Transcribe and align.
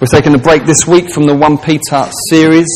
We're 0.00 0.08
taking 0.08 0.34
a 0.34 0.38
break 0.38 0.64
this 0.64 0.88
week 0.88 1.08
from 1.08 1.22
the 1.22 1.36
1 1.36 1.58
Peter 1.58 2.10
series. 2.28 2.66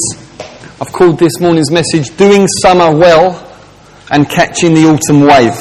I've 0.81 0.93
called 0.93 1.19
this 1.19 1.41
morning's 1.41 1.69
message 1.69 2.17
Doing 2.17 2.47
Summer 2.47 2.97
Well 2.97 3.35
and 4.09 4.31
Catching 4.31 4.73
the 4.73 4.87
Autumn 4.87 5.23
Wave. 5.23 5.59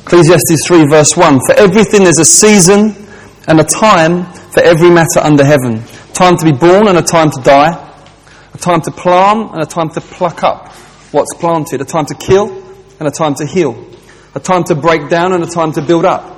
Ecclesiastes 0.00 0.66
3 0.66 0.86
verse 0.90 1.16
1. 1.16 1.38
For 1.46 1.52
everything 1.52 2.02
there's 2.02 2.18
a 2.18 2.24
season 2.24 2.96
and 3.46 3.60
a 3.60 3.64
time 3.64 4.24
for 4.50 4.60
every 4.60 4.90
matter 4.90 5.20
under 5.22 5.44
heaven. 5.44 5.84
Time 6.14 6.36
to 6.36 6.44
be 6.44 6.52
born 6.52 6.88
and 6.88 6.98
a 6.98 7.02
time 7.02 7.30
to 7.30 7.40
die. 7.42 7.94
A 8.54 8.58
time 8.58 8.80
to 8.80 8.90
plant 8.90 9.52
and 9.52 9.62
a 9.62 9.66
time 9.66 9.88
to 9.90 10.00
pluck 10.00 10.42
up 10.42 10.72
what's 11.12 11.32
planted. 11.34 11.80
A 11.80 11.84
time 11.84 12.06
to 12.06 12.14
kill 12.16 12.50
and 12.98 13.06
a 13.06 13.12
time 13.12 13.36
to 13.36 13.46
heal. 13.46 13.86
A 14.34 14.40
time 14.40 14.64
to 14.64 14.74
break 14.74 15.08
down 15.08 15.32
and 15.32 15.44
a 15.44 15.48
time 15.48 15.70
to 15.74 15.80
build 15.80 16.04
up 16.04 16.37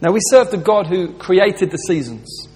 Now, 0.00 0.12
we 0.12 0.20
serve 0.30 0.50
the 0.50 0.58
God 0.58 0.86
who 0.86 1.14
created 1.14 1.70
the 1.70 1.78
seasons. 1.78 2.48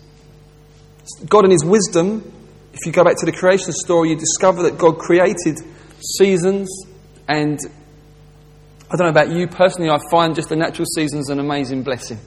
God, 1.26 1.44
in 1.44 1.50
His 1.50 1.64
wisdom, 1.64 2.32
if 2.72 2.86
you 2.86 2.92
go 2.92 3.02
back 3.02 3.16
to 3.18 3.26
the 3.26 3.32
creation 3.32 3.72
story, 3.72 4.10
you 4.10 4.16
discover 4.16 4.62
that 4.64 4.78
God 4.78 4.98
created 4.98 5.58
seasons. 6.18 6.68
And 7.28 7.58
I 8.90 8.96
don't 8.96 9.06
know 9.06 9.20
about 9.20 9.30
you 9.30 9.46
personally, 9.46 9.90
I 9.90 9.98
find 10.10 10.34
just 10.34 10.48
the 10.48 10.56
natural 10.56 10.86
seasons 10.94 11.30
an 11.30 11.38
amazing 11.40 11.82
blessing. 11.82 12.18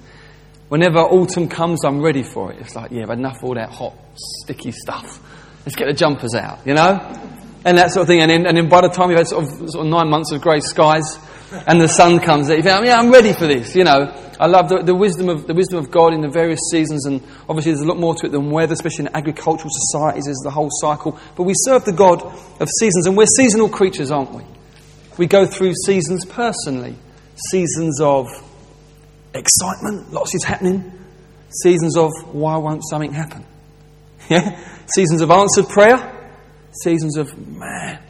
Whenever 0.69 0.99
autumn 0.99 1.47
comes, 1.47 1.85
I'm 1.85 2.01
ready 2.01 2.23
for 2.23 2.51
it. 2.51 2.59
It's 2.59 2.75
like, 2.75 2.91
yeah, 2.91 3.03
I've 3.03 3.09
had 3.09 3.19
enough 3.19 3.37
of 3.37 3.43
all 3.43 3.55
that 3.55 3.69
hot, 3.69 3.93
sticky 4.15 4.71
stuff. 4.71 5.19
Let's 5.65 5.75
get 5.75 5.85
the 5.85 5.93
jumpers 5.93 6.33
out, 6.33 6.65
you 6.65 6.73
know? 6.73 7.19
And 7.63 7.77
that 7.77 7.91
sort 7.91 8.01
of 8.01 8.07
thing. 8.07 8.21
And 8.21 8.31
then, 8.31 8.47
and 8.47 8.57
then 8.57 8.69
by 8.69 8.81
the 8.81 8.89
time 8.89 9.09
you've 9.09 9.19
had 9.19 9.27
sort 9.27 9.43
of, 9.43 9.69
sort 9.69 9.85
of 9.85 9.91
nine 9.91 10.09
months 10.09 10.31
of 10.31 10.41
grey 10.41 10.59
skies 10.59 11.19
and 11.67 11.79
the 11.79 11.87
sun 11.87 12.19
comes 12.19 12.49
out, 12.49 12.57
you 12.57 12.63
think, 12.63 12.85
yeah, 12.85 12.95
I'm 12.95 13.11
ready 13.11 13.33
for 13.33 13.47
this, 13.47 13.75
you 13.75 13.83
know? 13.83 14.13
I 14.39 14.47
love 14.47 14.69
the, 14.69 14.81
the, 14.81 14.95
wisdom 14.95 15.29
of, 15.29 15.47
the 15.47 15.53
wisdom 15.53 15.77
of 15.77 15.91
God 15.91 16.13
in 16.13 16.21
the 16.21 16.29
various 16.29 16.59
seasons, 16.71 17.05
and 17.05 17.21
obviously 17.47 17.71
there's 17.71 17.83
a 17.83 17.87
lot 17.87 17.97
more 17.97 18.15
to 18.15 18.25
it 18.25 18.31
than 18.31 18.49
weather, 18.49 18.73
especially 18.73 19.05
in 19.05 19.15
agricultural 19.15 19.69
societies, 19.71 20.25
there's 20.25 20.41
the 20.43 20.51
whole 20.51 20.69
cycle. 20.71 21.17
But 21.35 21.43
we 21.43 21.53
serve 21.55 21.85
the 21.85 21.93
God 21.93 22.21
of 22.59 22.67
seasons, 22.79 23.07
and 23.07 23.15
we're 23.15 23.27
seasonal 23.37 23.69
creatures, 23.69 24.11
aren't 24.11 24.31
we? 24.31 24.43
We 25.17 25.27
go 25.27 25.45
through 25.45 25.73
seasons 25.85 26.25
personally 26.25 26.95
seasons 27.51 27.99
of 28.01 28.27
excitement, 29.33 30.11
lots 30.11 30.35
is 30.35 30.43
happening, 30.43 30.91
seasons 31.49 31.97
of 31.97 32.11
why 32.31 32.57
won't 32.57 32.83
something 32.89 33.13
happen? 33.13 33.45
Yeah? 34.29 34.57
Seasons 34.95 35.19
of 35.19 35.31
answered 35.31 35.67
prayer, 35.67 36.31
seasons 36.81 37.17
of 37.17 37.37
man, 37.37 38.01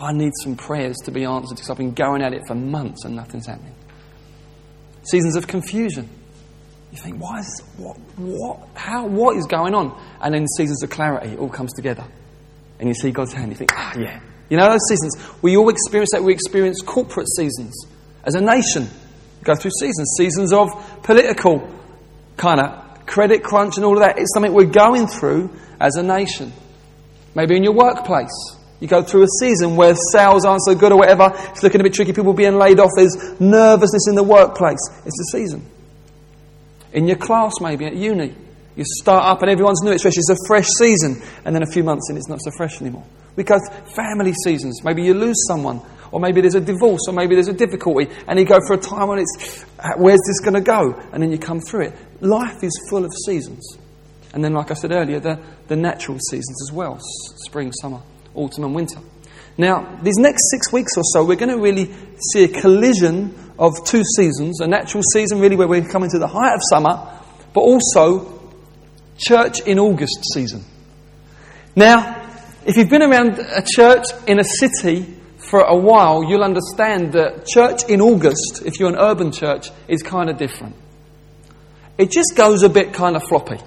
I 0.00 0.12
need 0.12 0.32
some 0.42 0.56
prayers 0.56 0.96
to 1.04 1.10
be 1.10 1.24
answered 1.24 1.56
because 1.56 1.70
I've 1.70 1.78
been 1.78 1.94
going 1.94 2.22
at 2.22 2.32
it 2.32 2.42
for 2.46 2.54
months 2.54 3.04
and 3.04 3.16
nothing's 3.16 3.46
happening 3.46 3.74
seasons 5.10 5.36
of 5.36 5.46
confusion. 5.46 6.08
You 6.92 6.98
think, 6.98 7.20
why 7.20 7.40
is, 7.40 7.62
what, 7.76 7.96
what, 8.16 8.68
how, 8.74 9.06
what 9.06 9.36
is 9.36 9.46
going 9.46 9.74
on? 9.74 9.98
And 10.20 10.34
then 10.34 10.46
seasons 10.56 10.82
of 10.82 10.90
clarity, 10.90 11.32
it 11.32 11.38
all 11.38 11.48
comes 11.48 11.72
together. 11.74 12.04
And 12.78 12.88
you 12.88 12.94
see 12.94 13.10
God's 13.10 13.32
hand, 13.32 13.50
you 13.50 13.56
think, 13.56 13.70
ah, 13.74 13.94
yeah. 13.98 14.20
You 14.48 14.56
know 14.56 14.70
those 14.70 14.88
seasons? 14.88 15.16
We 15.42 15.56
all 15.56 15.68
experience 15.68 16.10
that. 16.12 16.22
We 16.22 16.32
experience 16.32 16.80
corporate 16.80 17.28
seasons. 17.36 17.86
As 18.24 18.34
a 18.34 18.40
nation, 18.40 18.84
we 18.84 19.44
go 19.44 19.54
through 19.54 19.72
seasons. 19.78 20.14
Seasons 20.16 20.52
of 20.54 20.70
political 21.02 21.68
kind 22.38 22.60
of 22.60 23.06
credit 23.06 23.42
crunch 23.42 23.76
and 23.76 23.84
all 23.84 23.94
of 23.94 24.00
that. 24.00 24.18
It's 24.18 24.32
something 24.32 24.54
we're 24.54 24.64
going 24.64 25.06
through 25.06 25.50
as 25.78 25.96
a 25.96 26.02
nation. 26.02 26.52
Maybe 27.34 27.56
in 27.56 27.62
your 27.62 27.74
workplace. 27.74 28.56
You 28.80 28.86
go 28.86 29.02
through 29.02 29.24
a 29.24 29.28
season 29.40 29.74
where 29.74 29.94
sales 30.12 30.44
aren't 30.44 30.62
so 30.64 30.74
good 30.74 30.92
or 30.92 30.98
whatever. 30.98 31.32
It's 31.50 31.62
looking 31.62 31.80
a 31.80 31.84
bit 31.84 31.94
tricky. 31.94 32.12
People 32.12 32.32
being 32.32 32.56
laid 32.56 32.78
off. 32.78 32.90
There's 32.94 33.16
nervousness 33.40 34.06
in 34.08 34.14
the 34.14 34.22
workplace. 34.22 34.78
It's 35.04 35.18
a 35.20 35.36
season. 35.36 35.66
In 36.92 37.08
your 37.08 37.16
class, 37.16 37.54
maybe 37.60 37.86
at 37.86 37.96
uni, 37.96 38.34
you 38.76 38.84
start 39.00 39.24
up 39.24 39.42
and 39.42 39.50
everyone's 39.50 39.82
new. 39.82 39.90
It's 39.90 40.02
fresh. 40.02 40.16
It's 40.16 40.30
a 40.30 40.36
fresh 40.46 40.68
season. 40.78 41.20
And 41.44 41.54
then 41.54 41.62
a 41.62 41.66
few 41.66 41.82
months 41.82 42.08
in, 42.08 42.16
it's 42.16 42.28
not 42.28 42.40
so 42.40 42.52
fresh 42.56 42.80
anymore. 42.80 43.04
We 43.34 43.42
go 43.42 43.58
family 43.96 44.32
seasons. 44.44 44.84
Maybe 44.84 45.02
you 45.02 45.14
lose 45.14 45.36
someone. 45.48 45.80
Or 46.12 46.20
maybe 46.20 46.40
there's 46.40 46.54
a 46.54 46.60
divorce. 46.60 47.02
Or 47.08 47.12
maybe 47.12 47.34
there's 47.34 47.48
a 47.48 47.52
difficulty. 47.52 48.08
And 48.28 48.38
you 48.38 48.44
go 48.44 48.60
for 48.64 48.74
a 48.74 48.78
time 48.78 49.08
when 49.08 49.18
it's, 49.18 49.64
ah, 49.80 49.94
where's 49.96 50.20
this 50.26 50.38
going 50.38 50.54
to 50.54 50.60
go? 50.60 50.94
And 51.12 51.20
then 51.20 51.32
you 51.32 51.38
come 51.38 51.60
through 51.60 51.86
it. 51.86 51.94
Life 52.20 52.62
is 52.62 52.80
full 52.88 53.04
of 53.04 53.12
seasons. 53.26 53.76
And 54.32 54.44
then, 54.44 54.52
like 54.52 54.70
I 54.70 54.74
said 54.74 54.92
earlier, 54.92 55.18
the, 55.18 55.40
the 55.66 55.76
natural 55.76 56.18
seasons 56.30 56.62
as 56.68 56.72
well 56.72 56.98
spring, 57.00 57.72
summer 57.72 58.00
autumn 58.34 58.64
and 58.64 58.74
winter. 58.74 59.00
Now, 59.58 59.98
these 60.02 60.16
next 60.16 60.50
six 60.50 60.72
weeks 60.72 60.92
or 60.96 61.02
so, 61.02 61.24
we're 61.24 61.36
going 61.36 61.50
to 61.50 61.60
really 61.60 61.92
see 62.32 62.44
a 62.44 62.48
collision 62.48 63.34
of 63.58 63.74
two 63.84 64.04
seasons 64.16 64.60
a 64.60 64.68
natural 64.68 65.02
season, 65.12 65.40
really, 65.40 65.56
where 65.56 65.66
we're 65.66 65.88
coming 65.88 66.08
to 66.10 66.18
the 66.18 66.28
height 66.28 66.54
of 66.54 66.60
summer, 66.70 67.20
but 67.52 67.60
also 67.60 68.40
church 69.18 69.60
in 69.60 69.80
August 69.80 70.24
season. 70.32 70.64
Now, 71.74 72.24
if 72.64 72.76
you've 72.76 72.88
been 72.88 73.02
around 73.02 73.40
a 73.40 73.62
church 73.64 74.04
in 74.28 74.38
a 74.38 74.44
city 74.44 75.16
for 75.38 75.60
a 75.60 75.76
while, 75.76 76.22
you'll 76.22 76.44
understand 76.44 77.12
that 77.14 77.46
church 77.46 77.82
in 77.88 78.00
August, 78.00 78.62
if 78.64 78.78
you're 78.78 78.90
an 78.90 78.98
urban 78.98 79.32
church, 79.32 79.70
is 79.88 80.02
kind 80.02 80.30
of 80.30 80.38
different. 80.38 80.76
It 81.96 82.12
just 82.12 82.36
goes 82.36 82.62
a 82.62 82.68
bit 82.68 82.92
kind 82.92 83.16
of 83.16 83.24
floppy. 83.24 83.58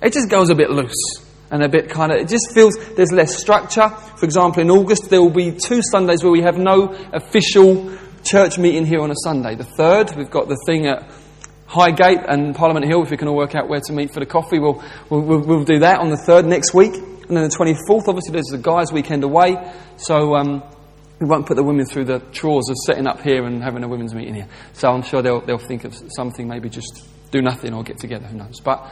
It 0.00 0.12
just 0.12 0.28
goes 0.30 0.50
a 0.50 0.54
bit 0.54 0.70
loose 0.70 1.29
and 1.50 1.62
a 1.62 1.68
bit 1.68 1.90
kind 1.90 2.12
of, 2.12 2.18
it 2.18 2.28
just 2.28 2.52
feels 2.54 2.76
there's 2.94 3.12
less 3.12 3.36
structure. 3.36 3.88
For 4.16 4.24
example, 4.24 4.62
in 4.62 4.70
August, 4.70 5.10
there 5.10 5.20
will 5.20 5.30
be 5.30 5.52
two 5.52 5.82
Sundays 5.82 6.22
where 6.22 6.32
we 6.32 6.42
have 6.42 6.58
no 6.58 6.92
official 7.12 7.96
church 8.24 8.58
meeting 8.58 8.86
here 8.86 9.00
on 9.00 9.10
a 9.10 9.16
Sunday. 9.24 9.54
The 9.54 9.64
third, 9.64 10.14
we've 10.16 10.30
got 10.30 10.48
the 10.48 10.58
thing 10.66 10.86
at 10.86 11.10
Highgate 11.66 12.20
and 12.28 12.54
Parliament 12.54 12.86
Hill. 12.86 13.02
If 13.02 13.10
we 13.10 13.16
can 13.16 13.28
all 13.28 13.36
work 13.36 13.54
out 13.54 13.68
where 13.68 13.80
to 13.80 13.92
meet 13.92 14.12
for 14.12 14.20
the 14.20 14.26
coffee, 14.26 14.58
we'll, 14.58 14.82
we'll, 15.08 15.40
we'll, 15.40 15.64
do 15.64 15.80
that 15.80 16.00
on 16.00 16.10
the 16.10 16.16
third 16.16 16.44
next 16.44 16.74
week. 16.74 16.94
And 16.94 17.36
then 17.36 17.44
the 17.44 17.56
24th, 17.56 18.08
obviously, 18.08 18.32
there's 18.32 18.46
the 18.46 18.58
guys' 18.58 18.92
weekend 18.92 19.24
away. 19.24 19.72
So, 19.96 20.34
um, 20.34 20.62
we 21.20 21.26
won't 21.26 21.46
put 21.46 21.56
the 21.56 21.62
women 21.62 21.84
through 21.84 22.06
the 22.06 22.20
chores 22.32 22.70
of 22.70 22.76
setting 22.78 23.06
up 23.06 23.20
here 23.20 23.44
and 23.44 23.62
having 23.62 23.84
a 23.84 23.88
women's 23.88 24.14
meeting 24.14 24.34
here. 24.34 24.48
So 24.72 24.90
I'm 24.90 25.02
sure 25.02 25.20
they'll, 25.20 25.42
they'll 25.42 25.58
think 25.58 25.84
of 25.84 25.94
something, 26.16 26.48
maybe 26.48 26.70
just 26.70 27.06
do 27.30 27.42
nothing 27.42 27.74
or 27.74 27.84
get 27.84 27.98
together, 27.98 28.26
who 28.26 28.38
knows. 28.38 28.58
But 28.60 28.90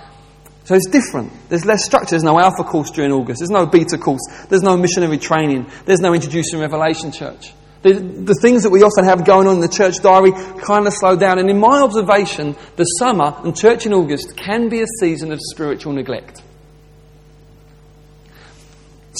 so 0.68 0.74
it's 0.74 0.86
different. 0.90 1.32
There's 1.48 1.64
less 1.64 1.82
structure. 1.82 2.10
There's 2.10 2.22
no 2.22 2.38
alpha 2.38 2.62
course 2.62 2.90
during 2.90 3.10
August. 3.10 3.40
There's 3.40 3.48
no 3.48 3.64
beta 3.64 3.96
course. 3.96 4.20
There's 4.50 4.60
no 4.60 4.76
missionary 4.76 5.16
training. 5.16 5.66
There's 5.86 6.00
no 6.00 6.12
introducing 6.12 6.60
Revelation 6.60 7.10
Church. 7.10 7.54
The, 7.80 7.94
the 7.94 8.34
things 8.34 8.64
that 8.64 8.70
we 8.70 8.82
often 8.82 9.06
have 9.06 9.24
going 9.24 9.46
on 9.46 9.54
in 9.54 9.60
the 9.62 9.68
church 9.68 10.02
diary 10.02 10.32
kind 10.60 10.86
of 10.86 10.92
slow 10.92 11.16
down. 11.16 11.38
And 11.38 11.48
in 11.48 11.58
my 11.58 11.80
observation, 11.80 12.54
the 12.76 12.84
summer 12.84 13.34
and 13.44 13.56
church 13.56 13.86
in 13.86 13.94
August 13.94 14.36
can 14.36 14.68
be 14.68 14.82
a 14.82 14.86
season 15.00 15.32
of 15.32 15.38
spiritual 15.40 15.94
neglect. 15.94 16.42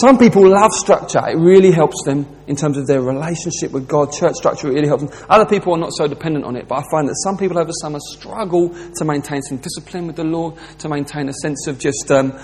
Some 0.00 0.16
people 0.16 0.46
love 0.48 0.70
structure. 0.72 1.20
It 1.26 1.38
really 1.38 1.72
helps 1.72 2.04
them 2.04 2.26
in 2.46 2.54
terms 2.54 2.76
of 2.78 2.86
their 2.86 3.00
relationship 3.00 3.72
with 3.72 3.88
God. 3.88 4.12
Church 4.12 4.34
structure 4.34 4.68
really 4.68 4.86
helps 4.86 5.04
them. 5.04 5.26
Other 5.28 5.44
people 5.44 5.74
are 5.74 5.78
not 5.78 5.90
so 5.92 6.06
dependent 6.06 6.44
on 6.44 6.54
it, 6.54 6.68
but 6.68 6.76
I 6.76 6.82
find 6.90 7.08
that 7.08 7.16
some 7.24 7.36
people 7.36 7.58
over 7.58 7.72
summer 7.80 7.98
struggle 8.00 8.68
to 8.68 9.04
maintain 9.04 9.42
some 9.42 9.58
discipline 9.58 10.06
with 10.06 10.14
the 10.14 10.24
Lord, 10.24 10.54
to 10.78 10.88
maintain 10.88 11.28
a 11.28 11.32
sense 11.32 11.66
of 11.66 11.80
just 11.80 12.12
um, 12.12 12.38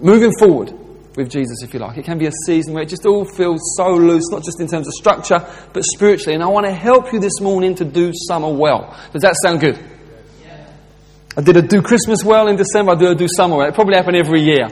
moving 0.00 0.30
forward 0.38 0.72
with 1.16 1.28
Jesus, 1.28 1.62
if 1.62 1.74
you 1.74 1.80
like. 1.80 1.98
It 1.98 2.04
can 2.04 2.18
be 2.18 2.26
a 2.26 2.32
season 2.44 2.74
where 2.74 2.84
it 2.84 2.88
just 2.88 3.04
all 3.04 3.24
feels 3.24 3.60
so 3.76 3.94
loose, 3.94 4.30
not 4.30 4.44
just 4.44 4.60
in 4.60 4.68
terms 4.68 4.86
of 4.86 4.92
structure, 4.92 5.44
but 5.72 5.82
spiritually. 5.82 6.34
And 6.34 6.42
I 6.44 6.48
want 6.48 6.66
to 6.66 6.72
help 6.72 7.12
you 7.12 7.18
this 7.18 7.40
morning 7.40 7.74
to 7.76 7.84
do 7.84 8.12
summer 8.14 8.52
well. 8.52 8.96
Does 9.12 9.22
that 9.22 9.34
sound 9.42 9.60
good? 9.60 9.78
I 11.36 11.42
did 11.42 11.56
a 11.56 11.62
do 11.62 11.82
Christmas 11.82 12.22
well 12.22 12.48
in 12.48 12.56
December, 12.56 12.92
I 12.92 12.94
do 12.94 13.08
a 13.08 13.14
do 13.14 13.26
summer 13.28 13.56
well. 13.56 13.68
It 13.68 13.74
probably 13.74 13.96
happen 13.96 14.14
every 14.14 14.42
year. 14.42 14.68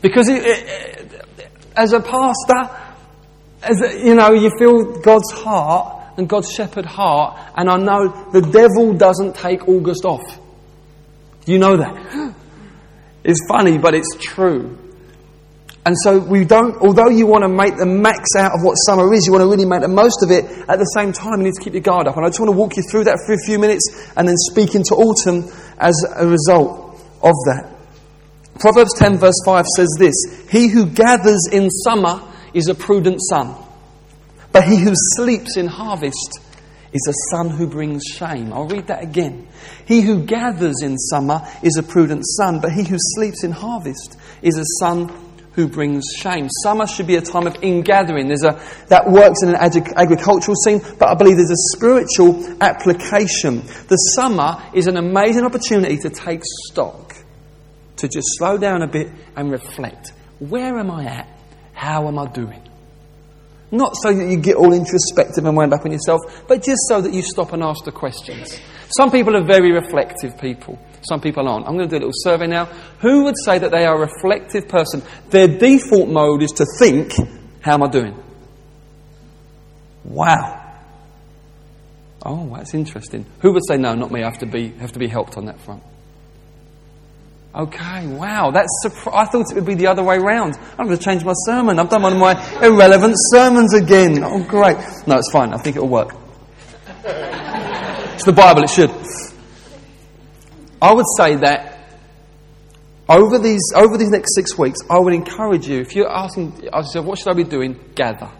Because 0.00 0.28
it, 0.28 0.42
it, 0.44 1.05
as 1.76 1.92
a 1.92 2.00
pastor, 2.00 2.70
as 3.62 3.80
a, 3.82 4.04
you 4.04 4.14
know, 4.14 4.32
you 4.32 4.50
feel 4.58 5.00
God's 5.00 5.30
heart 5.32 5.96
and 6.16 6.28
God's 6.28 6.50
shepherd 6.50 6.86
heart, 6.86 7.38
and 7.56 7.68
I 7.68 7.76
know 7.76 8.30
the 8.32 8.40
devil 8.40 8.94
doesn't 8.94 9.36
take 9.36 9.68
August 9.68 10.04
off. 10.04 10.38
You 11.46 11.58
know 11.58 11.76
that. 11.76 12.34
It's 13.28 13.44
funny, 13.48 13.76
but 13.76 13.92
it's 13.92 14.14
true. 14.20 14.78
And 15.84 15.96
so 16.04 16.18
we 16.18 16.44
don't, 16.44 16.76
although 16.76 17.08
you 17.08 17.26
want 17.26 17.42
to 17.42 17.48
make 17.48 17.76
the 17.76 17.84
max 17.84 18.30
out 18.38 18.52
of 18.52 18.62
what 18.62 18.74
summer 18.74 19.12
is, 19.12 19.26
you 19.26 19.32
want 19.32 19.42
to 19.42 19.50
really 19.50 19.64
make 19.64 19.80
the 19.80 19.88
most 19.88 20.22
of 20.22 20.30
it, 20.30 20.44
at 20.68 20.78
the 20.78 20.84
same 20.84 21.12
time 21.12 21.38
you 21.38 21.46
need 21.46 21.54
to 21.54 21.60
keep 21.60 21.72
your 21.72 21.82
guard 21.82 22.06
up. 22.06 22.16
And 22.16 22.24
I 22.24 22.28
just 22.28 22.38
want 22.38 22.52
to 22.52 22.56
walk 22.56 22.76
you 22.76 22.84
through 22.88 23.04
that 23.04 23.18
for 23.26 23.34
a 23.34 23.38
few 23.44 23.58
minutes 23.58 24.12
and 24.16 24.28
then 24.28 24.36
speak 24.36 24.76
into 24.76 24.94
autumn 24.94 25.50
as 25.78 25.94
a 26.14 26.24
result 26.24 27.00
of 27.22 27.34
that. 27.46 27.75
Proverbs 28.58 28.94
10, 28.98 29.18
verse 29.18 29.40
5 29.44 29.64
says 29.76 29.88
this 29.98 30.14
He 30.50 30.68
who 30.68 30.86
gathers 30.86 31.48
in 31.52 31.70
summer 31.70 32.22
is 32.54 32.68
a 32.68 32.74
prudent 32.74 33.20
son, 33.28 33.54
but 34.52 34.64
he 34.64 34.76
who 34.76 34.92
sleeps 34.94 35.56
in 35.56 35.66
harvest 35.66 36.40
is 36.92 37.06
a 37.08 37.36
son 37.36 37.50
who 37.50 37.66
brings 37.66 38.02
shame. 38.04 38.52
I'll 38.52 38.66
read 38.66 38.86
that 38.86 39.02
again. 39.02 39.48
He 39.86 40.00
who 40.00 40.24
gathers 40.24 40.82
in 40.82 40.96
summer 40.98 41.42
is 41.62 41.76
a 41.76 41.82
prudent 41.82 42.24
son, 42.24 42.60
but 42.60 42.72
he 42.72 42.84
who 42.84 42.96
sleeps 42.98 43.44
in 43.44 43.50
harvest 43.50 44.18
is 44.42 44.56
a 44.56 44.64
son 44.80 45.12
who 45.56 45.66
brings 45.66 46.04
shame. 46.16 46.48
Summer 46.62 46.86
should 46.86 47.06
be 47.06 47.16
a 47.16 47.20
time 47.22 47.46
of 47.46 47.56
ingathering. 47.62 48.28
There's 48.28 48.44
a, 48.44 48.60
that 48.88 49.10
works 49.10 49.42
in 49.42 49.48
an 49.48 49.56
ag- 49.56 49.92
agricultural 49.96 50.54
scene, 50.54 50.80
but 50.98 51.08
I 51.08 51.14
believe 51.14 51.36
there's 51.36 51.50
a 51.50 51.76
spiritual 51.76 52.44
application. 52.60 53.62
The 53.88 53.96
summer 54.14 54.62
is 54.74 54.86
an 54.86 54.98
amazing 54.98 55.44
opportunity 55.44 55.96
to 55.98 56.10
take 56.10 56.42
stock, 56.44 57.05
to 57.96 58.08
just 58.08 58.26
slow 58.38 58.58
down 58.58 58.82
a 58.82 58.86
bit 58.86 59.08
and 59.36 59.50
reflect. 59.50 60.12
Where 60.38 60.78
am 60.78 60.90
I 60.90 61.04
at? 61.04 61.28
How 61.72 62.08
am 62.08 62.18
I 62.18 62.26
doing? 62.26 62.62
Not 63.70 63.94
so 63.96 64.12
that 64.12 64.28
you 64.28 64.36
get 64.36 64.56
all 64.56 64.72
introspective 64.72 65.44
and 65.44 65.56
wind 65.56 65.74
up 65.74 65.84
on 65.84 65.92
yourself, 65.92 66.20
but 66.46 66.62
just 66.62 66.82
so 66.88 67.00
that 67.00 67.12
you 67.12 67.22
stop 67.22 67.52
and 67.52 67.62
ask 67.62 67.84
the 67.84 67.92
questions. 67.92 68.60
Some 68.96 69.10
people 69.10 69.36
are 69.36 69.44
very 69.44 69.72
reflective 69.72 70.38
people. 70.38 70.78
Some 71.08 71.20
people 71.20 71.48
aren't. 71.48 71.66
I'm 71.66 71.76
going 71.76 71.88
to 71.88 71.90
do 71.90 71.96
a 71.96 72.04
little 72.06 72.12
survey 72.14 72.46
now. 72.46 72.66
Who 73.00 73.24
would 73.24 73.34
say 73.44 73.58
that 73.58 73.70
they 73.70 73.84
are 73.84 73.96
a 73.96 74.00
reflective 74.00 74.68
person? 74.68 75.02
Their 75.30 75.48
default 75.48 76.08
mode 76.08 76.42
is 76.42 76.52
to 76.52 76.66
think, 76.78 77.12
how 77.60 77.74
am 77.74 77.82
I 77.82 77.88
doing? 77.88 78.22
Wow. 80.04 80.62
Oh, 82.24 82.54
that's 82.56 82.74
interesting. 82.74 83.26
Who 83.40 83.52
would 83.52 83.62
say, 83.68 83.76
no, 83.76 83.94
not 83.94 84.10
me, 84.10 84.22
I 84.22 84.30
have 84.30 84.38
to 84.38 84.46
be, 84.46 84.68
have 84.78 84.92
to 84.92 84.98
be 84.98 85.08
helped 85.08 85.36
on 85.36 85.46
that 85.46 85.60
front? 85.60 85.82
Okay, 87.56 88.06
wow, 88.06 88.50
that's 88.50 88.68
surpri- 88.84 89.14
I 89.14 89.24
thought 89.24 89.50
it 89.50 89.54
would 89.54 89.64
be 89.64 89.74
the 89.74 89.86
other 89.86 90.04
way 90.04 90.18
round. 90.18 90.58
I'm 90.78 90.86
going 90.86 90.98
to 90.98 91.02
change 91.02 91.24
my 91.24 91.32
sermon. 91.46 91.78
I've 91.78 91.88
done 91.88 92.02
one 92.02 92.12
of 92.12 92.18
my 92.18 92.34
irrelevant 92.62 93.14
sermons 93.32 93.72
again. 93.72 94.22
Oh, 94.22 94.44
great. 94.44 94.76
No, 95.06 95.16
it's 95.16 95.30
fine. 95.32 95.54
I 95.54 95.56
think 95.56 95.76
it'll 95.76 95.88
work. 95.88 96.14
it's 97.04 98.24
the 98.24 98.34
Bible, 98.34 98.62
it 98.62 98.68
should. 98.68 98.90
I 100.82 100.92
would 100.92 101.06
say 101.16 101.36
that 101.36 101.76
over 103.08 103.38
these, 103.38 103.62
over 103.74 103.96
these 103.96 104.10
next 104.10 104.34
six 104.34 104.58
weeks, 104.58 104.80
I 104.90 104.98
would 104.98 105.14
encourage 105.14 105.66
you, 105.66 105.80
if 105.80 105.96
you're 105.96 106.12
asking 106.12 106.68
ask 106.74 106.88
yourself, 106.88 107.06
what 107.06 107.18
should 107.18 107.28
I 107.28 107.34
be 107.34 107.44
doing? 107.44 107.80
Gather. 107.94 108.30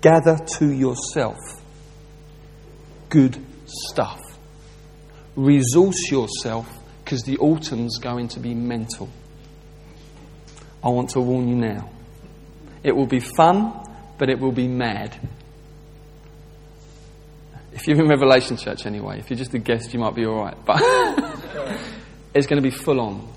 Gather 0.00 0.36
to 0.58 0.72
yourself 0.72 1.36
good 3.08 3.38
stuff. 3.66 4.18
Resource 5.36 6.10
yourself 6.10 6.81
because 7.04 7.22
the 7.22 7.38
autumn's 7.38 7.98
going 7.98 8.28
to 8.28 8.40
be 8.40 8.54
mental. 8.54 9.08
I 10.82 10.88
want 10.88 11.10
to 11.10 11.20
warn 11.20 11.48
you 11.48 11.56
now. 11.56 11.90
It 12.82 12.96
will 12.96 13.06
be 13.06 13.20
fun, 13.20 13.72
but 14.18 14.28
it 14.28 14.38
will 14.38 14.52
be 14.52 14.68
mad. 14.68 15.16
If 17.72 17.86
you're 17.86 18.00
in 18.00 18.08
Revelation 18.08 18.56
Church 18.56 18.86
anyway, 18.86 19.18
if 19.18 19.30
you're 19.30 19.38
just 19.38 19.54
a 19.54 19.58
guest, 19.58 19.92
you 19.94 20.00
might 20.00 20.14
be 20.14 20.26
alright. 20.26 20.56
But 20.64 20.80
it's 22.34 22.46
going 22.46 22.62
to 22.62 22.68
be 22.68 22.74
full 22.74 23.00
on. 23.00 23.28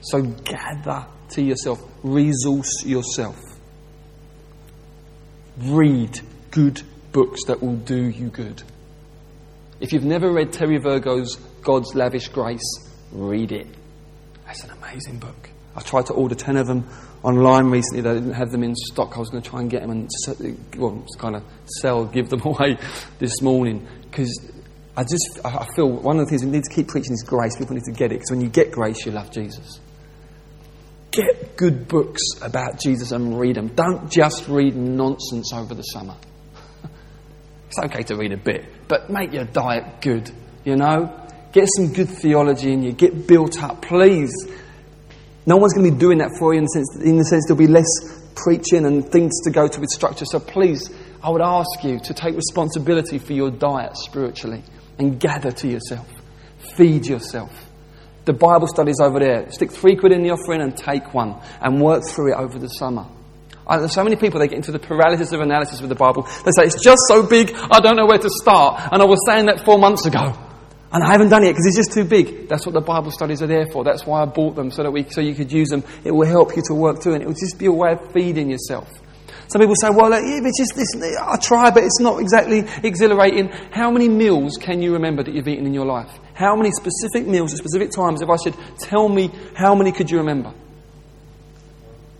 So 0.00 0.22
gather 0.22 1.06
to 1.30 1.42
yourself, 1.42 1.80
resource 2.02 2.84
yourself. 2.84 3.38
Read 5.58 6.20
good 6.50 6.82
books 7.12 7.44
that 7.46 7.62
will 7.62 7.76
do 7.76 8.08
you 8.08 8.28
good. 8.28 8.62
If 9.80 9.92
you've 9.92 10.04
never 10.04 10.32
read 10.32 10.52
Terry 10.52 10.78
Virgo's 10.78 11.38
God's 11.62 11.94
Lavish 11.94 12.28
Grace, 12.28 12.60
read 13.12 13.52
it. 13.52 13.66
That's 14.46 14.64
an 14.64 14.70
amazing 14.70 15.18
book. 15.18 15.50
I 15.74 15.80
tried 15.80 16.06
to 16.06 16.12
order 16.12 16.34
10 16.34 16.56
of 16.56 16.66
them 16.66 16.88
online 17.22 17.70
recently. 17.70 18.02
They 18.02 18.14
didn't 18.14 18.34
have 18.34 18.50
them 18.50 18.62
in 18.62 18.74
stock. 18.74 19.16
I 19.16 19.20
was 19.20 19.30
going 19.30 19.42
to 19.42 19.48
try 19.48 19.60
and 19.60 19.70
get 19.70 19.82
them 19.82 19.90
and 19.90 20.10
well, 20.76 21.06
kind 21.18 21.36
of 21.36 21.44
sell, 21.80 22.04
give 22.04 22.28
them 22.28 22.42
away 22.44 22.76
this 23.18 23.40
morning 23.40 23.86
because 24.10 24.52
I 24.96 25.04
just 25.04 25.40
I 25.44 25.66
feel 25.74 25.88
one 25.88 26.18
of 26.18 26.26
the 26.26 26.30
things 26.30 26.44
we 26.44 26.50
need 26.50 26.64
to 26.64 26.74
keep 26.74 26.88
preaching 26.88 27.12
is 27.12 27.22
grace. 27.22 27.56
People 27.56 27.74
need 27.76 27.84
to 27.84 27.92
get 27.92 28.12
it 28.12 28.16
because 28.16 28.30
when 28.30 28.40
you 28.42 28.48
get 28.48 28.70
grace, 28.70 29.06
you 29.06 29.12
love 29.12 29.30
Jesus. 29.30 29.80
Get 31.10 31.56
good 31.56 31.88
books 31.88 32.22
about 32.42 32.80
Jesus 32.80 33.12
and 33.12 33.38
read 33.38 33.56
them. 33.56 33.68
Don't 33.68 34.10
just 34.10 34.48
read 34.48 34.76
nonsense 34.76 35.52
over 35.52 35.74
the 35.74 35.82
summer. 35.82 36.16
it's 37.68 37.78
okay 37.84 38.02
to 38.04 38.16
read 38.16 38.32
a 38.32 38.36
bit, 38.36 38.66
but 38.88 39.10
make 39.10 39.32
your 39.32 39.44
diet 39.44 40.00
good, 40.00 40.30
you 40.64 40.76
know? 40.76 41.21
Get 41.52 41.68
some 41.76 41.92
good 41.92 42.08
theology 42.08 42.72
in 42.72 42.82
you. 42.82 42.92
Get 42.92 43.26
built 43.26 43.62
up, 43.62 43.82
please. 43.82 44.32
No 45.44 45.56
one's 45.56 45.74
going 45.74 45.86
to 45.86 45.92
be 45.92 45.98
doing 45.98 46.18
that 46.18 46.30
for 46.38 46.54
you 46.54 46.58
in 46.58 46.64
the 46.64 46.68
sense, 46.68 46.96
in 47.04 47.18
the 47.18 47.24
sense 47.24 47.44
there'll 47.46 47.58
be 47.58 47.66
less 47.66 47.88
preaching 48.34 48.86
and 48.86 49.06
things 49.10 49.32
to 49.44 49.50
go 49.50 49.68
to 49.68 49.80
with 49.80 49.90
structure. 49.90 50.24
So 50.24 50.40
please, 50.40 50.90
I 51.22 51.30
would 51.30 51.42
ask 51.42 51.84
you 51.84 51.98
to 52.00 52.14
take 52.14 52.34
responsibility 52.34 53.18
for 53.18 53.32
your 53.32 53.50
diet 53.50 53.96
spiritually 53.96 54.62
and 54.98 55.20
gather 55.20 55.50
to 55.50 55.68
yourself. 55.68 56.08
Feed 56.76 57.06
yourself. 57.06 57.52
The 58.24 58.32
Bible 58.32 58.68
studies 58.68 59.00
over 59.00 59.18
there. 59.18 59.50
Stick 59.50 59.72
three 59.72 59.96
quid 59.96 60.12
in 60.12 60.22
the 60.22 60.30
offering 60.30 60.62
and 60.62 60.76
take 60.76 61.12
one 61.12 61.40
and 61.60 61.82
work 61.82 62.04
through 62.08 62.32
it 62.32 62.36
over 62.36 62.58
the 62.58 62.68
summer. 62.68 63.06
I, 63.66 63.78
there's 63.78 63.94
so 63.94 64.04
many 64.04 64.16
people, 64.16 64.40
they 64.40 64.48
get 64.48 64.56
into 64.56 64.72
the 64.72 64.78
paralysis 64.78 65.32
of 65.32 65.40
analysis 65.40 65.80
with 65.80 65.88
the 65.88 65.96
Bible. 65.96 66.22
They 66.44 66.50
say, 66.52 66.64
it's 66.64 66.82
just 66.82 67.02
so 67.08 67.26
big, 67.26 67.52
I 67.54 67.80
don't 67.80 67.96
know 67.96 68.06
where 68.06 68.18
to 68.18 68.30
start. 68.30 68.88
And 68.92 69.02
I 69.02 69.04
was 69.04 69.18
saying 69.26 69.46
that 69.46 69.64
four 69.64 69.78
months 69.78 70.06
ago. 70.06 70.34
And 70.92 71.02
I 71.02 71.10
haven't 71.10 71.30
done 71.30 71.42
it 71.42 71.52
because 71.52 71.66
it's 71.66 71.76
just 71.76 71.92
too 71.92 72.04
big. 72.04 72.48
That's 72.48 72.66
what 72.66 72.74
the 72.74 72.80
Bible 72.82 73.10
studies 73.10 73.40
are 73.40 73.46
there 73.46 73.66
for. 73.72 73.82
That's 73.82 74.04
why 74.04 74.22
I 74.22 74.26
bought 74.26 74.56
them 74.56 74.70
so 74.70 74.82
that 74.82 74.90
we, 74.90 75.08
so 75.08 75.22
you 75.22 75.34
could 75.34 75.50
use 75.50 75.70
them. 75.70 75.82
It 76.04 76.10
will 76.10 76.26
help 76.26 76.54
you 76.54 76.62
to 76.66 76.74
work 76.74 77.02
through 77.02 77.14
and 77.14 77.22
it 77.22 77.26
will 77.26 77.34
just 77.34 77.58
be 77.58 77.66
a 77.66 77.72
way 77.72 77.92
of 77.92 78.12
feeding 78.12 78.50
yourself. 78.50 78.90
Some 79.48 79.60
people 79.60 79.74
say, 79.74 79.88
well, 79.90 80.12
uh, 80.12 80.20
yeah, 80.20 80.40
it's 80.42 80.58
just 80.58 80.74
this, 80.74 81.18
I 81.18 81.36
try, 81.36 81.70
but 81.70 81.82
it's 81.82 82.00
not 82.00 82.20
exactly 82.20 82.64
exhilarating. 82.82 83.48
How 83.70 83.90
many 83.90 84.08
meals 84.08 84.56
can 84.58 84.82
you 84.82 84.92
remember 84.94 85.22
that 85.22 85.34
you've 85.34 85.48
eaten 85.48 85.66
in 85.66 85.74
your 85.74 85.86
life? 85.86 86.10
How 86.34 86.56
many 86.56 86.70
specific 86.70 87.26
meals 87.26 87.52
at 87.52 87.58
specific 87.58 87.90
times? 87.90 88.22
If 88.22 88.30
I 88.30 88.36
said, 88.36 88.54
tell 88.78 89.08
me, 89.08 89.30
how 89.54 89.74
many 89.74 89.92
could 89.92 90.10
you 90.10 90.18
remember? 90.18 90.54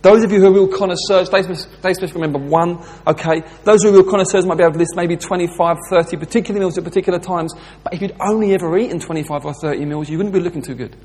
Those 0.02 0.24
of 0.24 0.32
you 0.32 0.40
who 0.40 0.48
are 0.48 0.52
real 0.52 0.66
connoisseurs, 0.66 1.30
they 1.30 1.42
specifically 1.42 2.22
remember 2.22 2.40
one, 2.40 2.84
okay? 3.06 3.44
Those 3.62 3.84
who 3.84 3.90
are 3.90 3.92
real 3.92 4.10
connoisseurs 4.10 4.44
might 4.44 4.58
be 4.58 4.64
able 4.64 4.72
to 4.72 4.80
list 4.80 4.96
maybe 4.96 5.16
25, 5.16 5.76
30 5.88 6.16
particular 6.16 6.58
meals 6.58 6.76
at 6.76 6.82
particular 6.82 7.20
times. 7.20 7.54
But 7.84 7.94
if 7.94 8.02
you'd 8.02 8.16
only 8.20 8.52
ever 8.52 8.76
eaten 8.76 8.98
25 8.98 9.44
or 9.44 9.54
30 9.54 9.84
meals, 9.84 10.10
you 10.10 10.16
wouldn't 10.18 10.34
be 10.34 10.40
looking 10.40 10.60
too 10.60 10.74
good. 10.74 10.96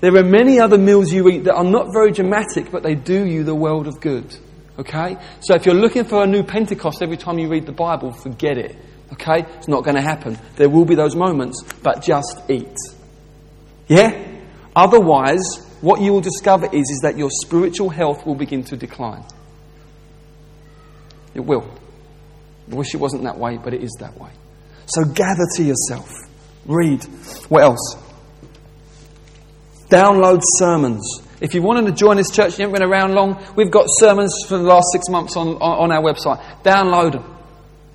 There 0.00 0.16
are 0.16 0.24
many 0.24 0.58
other 0.58 0.78
meals 0.78 1.12
you 1.12 1.28
eat 1.28 1.44
that 1.44 1.54
are 1.54 1.64
not 1.64 1.88
very 1.92 2.10
dramatic, 2.10 2.70
but 2.72 2.82
they 2.82 2.94
do 2.94 3.26
you 3.26 3.44
the 3.44 3.54
world 3.54 3.86
of 3.86 4.00
good. 4.00 4.34
Okay? 4.78 5.18
So 5.42 5.54
if 5.54 5.66
you're 5.66 5.74
looking 5.74 6.04
for 6.04 6.22
a 6.22 6.26
new 6.26 6.42
Pentecost 6.42 7.02
every 7.02 7.18
time 7.18 7.38
you 7.38 7.48
read 7.48 7.66
the 7.66 7.72
Bible, 7.72 8.12
forget 8.12 8.56
it. 8.56 8.76
Okay? 9.12 9.44
It's 9.58 9.68
not 9.68 9.84
going 9.84 9.96
to 9.96 10.02
happen. 10.02 10.38
There 10.56 10.70
will 10.70 10.86
be 10.86 10.94
those 10.94 11.14
moments, 11.14 11.62
but 11.82 12.02
just 12.02 12.40
eat. 12.48 12.74
Yeah? 13.88 14.29
Otherwise, 14.74 15.40
what 15.80 16.00
you 16.00 16.12
will 16.12 16.20
discover 16.20 16.66
is, 16.66 16.88
is 16.90 17.00
that 17.02 17.16
your 17.16 17.30
spiritual 17.30 17.88
health 17.88 18.24
will 18.26 18.34
begin 18.34 18.62
to 18.64 18.76
decline. 18.76 19.24
It 21.34 21.40
will. 21.40 21.68
I 22.70 22.74
wish 22.74 22.94
it 22.94 22.98
wasn't 22.98 23.24
that 23.24 23.38
way, 23.38 23.56
but 23.56 23.74
it 23.74 23.82
is 23.82 23.96
that 24.00 24.18
way. 24.18 24.30
So 24.86 25.04
gather 25.04 25.46
to 25.56 25.62
yourself. 25.62 26.10
Read. 26.66 27.04
What 27.48 27.62
else? 27.62 27.96
Download 29.88 30.40
sermons. 30.58 31.22
If 31.40 31.54
you 31.54 31.62
wanted 31.62 31.86
to 31.86 31.92
join 31.92 32.16
this 32.16 32.30
church, 32.30 32.58
you 32.58 32.66
haven't 32.66 32.80
been 32.80 32.88
around 32.88 33.14
long, 33.14 33.42
we've 33.56 33.70
got 33.70 33.86
sermons 33.88 34.34
for 34.46 34.58
the 34.58 34.64
last 34.64 34.86
six 34.92 35.08
months 35.08 35.36
on, 35.36 35.48
on, 35.56 35.90
on 35.90 35.92
our 35.92 36.02
website. 36.02 36.38
Download 36.62 37.12
them. 37.12 37.39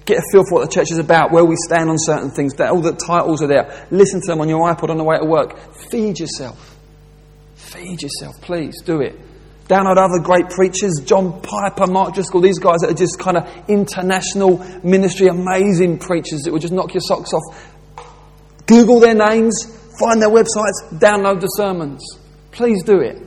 Get 0.06 0.20
a 0.20 0.22
feel 0.32 0.44
for 0.48 0.60
what 0.60 0.70
the 0.70 0.74
church 0.74 0.92
is 0.92 1.00
about, 1.00 1.32
where 1.32 1.44
we 1.44 1.56
stand 1.66 1.90
on 1.90 1.98
certain 1.98 2.30
things. 2.30 2.54
All 2.60 2.82
the 2.82 2.94
titles 2.94 3.42
are 3.42 3.48
there. 3.48 3.88
Listen 3.90 4.22
to 4.22 4.28
them 4.28 4.40
on 4.40 4.48
your 4.48 4.62
iPod 4.72 4.90
on 4.90 4.98
the 4.98 5.04
way 5.04 5.18
to 5.18 5.26
work. 5.26 5.58
Feed 5.90 6.20
yourself. 6.20 6.78
Feed 7.56 8.02
yourself, 8.02 8.40
please. 8.42 8.82
Do 8.84 9.02
it. 9.02 9.20
Download 9.68 9.98
other 9.98 10.20
great 10.24 10.50
preachers, 10.52 11.02
John 11.04 11.42
Piper, 11.42 11.88
Mark 11.88 12.14
Driscoll, 12.14 12.42
these 12.42 12.60
guys 12.60 12.82
that 12.82 12.92
are 12.92 12.94
just 12.94 13.18
kind 13.18 13.36
of 13.36 13.50
international 13.68 14.64
ministry, 14.84 15.28
amazing 15.28 15.98
preachers 15.98 16.42
that 16.44 16.52
will 16.52 16.60
just 16.60 16.74
knock 16.74 16.94
your 16.94 17.02
socks 17.02 17.34
off. 17.34 17.74
Google 18.68 19.00
their 19.00 19.16
names, 19.16 19.66
find 20.00 20.22
their 20.22 20.30
websites, 20.30 21.00
download 21.00 21.42
the 21.42 21.48
sermons. 21.48 22.04
Please 22.52 22.84
do 22.84 23.00
it. 23.00 23.18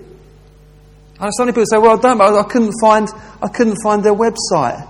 And 1.18 1.34
some 1.36 1.48
people 1.48 1.64
say, 1.66 1.78
"Well, 1.78 1.98
I 1.98 2.00
don't. 2.00 2.20
I 2.20 2.42
couldn't 2.44 2.74
find. 2.80 3.08
I 3.42 3.48
couldn't 3.48 3.78
find 3.82 4.04
their 4.04 4.14
website." 4.14 4.86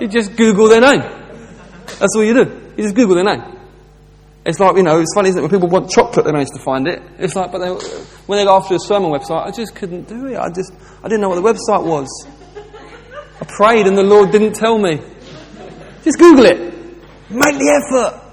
You 0.00 0.08
just 0.08 0.36
Google 0.36 0.68
their 0.68 0.80
name. 0.80 1.00
That's 1.98 2.14
all 2.16 2.24
you 2.24 2.34
do. 2.34 2.72
You 2.76 2.84
just 2.84 2.94
Google 2.94 3.16
their 3.16 3.24
name. 3.24 3.58
It's 4.46 4.58
like, 4.60 4.76
you 4.76 4.82
know, 4.82 4.98
it's 5.00 5.12
funny, 5.14 5.28
isn't 5.28 5.38
it? 5.38 5.42
When 5.42 5.50
people 5.50 5.68
want 5.68 5.90
chocolate, 5.90 6.24
they 6.24 6.32
manage 6.32 6.48
to 6.56 6.62
find 6.62 6.88
it. 6.88 7.02
It's 7.18 7.34
like, 7.34 7.52
but 7.52 7.58
they, 7.58 7.68
when 8.26 8.38
they 8.38 8.44
go 8.44 8.56
after 8.56 8.74
a 8.74 8.78
sermon 8.78 9.10
website, 9.10 9.46
I 9.46 9.50
just 9.50 9.74
couldn't 9.74 10.08
do 10.08 10.26
it. 10.26 10.36
I 10.36 10.48
just, 10.48 10.72
I 11.02 11.08
didn't 11.08 11.20
know 11.20 11.28
what 11.28 11.34
the 11.36 11.42
website 11.42 11.84
was. 11.84 12.08
I 13.40 13.44
prayed 13.44 13.86
and 13.86 13.96
the 13.96 14.02
Lord 14.02 14.30
didn't 14.30 14.54
tell 14.54 14.78
me. 14.78 15.02
Just 16.02 16.18
Google 16.18 16.46
it. 16.46 16.58
Make 17.30 17.58
the 17.58 17.82
effort. 17.84 18.27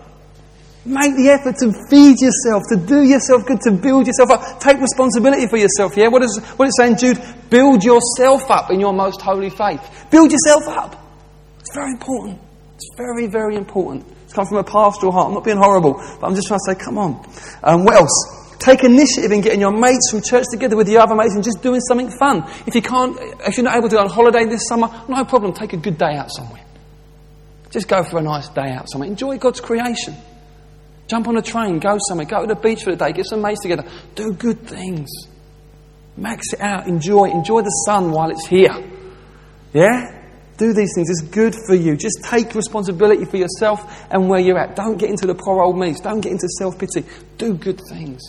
Make 0.86 1.16
the 1.18 1.30
effort 1.34 1.58
to 1.66 1.74
feed 1.90 2.22
yourself, 2.22 2.62
to 2.70 2.78
do 2.78 3.02
yourself 3.02 3.46
good, 3.48 3.60
to 3.62 3.72
build 3.72 4.06
yourself 4.06 4.30
up. 4.30 4.60
Take 4.60 4.78
responsibility 4.80 5.48
for 5.48 5.58
yourself, 5.58 5.98
yeah? 5.98 6.10
What 6.10 6.22
is, 6.22 6.38
what 6.58 6.68
is 6.68 6.76
it 6.78 6.82
saying, 6.82 6.98
Jude? 6.98 7.50
Build 7.50 7.84
yourself 7.84 8.52
up 8.52 8.70
in 8.70 8.80
your 8.80 8.94
most 8.94 9.20
holy 9.20 9.50
faith. 9.50 9.82
Build 10.12 10.32
yourself 10.32 10.68
up. 10.68 11.02
It's 11.60 11.74
very 11.74 11.92
important. 11.92 12.40
It's 12.76 12.90
very, 12.96 13.26
very 13.26 13.56
important. 13.56 14.06
It's 14.26 14.34
come 14.34 14.46
from 14.46 14.58
a 14.58 14.64
pastoral 14.64 15.12
heart. 15.12 15.30
I'm 15.30 15.34
not 15.34 15.44
being 15.44 15.58
horrible, 15.58 15.94
but 15.94 16.28
I'm 16.28 16.36
just 16.36 16.48
trying 16.48 16.60
to 16.60 16.74
say, 16.74 16.76
come 16.76 17.00
on. 17.00 17.28
Um, 17.64 17.84
what 17.84 17.96
else? 17.96 18.56
Take 18.60 18.84
initiative 18.84 19.32
in 19.32 19.42
getting 19.42 19.62
your 19.62 19.72
mates 19.72 20.12
from 20.12 20.22
church 20.22 20.46
together 20.52 20.76
with 20.76 20.86
the 20.86 20.98
other 20.98 21.16
mates 21.16 21.34
and 21.34 21.44
just 21.44 21.64
doing 21.64 21.82
something 21.82 22.12
fun. 22.12 22.44
If 22.68 22.76
you 22.76 22.84
can't, 22.84 23.18
if 23.42 23.58
you're 23.58 23.64
not 23.64 23.76
able 23.76 23.90
to 23.90 23.96
go 23.96 24.02
on 24.02 24.10
holiday 24.10 24.46
this 24.46 24.68
summer, 24.68 24.90
no 25.10 25.26
problem. 25.26 25.54
Take 25.54 25.74
a 25.74 25.78
good 25.78 25.98
day 25.98 26.16
out 26.16 26.30
somewhere. 26.32 26.62
Just 27.72 27.88
go 27.88 28.04
for 28.04 28.20
a 28.20 28.22
nice 28.22 28.50
day 28.50 28.70
out 28.70 28.88
somewhere. 28.90 29.10
Enjoy 29.10 29.38
God's 29.40 29.62
creation. 29.62 30.16
Jump 31.08 31.28
on 31.28 31.38
a 31.38 31.42
train, 31.42 31.80
go 31.80 31.98
somewhere, 32.08 32.26
go 32.26 32.42
to 32.42 32.48
the 32.48 32.60
beach 32.60 32.84
for 32.84 32.92
the 32.92 32.98
day, 32.98 33.12
get 33.12 33.26
some 33.26 33.42
mates 33.42 33.62
together. 33.62 33.86
Do 34.16 34.34
good 34.34 34.68
things. 34.68 35.10
Max 36.18 36.54
it 36.54 36.62
out, 36.62 36.88
enjoy 36.88 37.26
Enjoy 37.26 37.62
the 37.62 37.70
sun 37.86 38.12
while 38.12 38.32
it's 38.32 38.48
here. 38.48 38.74
Yeah? 39.74 40.24
Do 40.58 40.74
these 40.74 40.92
things. 40.96 41.10
It's 41.10 41.30
good 41.30 41.54
for 41.68 41.76
you. 41.76 41.98
Just 41.98 42.24
take 42.24 42.56
responsibility 42.56 43.26
for 43.26 43.38
yourself 43.38 44.08
and 44.10 44.30
where 44.30 44.40
you're 44.40 44.58
at. 44.58 44.76
Don't 44.76 44.98
get 44.98 45.10
into 45.10 45.28
the 45.28 45.36
poor 45.36 45.62
old 45.62 45.78
me's. 45.78 46.00
Don't 46.00 46.22
get 46.22 46.32
into 46.32 46.48
self 46.58 46.80
pity. 46.80 47.04
Do 47.38 47.54
good 47.56 47.82
things. 47.90 48.22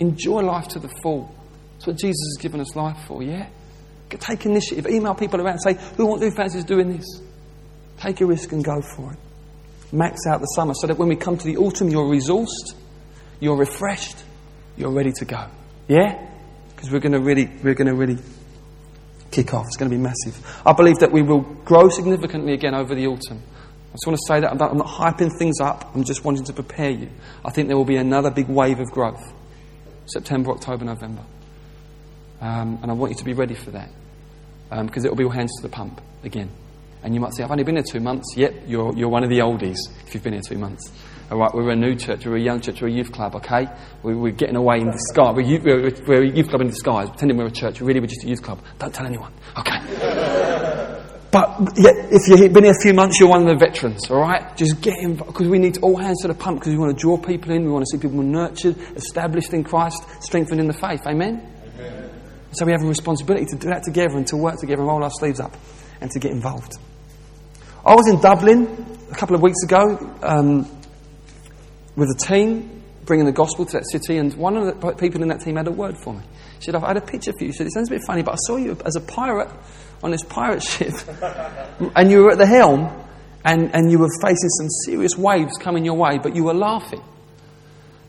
Enjoy 0.00 0.40
life 0.40 0.68
to 0.68 0.78
the 0.78 0.88
full. 1.02 1.32
That's 1.74 1.86
what 1.86 1.98
Jesus 1.98 2.34
has 2.34 2.42
given 2.42 2.60
us 2.60 2.74
life 2.74 2.96
for, 3.06 3.22
yeah? 3.22 3.48
Take 4.08 4.46
initiative. 4.46 4.86
Email 4.86 5.14
people 5.14 5.40
around 5.40 5.60
and 5.62 5.62
say, 5.62 5.94
who, 5.96 6.16
who 6.18 6.30
fancies 6.30 6.64
doing 6.64 6.96
this? 6.96 7.20
Take 7.98 8.22
a 8.22 8.26
risk 8.26 8.52
and 8.52 8.64
go 8.64 8.80
for 8.96 9.12
it 9.12 9.18
max 9.92 10.26
out 10.26 10.40
the 10.40 10.46
summer 10.46 10.74
so 10.74 10.86
that 10.86 10.98
when 10.98 11.08
we 11.08 11.16
come 11.16 11.36
to 11.36 11.44
the 11.44 11.56
autumn, 11.56 11.88
you're 11.88 12.06
resourced, 12.06 12.74
you're 13.40 13.56
refreshed, 13.56 14.16
you're 14.76 14.90
ready 14.90 15.12
to 15.12 15.24
go. 15.24 15.46
Yeah? 15.88 16.28
Because 16.74 16.90
we're 16.90 17.00
going 17.00 17.12
to 17.12 17.20
really, 17.20 17.50
we're 17.62 17.74
going 17.74 17.88
to 17.88 17.94
really 17.94 18.18
kick 19.30 19.54
off. 19.54 19.66
It's 19.66 19.76
going 19.76 19.90
to 19.90 19.96
be 19.96 20.02
massive. 20.02 20.62
I 20.64 20.72
believe 20.72 20.98
that 20.98 21.12
we 21.12 21.22
will 21.22 21.40
grow 21.40 21.88
significantly 21.88 22.52
again 22.52 22.74
over 22.74 22.94
the 22.94 23.06
autumn. 23.06 23.42
I 23.90 23.92
just 23.92 24.06
want 24.06 24.18
to 24.18 24.26
say 24.26 24.40
that 24.40 24.50
I'm 24.50 24.58
not, 24.58 24.70
I'm 24.72 24.78
not 24.78 24.88
hyping 24.88 25.30
things 25.38 25.60
up. 25.60 25.94
I'm 25.94 26.04
just 26.04 26.24
wanting 26.24 26.44
to 26.44 26.52
prepare 26.52 26.90
you. 26.90 27.08
I 27.44 27.50
think 27.50 27.68
there 27.68 27.76
will 27.76 27.84
be 27.84 27.96
another 27.96 28.30
big 28.30 28.48
wave 28.48 28.80
of 28.80 28.90
growth. 28.90 29.22
September, 30.06 30.50
October, 30.50 30.84
November. 30.84 31.22
Um, 32.40 32.78
and 32.82 32.90
I 32.90 32.94
want 32.94 33.12
you 33.12 33.18
to 33.18 33.24
be 33.24 33.32
ready 33.32 33.54
for 33.54 33.70
that. 33.70 33.88
Because 34.68 35.04
um, 35.04 35.06
it 35.06 35.08
will 35.08 35.16
be 35.16 35.24
all 35.24 35.30
hands 35.30 35.52
to 35.56 35.62
the 35.62 35.68
pump 35.68 36.00
again. 36.24 36.50
And 37.06 37.14
you 37.14 37.20
might 37.20 37.34
say, 37.34 37.44
I've 37.44 37.52
only 37.52 37.62
been 37.62 37.76
here 37.76 37.84
two 37.88 38.00
months. 38.00 38.36
Yep, 38.36 38.64
you're, 38.66 38.92
you're 38.96 39.08
one 39.08 39.22
of 39.22 39.30
the 39.30 39.38
oldies 39.38 39.76
if 40.04 40.12
you've 40.12 40.24
been 40.24 40.32
here 40.32 40.42
two 40.42 40.58
months. 40.58 40.90
All 41.30 41.38
right, 41.38 41.54
we're 41.54 41.70
a 41.70 41.76
new 41.76 41.94
church, 41.94 42.26
we're 42.26 42.34
a 42.34 42.40
young 42.40 42.60
church, 42.60 42.82
we're 42.82 42.88
a 42.88 42.92
youth 42.92 43.12
club, 43.12 43.36
okay? 43.36 43.68
We're, 44.02 44.16
we're 44.16 44.32
getting 44.32 44.56
away 44.56 44.80
in 44.80 44.90
disguise. 44.90 45.36
We're, 45.36 45.42
youth, 45.42 45.62
we're, 45.62 45.92
we're, 46.04 46.24
a 46.24 46.28
youth 46.28 46.48
club 46.48 46.62
in 46.62 46.66
disguise, 46.66 47.08
pretending 47.08 47.36
we're 47.36 47.46
a 47.46 47.50
church. 47.52 47.80
Really, 47.80 48.00
we're 48.00 48.08
just 48.08 48.24
a 48.24 48.28
youth 48.28 48.42
club. 48.42 48.60
Don't 48.80 48.92
tell 48.92 49.06
anyone, 49.06 49.32
okay? 49.56 49.78
but 51.30 51.60
yeah, 51.76 51.92
if 52.10 52.26
you've 52.26 52.52
been 52.52 52.64
here 52.64 52.74
a 52.76 52.82
few 52.82 52.92
months, 52.92 53.20
you're 53.20 53.28
one 53.28 53.42
of 53.42 53.56
the 53.56 53.64
veterans, 53.64 54.10
all 54.10 54.18
right? 54.18 54.56
Just 54.56 54.80
get 54.80 54.98
involved, 54.98 55.32
because 55.32 55.46
we 55.46 55.60
need 55.60 55.78
all 55.82 55.96
hands 55.96 56.22
to 56.22 56.28
the 56.28 56.34
pump, 56.34 56.58
because 56.58 56.72
we 56.72 56.78
want 56.80 56.96
to 56.96 57.00
draw 57.00 57.16
people 57.16 57.52
in, 57.52 57.64
we 57.64 57.70
want 57.70 57.84
to 57.86 57.96
see 57.96 58.02
people 58.02 58.20
nurtured, 58.20 58.76
established 58.96 59.52
in 59.52 59.62
Christ, 59.62 60.02
strengthened 60.24 60.58
in 60.58 60.66
the 60.66 60.74
faith. 60.74 61.06
Amen? 61.06 61.40
Amen. 61.78 62.10
So 62.50 62.66
we 62.66 62.72
have 62.72 62.82
a 62.82 62.88
responsibility 62.88 63.46
to 63.46 63.54
do 63.54 63.68
that 63.68 63.84
together 63.84 64.16
and 64.16 64.26
to 64.26 64.36
work 64.36 64.58
together 64.58 64.80
and 64.80 64.88
roll 64.88 65.04
our 65.04 65.10
sleeves 65.10 65.38
up 65.38 65.56
and 66.00 66.10
to 66.10 66.18
get 66.18 66.32
involved. 66.32 66.78
I 67.86 67.94
was 67.94 68.08
in 68.08 68.20
Dublin 68.20 68.98
a 69.12 69.14
couple 69.14 69.36
of 69.36 69.42
weeks 69.42 69.62
ago 69.62 69.96
um, 70.20 70.68
with 71.94 72.08
a 72.10 72.18
team 72.18 72.82
bringing 73.04 73.26
the 73.26 73.32
gospel 73.32 73.64
to 73.64 73.72
that 73.74 73.88
city, 73.88 74.18
and 74.18 74.34
one 74.34 74.56
of 74.56 74.80
the 74.80 74.92
people 74.94 75.22
in 75.22 75.28
that 75.28 75.40
team 75.40 75.54
had 75.54 75.68
a 75.68 75.70
word 75.70 75.96
for 75.96 76.12
me. 76.12 76.22
She 76.58 76.64
said, 76.64 76.74
I've 76.74 76.82
had 76.82 76.96
a 76.96 77.00
picture 77.00 77.30
for 77.38 77.44
you. 77.44 77.52
She 77.52 77.58
said, 77.58 77.68
It 77.68 77.72
sounds 77.74 77.88
a 77.88 77.94
bit 77.94 78.02
funny, 78.04 78.22
but 78.22 78.32
I 78.32 78.38
saw 78.40 78.56
you 78.56 78.76
as 78.84 78.96
a 78.96 79.00
pirate 79.00 79.50
on 80.02 80.10
this 80.10 80.24
pirate 80.24 80.62
ship, 80.64 80.94
and 81.94 82.10
you 82.10 82.24
were 82.24 82.32
at 82.32 82.38
the 82.38 82.46
helm, 82.46 82.90
and, 83.44 83.72
and 83.72 83.88
you 83.88 84.00
were 84.00 84.10
facing 84.20 84.48
some 84.48 84.68
serious 84.84 85.16
waves 85.16 85.56
coming 85.56 85.84
your 85.84 85.94
way, 85.94 86.18
but 86.18 86.34
you 86.34 86.42
were 86.42 86.54
laughing. 86.54 87.04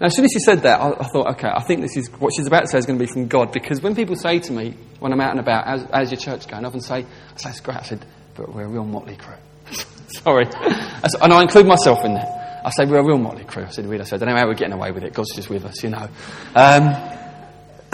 Now, 0.01 0.07
as 0.07 0.15
soon 0.15 0.25
as 0.25 0.31
she 0.33 0.39
said 0.39 0.63
that, 0.63 0.81
I, 0.81 0.89
I, 0.89 1.07
thought, 1.13 1.27
okay, 1.35 1.49
I 1.53 1.61
think 1.61 1.81
this 1.81 1.97
is 1.97 2.09
what 2.13 2.33
she's 2.35 2.47
about 2.47 2.61
to 2.61 2.67
say 2.67 2.79
is 2.79 2.87
going 2.87 2.97
to 2.97 3.05
be 3.05 3.11
from 3.11 3.27
God. 3.27 3.51
Because 3.51 3.83
when 3.83 3.95
people 3.95 4.15
say 4.15 4.39
to 4.39 4.51
me, 4.51 4.75
when 4.99 5.13
I'm 5.13 5.21
out 5.21 5.31
and 5.31 5.39
about, 5.39 5.67
as, 5.67 5.85
as 5.91 6.11
your 6.11 6.19
church 6.19 6.47
going, 6.47 6.65
I 6.65 6.67
often 6.67 6.81
say, 6.81 7.05
I 7.05 7.37
say, 7.37 7.49
it's 7.51 7.59
great. 7.59 7.77
I 7.77 7.83
said, 7.83 8.03
but 8.35 8.53
we're 8.53 8.65
a 8.65 8.67
real 8.67 8.85
motley 8.85 9.15
crew. 9.15 9.35
Sorry. 10.23 10.45
And 11.21 11.33
I 11.33 11.41
include 11.41 11.67
myself 11.67 12.03
in 12.03 12.13
that. 12.15 12.61
I 12.65 12.69
say, 12.71 12.85
we're 12.85 12.99
a 12.99 13.05
real 13.05 13.17
motley 13.17 13.45
crew. 13.45 13.63
I 13.63 13.69
said, 13.69 13.85
really. 13.85 14.01
I 14.01 14.05
said, 14.05 14.21
I 14.21 14.25
don't 14.25 14.35
know 14.35 14.41
how 14.41 14.47
we're 14.47 14.55
getting 14.55 14.73
away 14.73 14.91
with 14.91 15.03
it. 15.03 15.13
God's 15.13 15.33
just 15.35 15.49
with 15.49 15.63
us, 15.65 15.83
you 15.83 15.89
know. 15.89 16.09
Um, 16.53 16.83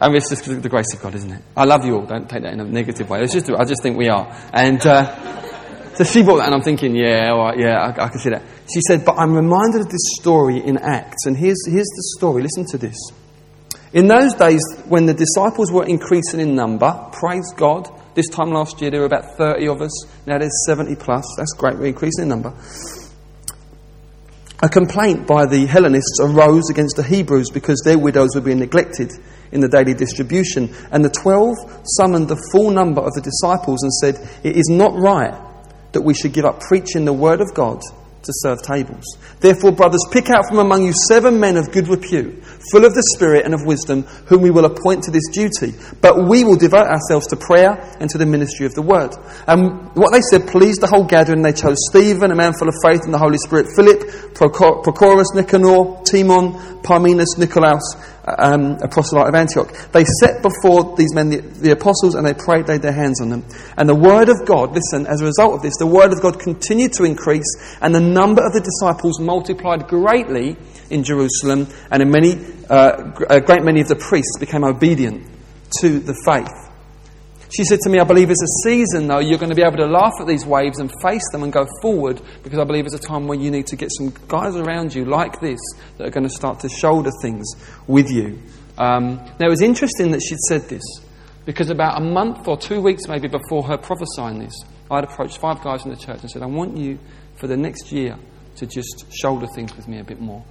I 0.00 0.08
mean, 0.08 0.16
it's 0.16 0.30
just 0.30 0.44
the 0.44 0.68
grace 0.68 0.92
of 0.94 1.00
God, 1.00 1.14
isn't 1.14 1.30
it? 1.30 1.42
I 1.56 1.64
love 1.64 1.84
you 1.84 1.94
all. 1.94 2.06
Don't 2.06 2.28
take 2.28 2.42
that 2.42 2.52
in 2.52 2.60
a 2.60 2.64
negative 2.64 3.08
way. 3.08 3.22
It's 3.22 3.32
just, 3.32 3.48
I 3.50 3.64
just 3.64 3.82
think 3.82 3.96
we 3.96 4.08
are. 4.08 4.34
And 4.52 4.84
uh, 4.84 5.94
so 5.94 6.02
she 6.02 6.24
brought 6.24 6.38
that, 6.38 6.46
and 6.46 6.54
I'm 6.54 6.62
thinking, 6.62 6.96
yeah, 6.96 7.30
all 7.30 7.44
right, 7.44 7.58
yeah, 7.58 7.78
I, 7.78 8.06
I 8.06 8.08
can 8.08 8.18
see 8.18 8.30
that. 8.30 8.42
She 8.72 8.80
said, 8.80 9.04
but 9.04 9.16
I'm 9.16 9.32
reminded 9.32 9.82
of 9.82 9.88
this 9.88 10.16
story 10.20 10.58
in 10.58 10.76
Acts. 10.78 11.26
And 11.26 11.36
here's, 11.36 11.64
here's 11.68 11.86
the 11.86 12.14
story. 12.18 12.42
Listen 12.42 12.66
to 12.70 12.78
this. 12.78 12.96
In 13.92 14.08
those 14.08 14.34
days, 14.34 14.60
when 14.88 15.06
the 15.06 15.14
disciples 15.14 15.70
were 15.70 15.84
increasing 15.84 16.40
in 16.40 16.56
number, 16.56 17.10
praise 17.12 17.52
God, 17.54 17.88
this 18.14 18.28
time 18.28 18.50
last 18.50 18.80
year 18.80 18.90
there 18.90 19.00
were 19.00 19.06
about 19.06 19.36
30 19.36 19.68
of 19.68 19.82
us. 19.82 20.06
Now 20.26 20.38
there's 20.38 20.66
70 20.66 20.96
plus. 20.96 21.24
That's 21.36 21.52
great. 21.54 21.78
We're 21.78 21.86
increasing 21.86 22.24
in 22.24 22.28
number. 22.28 22.54
A 24.62 24.68
complaint 24.68 25.26
by 25.26 25.46
the 25.46 25.66
Hellenists 25.66 26.20
arose 26.20 26.70
against 26.70 26.96
the 26.96 27.02
Hebrews 27.02 27.50
because 27.52 27.80
their 27.84 27.98
widows 27.98 28.34
were 28.34 28.40
being 28.40 28.60
neglected 28.60 29.10
in 29.50 29.60
the 29.60 29.68
daily 29.68 29.92
distribution. 29.92 30.72
And 30.92 31.04
the 31.04 31.10
twelve 31.10 31.56
summoned 31.84 32.28
the 32.28 32.40
full 32.52 32.70
number 32.70 33.00
of 33.00 33.12
the 33.14 33.20
disciples 33.20 33.82
and 33.82 33.92
said, 33.92 34.28
It 34.44 34.56
is 34.56 34.68
not 34.70 34.94
right 34.94 35.34
that 35.92 36.02
we 36.02 36.14
should 36.14 36.32
give 36.32 36.44
up 36.44 36.60
preaching 36.60 37.04
the 37.04 37.12
word 37.12 37.40
of 37.40 37.52
God 37.54 37.80
to 38.22 38.32
serve 38.36 38.62
tables. 38.62 39.04
Therefore, 39.40 39.72
brothers, 39.72 40.04
pick 40.10 40.30
out 40.30 40.46
from 40.48 40.58
among 40.58 40.84
you 40.84 40.92
seven 41.08 41.40
men 41.40 41.56
of 41.56 41.72
good 41.72 41.88
repute, 41.88 42.44
full 42.70 42.84
of 42.84 42.94
the 42.94 43.02
Spirit 43.16 43.44
and 43.44 43.54
of 43.54 43.66
wisdom, 43.66 44.02
whom 44.26 44.42
we 44.42 44.50
will 44.50 44.64
appoint 44.64 45.04
to 45.04 45.10
this 45.10 45.28
duty. 45.32 45.74
But 46.00 46.28
we 46.28 46.44
will 46.44 46.56
devote 46.56 46.86
ourselves 46.86 47.26
to 47.28 47.36
prayer 47.36 47.78
and 48.00 48.08
to 48.10 48.18
the 48.18 48.26
ministry 48.26 48.66
of 48.66 48.74
the 48.74 48.82
word. 48.82 49.14
And 49.46 49.90
what 49.94 50.12
they 50.12 50.20
said 50.20 50.48
pleased 50.48 50.80
the 50.80 50.86
whole 50.86 51.04
gathering. 51.04 51.42
They 51.42 51.52
chose 51.52 51.76
Stephen, 51.90 52.30
a 52.30 52.36
man 52.36 52.52
full 52.58 52.68
of 52.68 52.74
faith 52.82 53.02
and 53.04 53.12
the 53.12 53.18
Holy 53.18 53.38
Spirit, 53.38 53.66
Philip, 53.74 54.00
Prochorus, 54.34 55.34
Nicanor, 55.34 56.02
Timon, 56.04 56.82
Parmenas, 56.82 57.38
Nicolaus, 57.38 57.96
um, 58.24 58.78
a 58.82 58.88
proselyte 58.88 59.28
of 59.28 59.34
Antioch. 59.34 59.72
They 59.92 60.04
set 60.04 60.42
before 60.42 60.96
these 60.96 61.14
men 61.14 61.30
the, 61.30 61.40
the, 61.40 61.72
apostles 61.72 62.14
and 62.14 62.26
they 62.26 62.34
prayed, 62.34 62.68
laid 62.68 62.82
their 62.82 62.92
hands 62.92 63.20
on 63.20 63.30
them. 63.30 63.44
And 63.76 63.88
the 63.88 63.94
word 63.94 64.28
of 64.28 64.46
God, 64.46 64.74
listen, 64.74 65.06
as 65.06 65.20
a 65.20 65.26
result 65.26 65.54
of 65.54 65.62
this, 65.62 65.76
the 65.78 65.86
word 65.86 66.12
of 66.12 66.22
God 66.22 66.38
continued 66.38 66.92
to 66.94 67.04
increase 67.04 67.78
and 67.80 67.94
the 67.94 68.00
number 68.00 68.44
of 68.44 68.52
the 68.52 68.60
disciples 68.60 69.18
multiplied 69.18 69.88
greatly 69.88 70.56
in 70.90 71.02
Jerusalem 71.02 71.66
and 71.90 72.02
in 72.02 72.10
many, 72.10 72.38
uh, 72.70 73.12
a 73.28 73.40
great 73.40 73.64
many 73.64 73.80
of 73.80 73.88
the 73.88 73.96
priests 73.96 74.38
became 74.38 74.64
obedient 74.64 75.26
to 75.80 75.98
the 75.98 76.14
faith. 76.24 76.71
She 77.54 77.64
said 77.64 77.80
to 77.80 77.90
me, 77.90 77.98
I 77.98 78.04
believe 78.04 78.30
it's 78.30 78.42
a 78.42 78.68
season, 78.68 79.08
though, 79.08 79.18
you're 79.18 79.38
going 79.38 79.50
to 79.50 79.54
be 79.54 79.62
able 79.62 79.76
to 79.76 79.86
laugh 79.86 80.14
at 80.20 80.26
these 80.26 80.46
waves 80.46 80.78
and 80.78 80.90
face 81.02 81.28
them 81.32 81.42
and 81.42 81.52
go 81.52 81.66
forward 81.82 82.20
because 82.42 82.58
I 82.58 82.64
believe 82.64 82.86
it's 82.86 82.94
a 82.94 82.98
time 82.98 83.26
where 83.26 83.38
you 83.38 83.50
need 83.50 83.66
to 83.66 83.76
get 83.76 83.90
some 83.92 84.14
guys 84.26 84.56
around 84.56 84.94
you 84.94 85.04
like 85.04 85.38
this 85.40 85.60
that 85.98 86.06
are 86.06 86.10
going 86.10 86.26
to 86.26 86.32
start 86.32 86.60
to 86.60 86.70
shoulder 86.70 87.10
things 87.20 87.46
with 87.86 88.10
you. 88.10 88.38
Um, 88.78 89.16
now, 89.38 89.46
it 89.46 89.50
was 89.50 89.60
interesting 89.60 90.12
that 90.12 90.22
she'd 90.22 90.38
said 90.48 90.62
this 90.70 90.82
because 91.44 91.68
about 91.68 92.00
a 92.00 92.04
month 92.04 92.48
or 92.48 92.56
two 92.56 92.80
weeks 92.80 93.06
maybe 93.06 93.28
before 93.28 93.64
her 93.64 93.76
prophesying 93.76 94.38
this, 94.38 94.54
I'd 94.90 95.04
approached 95.04 95.38
five 95.38 95.62
guys 95.62 95.84
in 95.84 95.90
the 95.90 95.96
church 95.96 96.22
and 96.22 96.30
said, 96.30 96.42
I 96.42 96.46
want 96.46 96.78
you 96.78 96.98
for 97.36 97.48
the 97.48 97.56
next 97.56 97.92
year 97.92 98.16
to 98.56 98.66
just 98.66 99.12
shoulder 99.12 99.46
things 99.54 99.76
with 99.76 99.88
me 99.88 99.98
a 99.98 100.04
bit 100.04 100.20
more. 100.20 100.42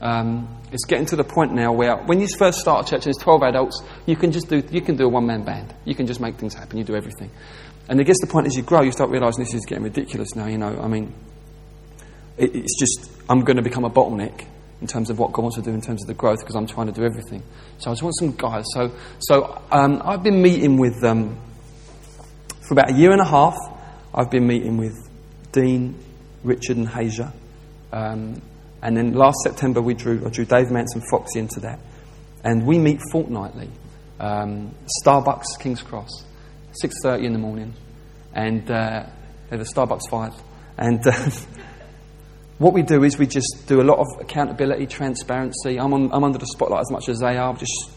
Um, 0.00 0.48
it's 0.72 0.84
getting 0.84 1.06
to 1.06 1.16
the 1.16 1.24
point 1.24 1.52
now 1.52 1.72
where 1.72 1.96
when 1.96 2.20
you 2.20 2.26
first 2.38 2.58
start 2.58 2.86
a 2.86 2.90
church 2.90 3.06
and 3.06 3.14
there's 3.14 3.22
12 3.22 3.42
adults, 3.42 3.82
you 4.06 4.16
can 4.16 4.32
just 4.32 4.48
do, 4.48 4.62
you 4.70 4.80
can 4.80 4.96
do 4.96 5.04
a 5.04 5.08
one 5.08 5.26
man 5.26 5.44
band. 5.44 5.72
You 5.84 5.94
can 5.94 6.06
just 6.06 6.20
make 6.20 6.36
things 6.36 6.54
happen. 6.54 6.78
You 6.78 6.84
do 6.84 6.96
everything. 6.96 7.30
And 7.88 8.04
gets 8.04 8.20
to 8.20 8.26
the 8.26 8.32
point 8.32 8.46
is, 8.46 8.54
as 8.54 8.56
you 8.56 8.62
grow, 8.62 8.82
you 8.82 8.92
start 8.92 9.10
realizing 9.10 9.44
this 9.44 9.54
is 9.54 9.64
getting 9.66 9.84
ridiculous 9.84 10.34
now. 10.34 10.46
You 10.46 10.58
know, 10.58 10.80
I 10.80 10.88
mean, 10.88 11.14
it, 12.38 12.54
it's 12.54 12.78
just, 12.78 13.10
I'm 13.28 13.42
going 13.42 13.56
to 13.56 13.62
become 13.62 13.84
a 13.84 13.90
bottleneck 13.90 14.46
in 14.80 14.86
terms 14.86 15.10
of 15.10 15.18
what 15.18 15.32
God 15.32 15.42
wants 15.42 15.56
to 15.56 15.62
do 15.62 15.70
in 15.70 15.80
terms 15.80 16.02
of 16.02 16.08
the 16.08 16.14
growth 16.14 16.40
because 16.40 16.56
I'm 16.56 16.66
trying 16.66 16.86
to 16.86 16.92
do 16.92 17.04
everything. 17.04 17.42
So 17.78 17.90
I 17.90 17.92
just 17.92 18.02
want 18.02 18.14
some 18.18 18.32
guys. 18.32 18.64
So, 18.72 18.92
so 19.18 19.62
um, 19.70 20.02
I've 20.04 20.22
been 20.22 20.42
meeting 20.42 20.78
with, 20.78 21.02
um, 21.04 21.38
for 22.66 22.74
about 22.74 22.90
a 22.90 22.94
year 22.94 23.12
and 23.12 23.20
a 23.20 23.26
half, 23.26 23.56
I've 24.14 24.30
been 24.30 24.46
meeting 24.46 24.76
with 24.76 24.96
Dean, 25.52 25.94
Richard, 26.42 26.76
and 26.76 26.88
Hasia. 26.88 27.32
Um, 27.92 28.40
and 28.84 28.94
then 28.94 29.14
last 29.14 29.38
September, 29.42 29.80
we 29.80 29.94
drew, 29.94 30.26
I 30.26 30.28
drew 30.28 30.44
Dave 30.44 30.70
Manson 30.70 31.00
Foxy 31.10 31.38
into 31.38 31.60
that. 31.60 31.80
And 32.44 32.66
we 32.66 32.78
meet 32.78 33.00
fortnightly. 33.10 33.70
Um, 34.20 34.74
Starbucks, 35.02 35.58
King's 35.58 35.80
Cross, 35.80 36.26
6.30 36.84 37.24
in 37.24 37.32
the 37.32 37.38
morning. 37.38 37.72
And 38.34 38.70
uh, 38.70 39.06
there's 39.48 39.70
a 39.70 39.74
Starbucks 39.74 40.10
5. 40.10 40.32
And 40.76 41.00
uh, 41.06 41.30
what 42.58 42.74
we 42.74 42.82
do 42.82 43.04
is 43.04 43.16
we 43.16 43.26
just 43.26 43.64
do 43.66 43.80
a 43.80 43.86
lot 43.88 44.00
of 44.00 44.06
accountability, 44.20 44.86
transparency. 44.86 45.80
I'm, 45.80 45.94
on, 45.94 46.12
I'm 46.12 46.22
under 46.22 46.38
the 46.38 46.46
spotlight 46.46 46.82
as 46.82 46.90
much 46.90 47.08
as 47.08 47.20
they 47.20 47.38
are. 47.38 47.56
Just 47.56 47.90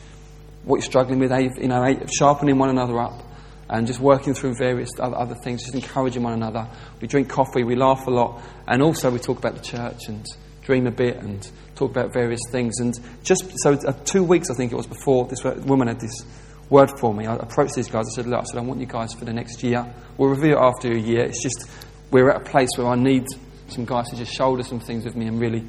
what 0.63 0.77
you're 0.77 0.83
struggling 0.83 1.19
with, 1.19 1.33
you 1.57 1.67
know, 1.67 1.99
sharpening 2.17 2.57
one 2.57 2.69
another 2.69 2.97
up 2.97 3.23
and 3.69 3.87
just 3.87 3.99
working 3.99 4.33
through 4.33 4.55
various 4.57 4.91
other 4.97 5.35
things, 5.35 5.63
just 5.63 5.75
encouraging 5.75 6.23
one 6.23 6.31
another. 6.31 6.65
We 7.01 7.09
drink 7.09 7.27
coffee, 7.27 7.65
we 7.65 7.75
laugh 7.75 8.07
a 8.07 8.11
lot, 8.11 8.41
and 8.65 8.81
also 8.81 9.11
we 9.11 9.19
talk 9.19 9.37
about 9.37 9.55
the 9.55 9.61
church 9.61 10.07
and 10.07 10.25
dream 10.67 10.85
a 10.85 10.91
bit 10.91 11.15
and 11.17 11.49
talk 11.75 11.89
about 11.89 12.13
various 12.13 12.41
things. 12.51 12.79
And 12.79 12.99
just 13.23 13.49
so 13.63 13.73
uh, 13.73 13.93
two 14.03 14.23
weeks, 14.23 14.49
I 14.51 14.53
think 14.53 14.73
it 14.73 14.75
was 14.75 14.85
before 14.85 15.25
this 15.25 15.43
woman 15.43 15.87
had 15.87 16.01
this 16.01 16.25
word 16.69 16.91
for 16.99 17.13
me. 17.13 17.25
I 17.25 17.35
approached 17.37 17.75
these 17.75 17.87
guys. 17.87 18.05
I 18.11 18.15
said, 18.17 18.27
"Look, 18.27 18.41
I 18.41 18.43
said 18.43 18.57
I 18.57 18.61
want 18.61 18.81
you 18.81 18.85
guys 18.85 19.13
for 19.13 19.23
the 19.23 19.33
next 19.33 19.63
year. 19.63 19.85
We'll 20.17 20.29
review 20.29 20.57
it 20.57 20.59
after 20.59 20.91
a 20.91 20.99
year. 20.99 21.23
It's 21.23 21.41
just 21.41 21.69
we're 22.11 22.29
at 22.29 22.41
a 22.41 22.43
place 22.43 22.69
where 22.75 22.87
I 22.87 22.95
need 22.95 23.25
some 23.69 23.85
guys 23.85 24.09
to 24.09 24.17
just 24.17 24.33
shoulder 24.33 24.63
some 24.63 24.79
things 24.79 25.05
with 25.05 25.15
me 25.15 25.27
and 25.27 25.39
really, 25.39 25.65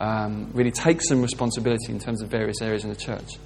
um, 0.00 0.50
really 0.52 0.70
take 0.70 1.00
some 1.02 1.22
responsibility 1.22 1.90
in 1.90 1.98
terms 1.98 2.22
of 2.22 2.28
various 2.28 2.60
areas 2.60 2.84
in 2.84 2.90
the 2.90 2.96
church." 2.96 3.38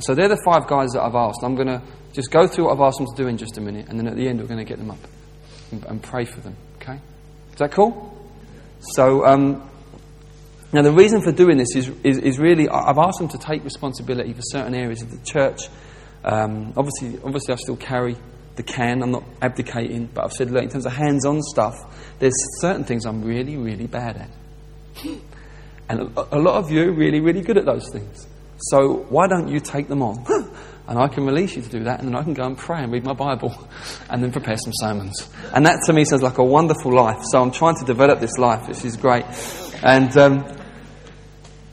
So 0.00 0.14
they're 0.14 0.28
the 0.28 0.40
five 0.44 0.68
guys 0.68 0.90
that 0.92 1.02
I've 1.02 1.16
asked. 1.16 1.40
I'm 1.42 1.56
going 1.56 1.66
to 1.66 1.82
just 2.12 2.30
go 2.30 2.46
through 2.46 2.66
what 2.66 2.74
I've 2.74 2.86
asked 2.86 2.98
them 2.98 3.08
to 3.12 3.20
do 3.20 3.26
in 3.26 3.36
just 3.36 3.58
a 3.58 3.60
minute, 3.60 3.86
and 3.88 3.98
then 3.98 4.06
at 4.06 4.14
the 4.14 4.28
end 4.28 4.40
we're 4.40 4.46
going 4.46 4.64
to 4.64 4.64
get 4.64 4.78
them 4.78 4.92
up 4.92 4.98
and, 5.72 5.84
and 5.86 6.00
pray 6.00 6.24
for 6.24 6.40
them. 6.40 6.54
Okay? 6.76 7.00
Is 7.50 7.58
that 7.58 7.72
cool? 7.72 8.14
So 8.94 9.26
um, 9.26 9.68
now 10.72 10.82
the 10.82 10.92
reason 10.92 11.22
for 11.22 11.32
doing 11.32 11.56
this 11.56 11.74
is, 11.74 11.88
is, 12.04 12.18
is, 12.18 12.38
really 12.38 12.68
I've 12.68 12.98
asked 12.98 13.18
them 13.18 13.28
to 13.28 13.38
take 13.38 13.64
responsibility 13.64 14.32
for 14.34 14.42
certain 14.42 14.74
areas 14.74 15.02
of 15.02 15.10
the 15.10 15.24
church. 15.24 15.62
Um, 16.24 16.74
obviously, 16.76 17.18
obviously 17.24 17.54
I 17.54 17.56
still 17.56 17.76
carry 17.76 18.16
the 18.56 18.62
can. 18.62 19.02
I'm 19.02 19.12
not 19.12 19.24
abdicating, 19.40 20.10
but 20.12 20.24
I've 20.24 20.32
said, 20.32 20.50
look, 20.50 20.62
in 20.62 20.68
terms 20.68 20.84
of 20.84 20.92
hands-on 20.92 21.40
stuff, 21.42 21.74
there's 22.18 22.34
certain 22.60 22.84
things 22.84 23.06
I'm 23.06 23.22
really, 23.22 23.56
really 23.56 23.86
bad 23.86 24.16
at. 24.16 25.08
And 25.88 26.00
a, 26.18 26.36
a 26.36 26.40
lot 26.40 26.56
of 26.56 26.70
you 26.70 26.90
are 26.90 26.92
really, 26.92 27.20
really 27.20 27.40
good 27.40 27.56
at 27.56 27.64
those 27.64 27.88
things. 27.90 28.26
So 28.58 29.06
why 29.08 29.26
don't 29.28 29.48
you 29.48 29.60
take 29.60 29.88
them 29.88 30.02
on? 30.02 30.26
and 30.88 30.98
I 30.98 31.08
can 31.08 31.24
release 31.24 31.54
you 31.56 31.62
to 31.62 31.68
do 31.68 31.84
that, 31.84 32.00
and 32.00 32.08
then 32.08 32.16
I 32.16 32.22
can 32.22 32.34
go 32.34 32.44
and 32.44 32.58
pray 32.58 32.82
and 32.82 32.92
read 32.92 33.04
my 33.04 33.12
Bible 33.14 33.56
and 34.10 34.22
then 34.22 34.32
prepare 34.32 34.56
some 34.56 34.72
sermons. 34.74 35.30
And 35.54 35.64
that 35.64 35.80
to 35.86 35.92
me 35.92 36.04
sounds 36.04 36.22
like 36.22 36.38
a 36.38 36.44
wonderful 36.44 36.92
life. 36.92 37.22
So 37.30 37.40
I'm 37.40 37.52
trying 37.52 37.76
to 37.76 37.84
develop 37.84 38.20
this 38.20 38.36
life, 38.36 38.68
which 38.68 38.84
is 38.84 38.96
great. 38.96 39.24
And 39.82 40.14
um, 40.18 40.57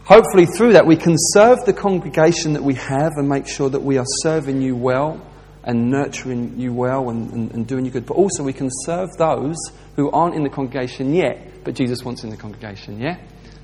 hopefully 0.05 0.45
through 0.45 0.74
that 0.74 0.85
we 0.85 0.95
can 0.95 1.15
serve 1.17 1.57
the 1.65 1.74
congregation 1.74 2.53
that 2.53 2.63
we 2.63 2.75
have 2.75 3.13
and 3.17 3.27
make 3.27 3.47
sure 3.47 3.69
that 3.69 3.81
we 3.81 3.97
are 3.97 4.05
serving 4.21 4.62
you 4.62 4.75
well 4.75 5.19
and 5.63 5.89
nurturing 5.89 6.59
you 6.59 6.71
well 6.71 7.09
and, 7.09 7.31
and, 7.31 7.51
and 7.51 7.67
doing 7.67 7.85
you 7.85 7.91
good. 7.91 8.05
But 8.05 8.13
also 8.13 8.43
we 8.43 8.53
can 8.53 8.69
serve 8.85 9.09
those 9.17 9.57
who 9.95 10.12
aren't 10.12 10.35
in 10.35 10.43
the 10.43 10.50
congregation 10.50 11.13
yet, 11.13 11.63
but 11.63 11.74
Jesus 11.74 12.03
wants 12.03 12.24
in 12.24 12.29
the 12.29 12.38
congregation, 12.38 13.00
yeah? 13.00 13.17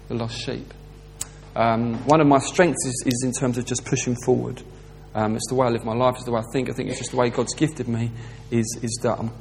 The 0.08 0.16
lost 0.16 0.40
sheep. 0.40 0.74
Um, 1.56 2.06
one 2.08 2.22
of 2.22 2.28
my 2.28 2.40
strengths 2.40 2.86
is, 2.86 3.04
is, 3.06 3.24
in 3.24 3.34
terms 3.34 3.58
of 3.58 3.66
just 3.66 3.86
pushing 3.86 4.16
forward. 4.26 4.64
Um, 5.14 5.36
it's 5.36 5.48
the 5.50 5.56
way 5.56 5.68
I 5.68 5.70
live 5.70 5.84
my 5.84 5.94
life, 5.94 6.16
it's 6.16 6.24
the 6.24 6.32
way 6.32 6.40
I 6.40 6.52
think. 6.54 6.70
I 6.70 6.74
think 6.74 6.90
it's 6.90 6.98
just 6.98 7.12
the 7.12 7.18
way 7.18 7.30
God's 7.30 7.54
gifted 7.54 7.88
me 7.88 8.10
is, 8.50 8.80
is 8.82 9.00
that 9.04 9.20
I'm, 9.20 9.32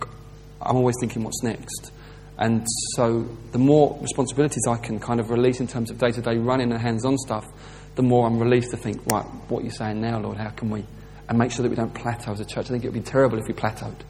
I'm 0.60 0.76
always 0.76 0.96
thinking 1.00 1.22
what's 1.22 1.42
next. 1.42 1.92
And 2.40 2.66
so 2.96 3.28
the 3.52 3.58
more 3.58 3.96
responsibilities 4.00 4.64
I 4.68 4.78
can 4.78 4.98
kind 4.98 5.20
of 5.20 5.30
release 5.30 5.60
in 5.60 5.68
terms 5.68 5.90
of 5.90 5.98
day 5.98 6.10
to 6.10 6.22
day 6.22 6.38
running 6.38 6.72
and 6.72 6.80
hands 6.80 7.04
on 7.04 7.16
stuff, 7.18 7.46
the 7.94 8.02
more 8.02 8.26
I'm 8.26 8.38
released 8.38 8.70
to 8.70 8.76
think, 8.76 9.04
right, 9.12 9.24
what 9.48 9.60
are 9.60 9.64
you 9.64 9.70
saying 9.70 10.00
now, 10.00 10.18
Lord? 10.18 10.38
How 10.38 10.50
can 10.50 10.70
we? 10.70 10.84
And 11.28 11.38
make 11.38 11.52
sure 11.52 11.62
that 11.62 11.68
we 11.68 11.76
don't 11.76 11.94
plateau 11.94 12.32
as 12.32 12.40
a 12.40 12.44
church. 12.44 12.66
I 12.66 12.68
think 12.70 12.84
it 12.84 12.88
would 12.88 12.94
be 12.94 13.08
terrible 13.08 13.38
if 13.38 13.46
we 13.46 13.54
plateaued 13.54 14.00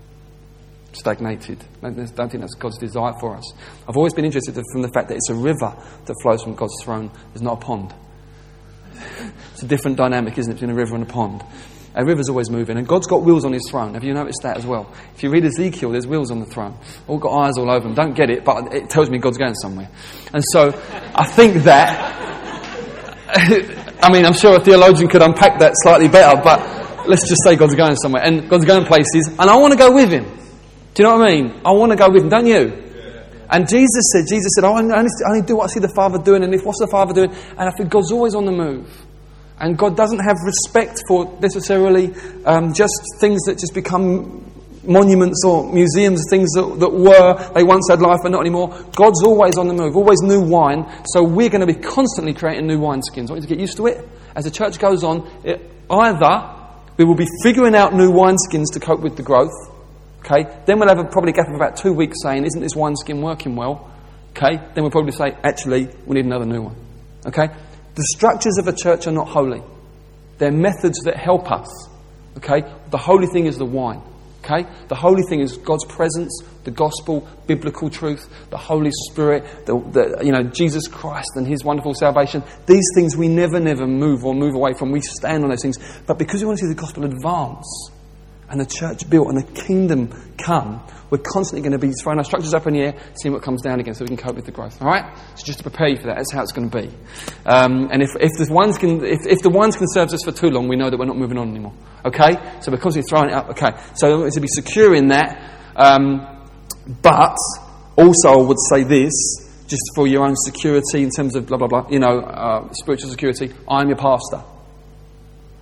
stagnated. 0.93 1.65
I 1.83 1.91
don't 1.91 2.07
think 2.07 2.41
that's 2.41 2.55
God's 2.55 2.79
desire 2.79 3.13
for 3.21 3.37
us. 3.37 3.53
I've 3.89 3.97
always 3.97 4.15
been 4.15 4.25
interested 4.25 4.55
from 4.73 4.83
the 4.83 4.89
fact 4.89 5.09
that 5.09 5.17
it's 5.17 5.31
a 5.31 5.35
river 5.35 5.77
that 6.07 6.17
flows 6.23 6.43
from 6.43 6.55
God's 6.55 6.75
throne, 6.83 7.11
it's 7.33 7.43
not 7.43 7.63
a 7.63 7.65
pond. 7.65 7.95
It's 9.53 9.63
a 9.63 9.67
different 9.67 9.99
dynamic, 9.99 10.39
isn't 10.39 10.51
it, 10.51 10.55
between 10.55 10.71
a 10.71 10.75
river 10.75 10.95
and 10.95 11.03
a 11.05 11.07
pond? 11.07 11.45
A 11.95 12.05
river's 12.05 12.29
always 12.29 12.51
moving, 12.51 12.77
and 12.79 12.87
God's 12.87 13.09
got 13.09 13.23
wheels 13.23 13.45
on 13.45 13.53
his 13.53 13.67
throne. 13.69 13.95
Have 13.95 14.05
you 14.05 14.15
noticed 14.15 14.43
that 14.43 14.57
as 14.57 14.65
well? 14.65 14.93
If 15.15 15.25
you 15.25 15.31
read 15.31 15.45
Ezekiel, 15.45 15.91
there's 15.91 16.07
wheels 16.07 16.31
on 16.31 16.39
the 16.39 16.47
throne. 16.47 16.79
All 17.09 17.19
got 17.19 17.31
eyes 17.31 17.59
all 17.59 17.69
over 17.69 17.81
them. 17.81 17.95
Don't 17.95 18.15
get 18.15 18.31
it, 18.31 18.45
but 18.45 18.73
it 18.73 18.89
tells 18.89 19.11
me 19.11 19.19
God's 19.19 19.39
going 19.39 19.55
somewhere. 19.55 19.89
And 20.33 20.45
so, 20.53 20.69
I 21.15 21.27
think 21.27 21.65
that. 21.65 22.17
I 24.03 24.13
mean, 24.13 24.25
I'm 24.25 24.35
sure 24.35 24.57
a 24.57 24.61
theologian 24.61 25.09
could 25.09 25.23
unpack 25.23 25.59
that 25.59 25.73
slightly 25.83 26.09
better, 26.09 26.41
but 26.43 27.09
let's 27.09 27.29
just 27.29 27.43
say 27.45 27.57
God's 27.57 27.75
going 27.75 27.97
somewhere. 27.97 28.23
And 28.25 28.49
God's 28.49 28.67
going 28.67 28.85
places, 28.85 29.27
and 29.27 29.51
I 29.51 29.57
want 29.57 29.73
to 29.73 29.79
go 29.79 29.93
with 29.93 30.13
him. 30.13 30.25
Do 30.95 31.03
you 31.03 31.09
know 31.09 31.19
what 31.19 31.29
I 31.29 31.35
mean? 31.35 31.61
I 31.65 31.73
want 31.73 31.91
to 31.91 31.97
go 31.97 32.09
with 32.09 32.23
him, 32.23 32.29
don't 32.29 32.47
you? 32.47 32.91
And 33.51 33.69
Jesus 33.69 34.13
said, 34.13 34.27
Jesus 34.29 34.53
said, 34.55 34.65
oh, 34.65 34.75
I 34.75 34.79
only, 34.79 34.95
I 34.95 35.31
only 35.31 35.43
do 35.43 35.57
what 35.57 35.65
I 35.65 35.67
see 35.75 35.81
the 35.81 35.93
Father 35.95 36.19
doing, 36.19 36.45
and 36.45 36.55
if 36.55 36.65
what's 36.65 36.79
the 36.79 36.89
Father 36.89 37.13
doing? 37.13 37.33
And 37.33 37.69
I 37.69 37.73
think 37.73 37.91
God's 37.91 38.13
always 38.13 38.37
on 38.37 38.45
the 38.45 38.53
move. 38.53 38.89
And 39.61 39.77
God 39.77 39.97
doesn't 39.97 40.21
have 40.21 40.37
respect 40.45 41.03
for 41.07 41.39
necessarily 41.41 42.15
um, 42.45 42.73
just 42.73 42.95
things 43.21 43.43
that 43.43 43.59
just 43.59 43.75
become 43.75 44.47
monuments 44.83 45.45
or 45.45 45.71
museums, 45.71 46.25
things 46.31 46.51
that, 46.53 46.79
that 46.81 46.89
were, 46.89 47.53
they 47.53 47.63
once 47.63 47.87
had 47.91 48.01
life 48.01 48.21
but 48.23 48.33
not 48.33 48.41
anymore. 48.41 48.69
God's 48.97 49.23
always 49.23 49.59
on 49.59 49.69
the 49.69 49.75
move, 49.75 49.95
always 49.97 50.21
new 50.23 50.41
wine. 50.41 50.91
So 51.13 51.23
we're 51.23 51.51
going 51.51 51.67
to 51.67 51.67
be 51.67 51.79
constantly 51.79 52.33
creating 52.33 52.67
new 52.67 52.81
wineskins. 52.81 53.29
I 53.29 53.33
want 53.33 53.43
you 53.43 53.49
to 53.49 53.55
get 53.55 53.59
used 53.59 53.77
to 53.77 53.87
it. 53.87 54.09
As 54.35 54.45
the 54.45 54.51
church 54.51 54.79
goes 54.79 55.05
on, 55.05 55.31
it, 55.45 55.61
either 55.91 56.57
we 56.97 57.05
will 57.05 57.17
be 57.17 57.29
figuring 57.43 57.75
out 57.75 57.93
new 57.93 58.11
wineskins 58.11 58.73
to 58.73 58.81
cope 58.81 59.01
with 59.01 59.17
the 59.17 59.23
growth, 59.23 59.53
Okay? 60.25 60.45
Then 60.67 60.79
we'll 60.79 60.89
have 60.89 60.99
a 60.99 61.05
probably 61.05 61.33
gap 61.33 61.49
of 61.49 61.55
about 61.55 61.77
two 61.77 61.93
weeks 61.93 62.19
saying, 62.23 62.45
isn't 62.45 62.61
this 62.61 62.77
one 62.77 62.97
skin 62.97 63.23
working 63.23 63.57
well? 63.57 63.91
Okay? 64.31 64.57
Then 64.57 64.85
we'll 64.85 64.91
probably 64.91 65.13
say, 65.13 65.37
actually, 65.43 65.89
we 66.07 66.15
need 66.15 66.27
another 66.27 66.47
new 66.47 66.63
one. 66.63 66.77
Okay? 67.27 67.49
The 68.01 68.15
structures 68.17 68.57
of 68.57 68.67
a 68.67 68.73
church 68.73 69.07
are 69.07 69.13
not 69.13 69.29
holy. 69.29 69.63
They're 70.39 70.51
methods 70.51 71.01
that 71.01 71.19
help 71.19 71.53
us. 71.53 71.69
Okay? 72.39 72.63
The 72.89 72.97
holy 72.97 73.27
thing 73.27 73.45
is 73.45 73.59
the 73.59 73.67
wine. 73.67 74.01
Okay? 74.43 74.67
The 74.89 74.95
holy 74.95 75.23
thing 75.29 75.41
is 75.41 75.59
God's 75.59 75.85
presence, 75.85 76.43
the 76.65 76.71
gospel, 76.71 77.29
biblical 77.47 77.91
truth, 77.91 78.27
the 78.49 78.57
Holy 78.57 78.91
Spirit, 79.11 79.67
the, 79.67 79.79
the, 79.79 80.25
you 80.25 80.33
know, 80.33 80.45
Jesus 80.45 80.89
Christ 80.89 81.29
and 81.35 81.47
His 81.47 81.63
wonderful 81.63 81.93
salvation. 81.93 82.43
These 82.65 82.87
things 82.95 83.19
we 83.19 83.29
never, 83.29 83.61
never 83.61 83.87
move 83.87 84.25
or 84.25 84.35
move 84.35 84.55
away 84.55 84.73
from. 84.73 84.93
We 84.93 85.03
stand 85.03 85.45
on 85.45 85.51
those 85.51 85.61
things. 85.61 85.77
But 86.07 86.19
because 86.19 86.41
we 86.41 86.47
want 86.47 86.59
to 86.61 86.65
see 86.65 86.73
the 86.73 86.81
gospel 86.81 87.05
advance, 87.05 87.91
and 88.51 88.61
the 88.61 88.67
church 88.67 89.09
built 89.09 89.29
and 89.29 89.39
the 89.39 89.63
kingdom 89.63 90.09
come, 90.37 90.85
we're 91.11 91.19
constantly 91.19 91.61
going 91.61 91.79
to 91.79 91.85
be 91.87 91.93
throwing 92.03 92.19
our 92.19 92.25
structures 92.25 92.55
up 92.55 92.67
in 92.67 92.75
the 92.75 92.81
air, 92.81 92.95
seeing 93.21 93.33
what 93.33 93.43
comes 93.43 93.63
down 93.63 93.81
again 93.81 93.95
so 93.95 94.05
we 94.05 94.09
can 94.09 94.17
cope 94.17 94.37
with 94.37 94.45
the 94.45 94.53
growth. 94.53 94.81
All 94.81 94.89
right? 94.89 95.17
So 95.37 95.45
just 95.45 95.59
to 95.59 95.63
prepare 95.63 95.89
you 95.89 95.97
for 95.97 96.07
that, 96.07 96.17
that's 96.17 96.33
how 96.33 96.43
it's 96.43 96.53
going 96.53 96.71
to 96.71 96.83
be. 96.83 96.89
Um, 97.47 97.89
and 97.91 98.03
if, 98.03 98.11
if, 98.21 98.31
the 98.39 98.53
ones 98.53 98.79
can, 98.79 99.05
if, 99.05 99.21
if 99.27 99.41
the 99.43 99.51
ones 99.51 99.77
can 99.77 99.87
serve 99.89 100.11
us 100.11 100.23
for 100.25 100.33
too 100.33 100.49
long, 100.49 100.69
we 100.69 100.77
know 100.77 100.91
that 100.91 100.99
we're 100.99 101.07
not 101.07 101.17
moving 101.17 101.39
on 101.39 101.51
anymore. 101.51 101.75
Okay? 102.05 102.33
So 102.61 102.71
we're 102.71 102.79
constantly 102.79 103.09
throwing 103.09 103.31
it 103.31 103.35
up, 103.35 103.51
okay. 103.51 103.73
So 103.95 104.29
to 104.29 104.41
be 104.41 104.49
secure 104.49 104.95
in 104.95 105.09
that. 105.09 105.43
Um, 105.77 106.49
but 107.03 107.37
also, 107.97 108.31
I 108.31 108.43
would 108.43 108.59
say 108.71 108.85
this, 108.85 109.13
just 109.67 109.83
for 109.95 110.07
your 110.07 110.25
own 110.25 110.35
security 110.37 111.03
in 111.03 111.11
terms 111.11 111.37
of 111.37 111.47
blah, 111.47 111.59
blah, 111.59 111.69
blah, 111.69 111.87
you 111.89 112.01
know, 112.01 112.21
uh, 112.21 112.73
spiritual 112.73 113.11
security, 113.11 113.53
I'm 113.69 113.89
your 113.89 113.97
pastor. 113.97 114.43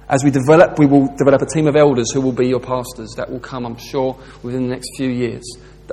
As 0.09 0.25
we 0.25 0.31
develop, 0.31 0.79
we 0.79 0.87
will 0.87 1.15
develop 1.17 1.43
a 1.43 1.47
team 1.47 1.67
of 1.67 1.77
elders 1.77 2.11
who 2.13 2.21
will 2.21 2.33
be 2.33 2.49
your 2.49 2.61
pastors. 2.61 3.13
That 3.17 3.31
will 3.31 3.41
come, 3.41 3.67
I'm 3.67 3.77
sure, 3.77 4.19
within 4.43 4.63
the 4.63 4.75
next 4.75 4.89
few 4.97 5.11
years. 5.11 5.45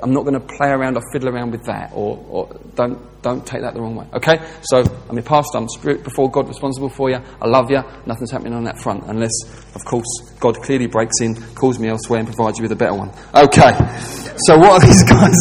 I'm 0.02 0.12
not 0.12 0.22
going 0.24 0.34
to 0.34 0.46
play 0.58 0.68
around 0.68 0.96
or 0.96 1.02
fiddle 1.12 1.28
around 1.28 1.52
with 1.52 1.64
that, 1.64 1.90
or, 1.94 2.22
or 2.28 2.60
don't, 2.74 3.22
don't 3.22 3.46
take 3.46 3.62
that 3.62 3.74
the 3.74 3.80
wrong 3.80 3.96
way. 3.96 4.06
Okay? 4.14 4.38
So, 4.62 4.82
I'm 5.08 5.16
your 5.16 5.24
pastor, 5.24 5.58
I'm 5.58 5.68
spirit 5.68 6.04
before 6.04 6.30
God 6.30 6.48
responsible 6.48 6.88
for 6.90 7.10
you. 7.10 7.16
I 7.40 7.46
love 7.46 7.70
you. 7.70 7.82
Nothing's 8.04 8.30
happening 8.30 8.52
on 8.52 8.64
that 8.64 8.78
front, 8.78 9.04
unless, 9.06 9.32
of 9.74 9.84
course, 9.84 10.06
God 10.38 10.56
clearly 10.62 10.86
breaks 10.86 11.20
in, 11.20 11.34
calls 11.54 11.78
me 11.78 11.88
elsewhere, 11.88 12.20
and 12.20 12.28
provides 12.28 12.58
you 12.58 12.62
with 12.62 12.72
a 12.72 12.76
better 12.76 12.94
one. 12.94 13.10
Okay. 13.34 13.72
So, 14.46 14.58
what 14.58 14.82
are 14.82 14.86
these 14.86 15.02
guys? 15.08 15.36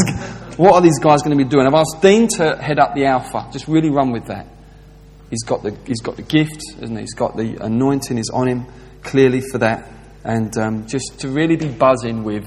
What 0.58 0.74
are 0.76 0.82
these 0.82 1.00
guys 1.00 1.22
going 1.22 1.38
to 1.38 1.44
be 1.44 1.50
doing? 1.50 1.68
I've 1.68 1.74
asked 1.74 2.02
Dean 2.02 2.30
to 2.38 2.56
head 2.56 2.80
up 2.80 2.96
the 2.96 3.06
Alpha. 3.06 3.50
Just 3.52 3.68
really 3.68 3.90
run 3.90 4.12
with 4.12 4.28
that. 4.28 4.48
He's 5.30 5.44
got 5.44 5.64
the, 5.64 5.76
he's 5.86 6.02
got 6.02 6.16
the 6.16 6.22
gift, 6.22 6.62
isn't 6.82 6.96
he? 6.96 7.02
He's 7.02 7.14
got 7.14 7.36
the 7.36 7.64
anointing 7.64 8.18
is 8.18 8.30
on 8.34 8.48
him 8.48 8.66
clearly 9.04 9.42
for 9.42 9.58
that. 9.60 9.92
And 10.24 10.56
um, 10.58 10.88
just 10.88 11.20
to 11.20 11.30
really 11.30 11.56
be 11.56 11.68
buzzing 11.68 12.24
with, 12.24 12.46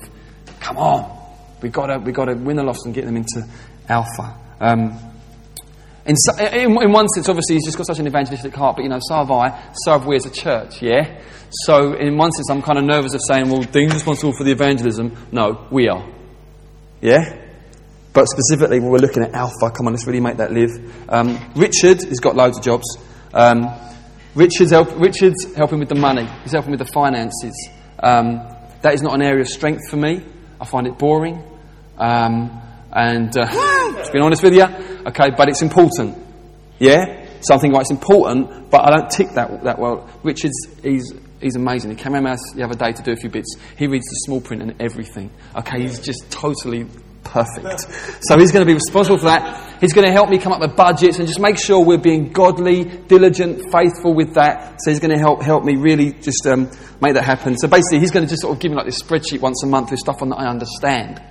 come 0.60 0.78
on, 0.78 1.16
we've 1.62 1.72
got 1.72 1.86
to, 1.86 1.98
we 1.98 2.12
got 2.12 2.26
to 2.26 2.34
win 2.34 2.56
the 2.56 2.64
loss 2.64 2.84
and 2.84 2.94
get 2.94 3.04
them 3.04 3.16
into 3.16 3.46
alpha. 3.88 4.34
Um, 4.60 4.98
in, 6.04 6.16
in, 6.40 6.82
in, 6.82 6.92
one 6.92 7.06
sense, 7.08 7.28
obviously, 7.28 7.56
he's 7.56 7.66
just 7.66 7.76
got 7.76 7.86
such 7.86 7.98
an 7.98 8.06
evangelistic 8.06 8.54
heart, 8.54 8.76
but 8.76 8.82
you 8.82 8.88
know, 8.88 8.98
so 9.00 9.16
have 9.16 9.30
I, 9.30 9.72
so 9.74 9.92
have 9.92 10.06
we 10.06 10.16
as 10.16 10.24
a 10.24 10.30
church, 10.30 10.80
yeah? 10.80 11.20
So, 11.50 11.94
in 11.94 12.16
one 12.16 12.30
sense, 12.32 12.50
I'm 12.50 12.62
kind 12.62 12.78
of 12.78 12.84
nervous 12.84 13.14
of 13.14 13.20
saying, 13.26 13.48
well, 13.48 13.62
Dean's 13.62 13.94
responsible 13.94 14.32
for 14.32 14.44
the 14.44 14.52
evangelism. 14.52 15.16
No, 15.32 15.66
we 15.70 15.88
are. 15.88 16.06
Yeah? 17.00 17.47
But 18.12 18.26
specifically, 18.26 18.80
when 18.80 18.90
we're 18.90 18.98
looking 18.98 19.22
at 19.22 19.34
Alpha, 19.34 19.70
come 19.70 19.86
on, 19.86 19.92
let's 19.92 20.06
really 20.06 20.20
make 20.20 20.38
that 20.38 20.52
live. 20.52 20.70
Um, 21.08 21.52
Richard 21.54 22.02
has 22.02 22.20
got 22.20 22.36
loads 22.36 22.58
of 22.58 22.64
jobs. 22.64 22.98
Um, 23.32 23.66
Richard's, 24.34 24.70
help, 24.70 24.98
Richard's 24.98 25.54
helping 25.54 25.78
with 25.78 25.88
the 25.88 25.94
money, 25.94 26.26
he's 26.42 26.52
helping 26.52 26.70
with 26.70 26.80
the 26.80 26.92
finances. 26.92 27.68
Um, 27.98 28.40
that 28.82 28.94
is 28.94 29.02
not 29.02 29.14
an 29.14 29.22
area 29.22 29.40
of 29.40 29.48
strength 29.48 29.88
for 29.90 29.96
me. 29.96 30.24
I 30.60 30.64
find 30.64 30.86
it 30.86 30.98
boring. 30.98 31.42
Um, 31.98 32.62
and 32.92 33.36
uh, 33.36 33.46
to 34.04 34.10
be 34.12 34.20
honest 34.20 34.42
with 34.42 34.54
you, 34.54 34.64
Okay, 35.08 35.30
but 35.30 35.48
it's 35.48 35.62
important. 35.62 36.18
Yeah? 36.78 37.26
Something 37.40 37.72
like 37.72 37.82
it's 37.82 37.90
important, 37.90 38.70
but 38.70 38.82
I 38.82 38.90
don't 38.90 39.10
tick 39.10 39.30
that, 39.30 39.64
that 39.64 39.78
well. 39.78 40.06
Richard's, 40.22 40.68
he's, 40.82 41.14
he's 41.40 41.56
amazing. 41.56 41.90
He 41.90 41.96
came 41.96 42.14
around 42.14 42.38
the 42.54 42.64
other 42.64 42.74
day 42.74 42.92
to 42.92 43.02
do 43.02 43.12
a 43.12 43.16
few 43.16 43.30
bits. 43.30 43.56
He 43.78 43.86
reads 43.86 44.04
the 44.04 44.16
small 44.26 44.40
print 44.42 44.62
and 44.62 44.74
everything. 44.82 45.30
Okay, 45.56 45.80
he's 45.80 45.98
just 45.98 46.30
totally 46.30 46.86
perfect. 47.28 47.80
So 48.24 48.38
he's 48.38 48.52
going 48.52 48.64
to 48.64 48.66
be 48.66 48.74
responsible 48.74 49.18
for 49.18 49.26
that. 49.26 49.80
He's 49.80 49.92
going 49.92 50.06
to 50.06 50.12
help 50.12 50.28
me 50.28 50.38
come 50.38 50.52
up 50.52 50.60
with 50.60 50.74
budgets 50.76 51.18
and 51.18 51.28
just 51.28 51.40
make 51.40 51.58
sure 51.58 51.84
we're 51.84 51.98
being 51.98 52.32
godly, 52.32 52.84
diligent, 52.84 53.70
faithful 53.70 54.14
with 54.14 54.34
that. 54.34 54.80
So 54.82 54.90
he's 54.90 55.00
going 55.00 55.12
to 55.12 55.18
help 55.18 55.42
help 55.42 55.64
me 55.64 55.76
really 55.76 56.12
just 56.12 56.46
um, 56.46 56.70
make 57.00 57.14
that 57.14 57.24
happen. 57.24 57.56
So 57.56 57.68
basically, 57.68 58.00
he's 58.00 58.10
going 58.10 58.24
to 58.24 58.30
just 58.30 58.42
sort 58.42 58.56
of 58.56 58.60
give 58.60 58.70
me 58.70 58.76
like 58.76 58.86
this 58.86 59.02
spreadsheet 59.02 59.40
once 59.40 59.62
a 59.62 59.66
month 59.66 59.90
with 59.90 60.00
stuff 60.00 60.22
on 60.22 60.30
that 60.30 60.36
I 60.36 60.48
understand. 60.48 61.22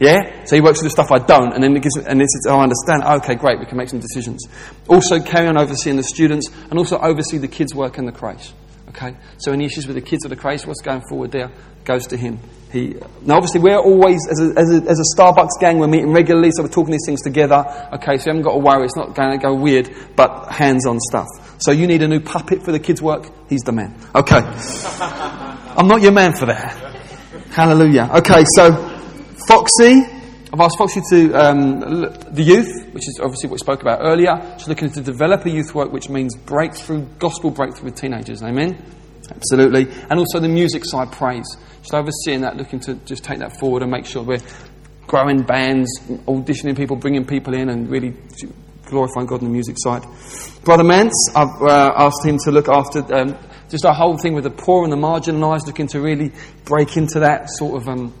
Yeah? 0.00 0.44
So 0.44 0.56
he 0.56 0.62
works 0.62 0.82
with 0.82 0.86
the 0.86 0.90
stuff 0.90 1.12
I 1.12 1.18
don't, 1.18 1.52
and 1.52 1.62
then 1.62 1.76
it 1.76 1.82
gives, 1.82 1.96
and 1.96 2.20
is, 2.20 2.46
oh, 2.48 2.56
I 2.56 2.62
understand. 2.62 3.04
Okay, 3.22 3.34
great, 3.34 3.60
we 3.60 3.66
can 3.66 3.76
make 3.76 3.90
some 3.90 4.00
decisions. 4.00 4.46
Also, 4.88 5.20
carry 5.20 5.46
on 5.46 5.58
overseeing 5.58 5.96
the 5.96 6.02
students, 6.02 6.48
and 6.70 6.78
also 6.78 6.98
oversee 6.98 7.38
the 7.38 7.48
kids' 7.48 7.74
work 7.74 7.98
in 7.98 8.06
the 8.06 8.12
creche. 8.12 8.52
Okay? 8.88 9.14
So 9.38 9.52
any 9.52 9.66
issues 9.66 9.86
with 9.86 9.96
the 9.96 10.02
kids 10.02 10.24
or 10.24 10.30
the 10.30 10.36
creche, 10.36 10.66
what's 10.66 10.80
going 10.80 11.02
forward 11.08 11.32
there 11.32 11.50
goes 11.84 12.06
to 12.08 12.16
him. 12.16 12.40
He, 12.72 12.94
now, 13.22 13.36
obviously, 13.36 13.60
we're 13.60 13.78
always, 13.78 14.20
as 14.30 14.40
a, 14.40 14.58
as, 14.58 14.70
a, 14.70 14.88
as 14.88 15.00
a 15.00 15.16
Starbucks 15.16 15.60
gang, 15.60 15.78
we're 15.78 15.88
meeting 15.88 16.12
regularly, 16.12 16.52
so 16.52 16.62
we're 16.62 16.68
talking 16.68 16.92
these 16.92 17.04
things 17.04 17.20
together. 17.20 17.64
Okay, 17.94 18.16
so 18.16 18.26
you 18.26 18.36
haven't 18.36 18.42
got 18.42 18.52
to 18.52 18.58
worry, 18.58 18.84
it's 18.84 18.96
not 18.96 19.14
going 19.14 19.32
to 19.32 19.44
go 19.44 19.54
weird, 19.54 19.90
but 20.14 20.46
hands 20.52 20.86
on 20.86 21.00
stuff. 21.00 21.26
So 21.60 21.72
you 21.72 21.88
need 21.88 22.02
a 22.02 22.08
new 22.08 22.20
puppet 22.20 22.62
for 22.62 22.70
the 22.70 22.78
kids' 22.78 23.02
work, 23.02 23.28
he's 23.48 23.62
the 23.62 23.72
man. 23.72 23.94
Okay. 24.14 24.40
I'm 24.40 25.88
not 25.88 26.00
your 26.00 26.12
man 26.12 26.32
for 26.32 26.46
that. 26.46 26.76
Hallelujah. 27.50 28.08
Okay, 28.14 28.44
so 28.54 28.72
Foxy, 29.48 30.02
I've 30.52 30.60
asked 30.60 30.78
Foxy 30.78 31.00
to 31.10 31.34
um, 31.34 31.80
the 31.80 32.42
youth, 32.42 32.92
which 32.92 33.08
is 33.08 33.18
obviously 33.20 33.48
what 33.48 33.54
we 33.54 33.58
spoke 33.58 33.82
about 33.82 33.98
earlier. 34.00 34.54
She's 34.58 34.68
looking 34.68 34.90
to 34.92 35.00
develop 35.00 35.44
a 35.44 35.50
youth 35.50 35.74
work, 35.74 35.92
which 35.92 36.08
means 36.08 36.36
breakthrough, 36.36 37.04
gospel 37.18 37.50
breakthrough 37.50 37.86
with 37.86 37.96
teenagers. 37.96 38.44
Amen. 38.44 38.80
Absolutely. 39.30 39.88
And 40.08 40.18
also 40.18 40.40
the 40.40 40.48
music 40.48 40.84
side, 40.84 41.12
praise. 41.12 41.56
She's 41.82 41.94
overseeing 41.94 42.42
that, 42.42 42.56
looking 42.56 42.80
to 42.80 42.94
just 43.06 43.24
take 43.24 43.38
that 43.38 43.58
forward 43.58 43.82
and 43.82 43.90
make 43.90 44.06
sure 44.06 44.22
we're 44.22 44.42
growing 45.06 45.42
bands, 45.42 45.90
auditioning 46.26 46.76
people, 46.76 46.96
bringing 46.96 47.24
people 47.24 47.54
in, 47.54 47.68
and 47.68 47.90
really 47.90 48.14
glorifying 48.84 49.26
God 49.26 49.40
on 49.40 49.44
the 49.44 49.50
music 49.50 49.76
side. 49.78 50.04
Brother 50.64 50.84
Mance, 50.84 51.30
I've 51.34 51.62
uh, 51.62 51.92
asked 51.96 52.24
him 52.24 52.38
to 52.44 52.50
look 52.50 52.68
after 52.68 53.00
um, 53.14 53.36
just 53.68 53.84
our 53.84 53.94
whole 53.94 54.18
thing 54.18 54.34
with 54.34 54.44
the 54.44 54.50
poor 54.50 54.84
and 54.84 54.92
the 54.92 54.96
marginalised, 54.96 55.66
looking 55.66 55.86
to 55.88 56.00
really 56.00 56.32
break 56.64 56.96
into 56.96 57.20
that 57.20 57.48
sort 57.50 57.80
of. 57.82 57.88
Um, 57.88 58.14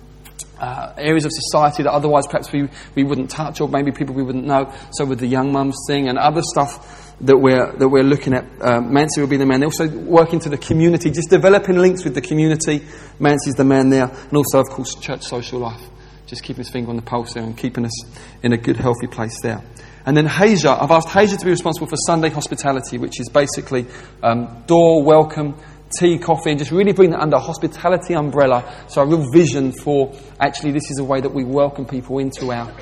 uh, 0.58 0.92
areas 0.98 1.24
of 1.24 1.32
society 1.32 1.82
that 1.82 1.90
otherwise 1.90 2.26
perhaps 2.26 2.52
we, 2.52 2.68
we 2.94 3.02
wouldn't 3.02 3.30
touch 3.30 3.62
or 3.62 3.68
maybe 3.68 3.90
people 3.90 4.14
we 4.14 4.22
wouldn't 4.22 4.44
know. 4.44 4.70
So 4.92 5.06
with 5.06 5.18
the 5.18 5.26
young 5.26 5.52
mums 5.52 5.74
thing 5.88 6.06
and 6.06 6.18
other 6.18 6.42
stuff 6.42 6.99
that 7.22 7.36
we're, 7.36 7.72
that 7.76 7.88
we're 7.88 8.02
looking 8.02 8.34
at, 8.34 8.44
uh, 8.60 8.80
Mancy 8.80 9.20
will 9.20 9.28
be 9.28 9.36
the 9.36 9.46
man. 9.46 9.60
They 9.60 9.66
also 9.66 9.88
work 9.88 10.32
into 10.32 10.48
the 10.48 10.58
community, 10.58 11.10
just 11.10 11.30
developing 11.30 11.78
links 11.78 12.04
with 12.04 12.14
the 12.14 12.20
community. 12.20 12.82
Mancy's 13.18 13.54
the 13.54 13.64
man 13.64 13.90
there. 13.90 14.08
And 14.08 14.36
also, 14.36 14.60
of 14.60 14.68
course, 14.68 14.94
church 14.94 15.22
social 15.22 15.60
life. 15.60 15.82
Just 16.26 16.42
keeping 16.42 16.64
his 16.64 16.70
finger 16.70 16.90
on 16.90 16.96
the 16.96 17.02
pulse 17.02 17.34
there 17.34 17.42
and 17.42 17.56
keeping 17.56 17.84
us 17.84 18.04
in 18.42 18.52
a 18.52 18.56
good, 18.56 18.76
healthy 18.76 19.06
place 19.06 19.38
there. 19.42 19.62
And 20.06 20.16
then 20.16 20.26
Haja, 20.26 20.78
I've 20.80 20.90
asked 20.90 21.08
Haja 21.08 21.36
to 21.36 21.44
be 21.44 21.50
responsible 21.50 21.86
for 21.86 21.96
Sunday 22.06 22.30
hospitality, 22.30 22.96
which 22.96 23.20
is 23.20 23.28
basically 23.28 23.86
um, 24.22 24.62
door, 24.66 25.04
welcome, 25.04 25.56
tea, 25.98 26.18
coffee, 26.18 26.50
and 26.50 26.58
just 26.58 26.70
really 26.70 26.92
bring 26.92 27.10
that 27.10 27.20
under 27.20 27.36
a 27.36 27.40
hospitality 27.40 28.14
umbrella. 28.14 28.86
So 28.88 29.02
a 29.02 29.06
real 29.06 29.26
vision 29.32 29.72
for 29.72 30.14
actually 30.38 30.72
this 30.72 30.90
is 30.90 30.98
a 31.00 31.04
way 31.04 31.20
that 31.20 31.34
we 31.34 31.44
welcome 31.44 31.84
people 31.84 32.18
into 32.18 32.50
our. 32.50 32.72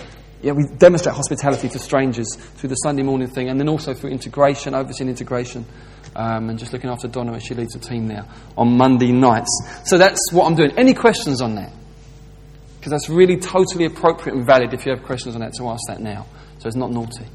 Yeah, 0.40 0.53
we 0.53 0.64
demonstrate 0.79 1.16
hospitality 1.16 1.68
to 1.68 1.79
strangers 1.79 2.37
through 2.37 2.68
the 2.68 2.77
Sunday 2.77 3.03
morning 3.03 3.29
thing, 3.29 3.48
and 3.48 3.59
then 3.59 3.68
also 3.68 3.92
through 3.92 4.11
integration, 4.11 4.74
overseeing 4.74 5.11
integration, 5.11 5.66
um, 6.14 6.48
and 6.48 6.59
just 6.59 6.72
looking 6.72 6.90
after 6.90 7.09
Donna 7.09 7.33
as 7.33 7.42
she 7.42 7.55
leads 7.55 7.74
a 7.74 7.81
team 7.81 8.07
there 8.07 8.24
on 8.57 8.77
Monday 8.77 9.11
nights. 9.11 9.51
So 9.85 9.98
that's 9.98 10.33
what 10.33 10.46
I'm 10.46 10.55
doing. 10.55 10.72
Any 10.79 10.94
questions 10.94 11.40
on 11.40 11.57
that? 11.57 11.72
Because 12.79 12.92
that's 12.92 13.09
really 13.09 13.37
totally 13.37 13.87
appropriate 13.87 14.37
and 14.37 14.46
valid 14.46 14.72
if 14.72 14.87
you 14.87 14.92
have 14.92 15.03
questions 15.03 15.35
on 15.35 15.40
that 15.40 15.55
to 15.55 15.68
ask 15.68 15.81
that 15.88 16.01
now. 16.01 16.27
So 16.59 16.68
it's 16.68 16.77
not 16.77 16.92
naughty. 16.92 17.27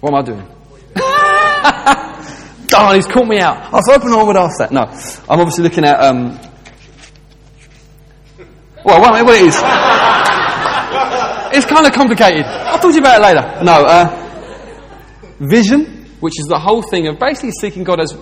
What 0.00 0.12
am 0.12 0.14
I 0.14 0.22
doing? 0.22 0.46
Darn, 2.68 2.96
he's 2.96 3.06
caught 3.06 3.26
me 3.26 3.38
out. 3.38 3.56
I 3.56 3.76
was 3.76 3.86
hoping 3.90 4.12
I 4.12 4.22
would 4.22 4.36
ask 4.36 4.58
that. 4.58 4.70
No, 4.72 4.82
I'm 4.82 5.40
obviously 5.40 5.64
looking 5.64 5.84
at. 5.84 5.98
Um, 6.00 6.38
well, 8.86 9.00
well, 9.00 9.16
it 9.16 9.42
is. 9.42 9.54
it's 11.56 11.66
kind 11.66 11.86
of 11.86 11.92
complicated. 11.92 12.44
I'll 12.46 12.78
talk 12.78 12.92
to 12.92 12.94
you 12.94 13.00
about 13.00 13.20
it 13.20 13.24
later. 13.24 13.64
No, 13.64 13.84
uh, 13.84 15.36
vision, 15.40 16.06
which 16.20 16.34
is 16.38 16.46
the 16.48 16.58
whole 16.58 16.82
thing 16.82 17.08
of 17.08 17.18
basically 17.18 17.50
seeking 17.60 17.82
God 17.82 18.00
as 18.00 18.12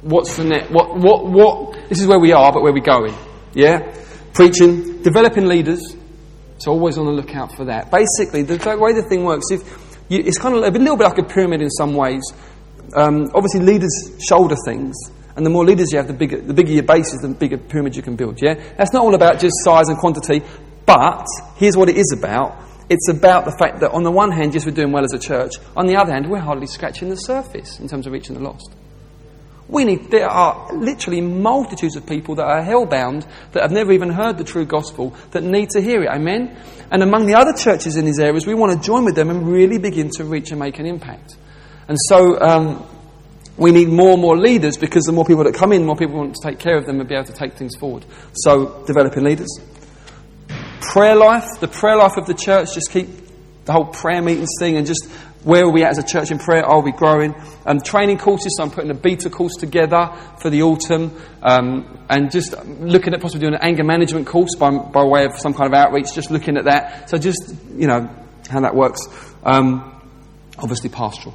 what's 0.00 0.36
the 0.36 0.44
net, 0.44 0.70
what, 0.70 0.96
what, 0.96 1.26
what, 1.26 1.88
this 1.90 2.00
is 2.00 2.06
where 2.06 2.18
we 2.18 2.32
are, 2.32 2.50
but 2.50 2.62
where 2.62 2.72
we're 2.72 2.82
going. 2.82 3.14
Yeah? 3.52 3.94
Preaching, 4.32 5.02
developing 5.02 5.48
leaders, 5.48 5.82
so 6.58 6.70
always 6.72 6.96
on 6.96 7.04
the 7.04 7.12
lookout 7.12 7.54
for 7.54 7.66
that. 7.66 7.90
Basically, 7.90 8.42
the, 8.42 8.56
the 8.56 8.78
way 8.78 8.94
the 8.94 9.06
thing 9.08 9.22
works, 9.24 9.50
if 9.50 9.60
you, 10.08 10.20
it's 10.20 10.38
kind 10.38 10.54
of 10.54 10.62
a 10.62 10.78
little 10.78 10.96
bit 10.96 11.04
like 11.04 11.18
a 11.18 11.24
pyramid 11.24 11.60
in 11.60 11.70
some 11.70 11.94
ways. 11.94 12.22
Um, 12.94 13.30
obviously, 13.34 13.60
leaders 13.60 14.16
shoulder 14.26 14.56
things, 14.64 14.96
and 15.36 15.44
the 15.44 15.50
more 15.50 15.64
leaders 15.64 15.92
you 15.92 15.98
have, 15.98 16.06
the 16.06 16.14
bigger, 16.14 16.40
the 16.40 16.54
bigger 16.54 16.72
your 16.72 16.82
base 16.82 17.12
is, 17.12 17.20
the 17.20 17.28
bigger 17.28 17.58
pyramid 17.58 17.94
you 17.94 18.02
can 18.02 18.16
build. 18.16 18.40
Yeah, 18.40 18.54
that's 18.76 18.92
not 18.92 19.04
all 19.04 19.14
about 19.14 19.38
just 19.38 19.54
size 19.62 19.88
and 19.88 19.98
quantity, 19.98 20.42
but 20.86 21.26
here's 21.56 21.76
what 21.76 21.88
it 21.88 21.96
is 21.96 22.14
about. 22.16 22.56
It's 22.88 23.08
about 23.08 23.44
the 23.44 23.56
fact 23.58 23.80
that 23.80 23.90
on 23.90 24.02
the 24.02 24.10
one 24.10 24.30
hand, 24.30 24.54
yes, 24.54 24.64
we're 24.64 24.72
doing 24.72 24.92
well 24.92 25.04
as 25.04 25.12
a 25.12 25.18
church. 25.18 25.54
On 25.76 25.86
the 25.86 25.96
other 25.96 26.12
hand, 26.12 26.30
we're 26.30 26.38
hardly 26.38 26.66
scratching 26.66 27.08
the 27.08 27.16
surface 27.16 27.80
in 27.80 27.88
terms 27.88 28.06
of 28.06 28.12
reaching 28.12 28.34
the 28.34 28.42
lost. 28.42 28.72
We 29.68 29.84
need, 29.84 30.12
there 30.12 30.28
are 30.28 30.72
literally 30.72 31.20
multitudes 31.20 31.96
of 31.96 32.06
people 32.06 32.36
that 32.36 32.44
are 32.44 32.62
hell-bound, 32.62 33.26
that 33.52 33.62
have 33.62 33.72
never 33.72 33.90
even 33.90 34.10
heard 34.10 34.38
the 34.38 34.44
true 34.44 34.64
gospel, 34.64 35.12
that 35.32 35.42
need 35.42 35.70
to 35.70 35.80
hear 35.80 36.04
it. 36.04 36.08
Amen? 36.08 36.56
And 36.92 37.02
among 37.02 37.26
the 37.26 37.34
other 37.34 37.52
churches 37.52 37.96
in 37.96 38.04
these 38.04 38.20
areas, 38.20 38.46
we 38.46 38.54
want 38.54 38.72
to 38.72 38.86
join 38.86 39.04
with 39.04 39.16
them 39.16 39.28
and 39.28 39.48
really 39.48 39.78
begin 39.78 40.10
to 40.10 40.24
reach 40.24 40.52
and 40.52 40.60
make 40.60 40.78
an 40.78 40.86
impact. 40.86 41.36
And 41.88 41.98
so, 42.08 42.40
um, 42.40 42.86
we 43.56 43.72
need 43.72 43.88
more 43.88 44.12
and 44.12 44.20
more 44.20 44.36
leaders 44.36 44.76
because 44.76 45.04
the 45.04 45.12
more 45.12 45.24
people 45.24 45.44
that 45.44 45.54
come 45.54 45.72
in, 45.72 45.82
the 45.82 45.86
more 45.86 45.96
people 45.96 46.16
want 46.16 46.34
to 46.34 46.48
take 46.48 46.58
care 46.58 46.76
of 46.76 46.86
them 46.86 47.00
and 47.00 47.08
be 47.08 47.14
able 47.14 47.26
to 47.26 47.32
take 47.32 47.54
things 47.54 47.74
forward. 47.76 48.04
So, 48.34 48.84
developing 48.86 49.24
leaders. 49.24 49.48
Prayer 50.80 51.16
life, 51.16 51.48
the 51.60 51.68
prayer 51.68 51.96
life 51.96 52.16
of 52.16 52.26
the 52.26 52.34
church, 52.34 52.74
just 52.74 52.90
keep 52.90 53.08
the 53.64 53.72
whole 53.72 53.86
prayer 53.86 54.22
meetings 54.22 54.50
thing 54.58 54.76
and 54.76 54.86
just 54.86 55.10
where 55.42 55.64
are 55.64 55.70
we 55.70 55.84
at 55.84 55.90
as 55.90 55.98
a 55.98 56.02
church 56.02 56.32
in 56.32 56.38
prayer? 56.38 56.64
Are 56.64 56.80
we 56.80 56.90
growing? 56.90 57.34
Um, 57.64 57.80
training 57.80 58.18
courses, 58.18 58.56
so 58.56 58.64
I'm 58.64 58.70
putting 58.70 58.90
a 58.90 58.94
beta 58.94 59.30
course 59.30 59.54
together 59.54 60.10
for 60.40 60.50
the 60.50 60.62
autumn 60.62 61.16
um, 61.40 62.04
and 62.10 62.32
just 62.32 62.52
looking 62.66 63.14
at 63.14 63.20
possibly 63.20 63.42
doing 63.42 63.54
an 63.54 63.60
anger 63.62 63.84
management 63.84 64.26
course 64.26 64.56
by, 64.56 64.76
by 64.76 65.04
way 65.04 65.24
of 65.24 65.38
some 65.38 65.54
kind 65.54 65.72
of 65.72 65.74
outreach, 65.78 66.12
just 66.14 66.32
looking 66.32 66.56
at 66.56 66.64
that. 66.64 67.08
So 67.10 67.16
just, 67.16 67.54
you 67.76 67.86
know, 67.86 68.10
how 68.50 68.60
that 68.60 68.74
works. 68.74 69.00
Um, 69.44 70.02
obviously 70.58 70.90
pastoral. 70.90 71.34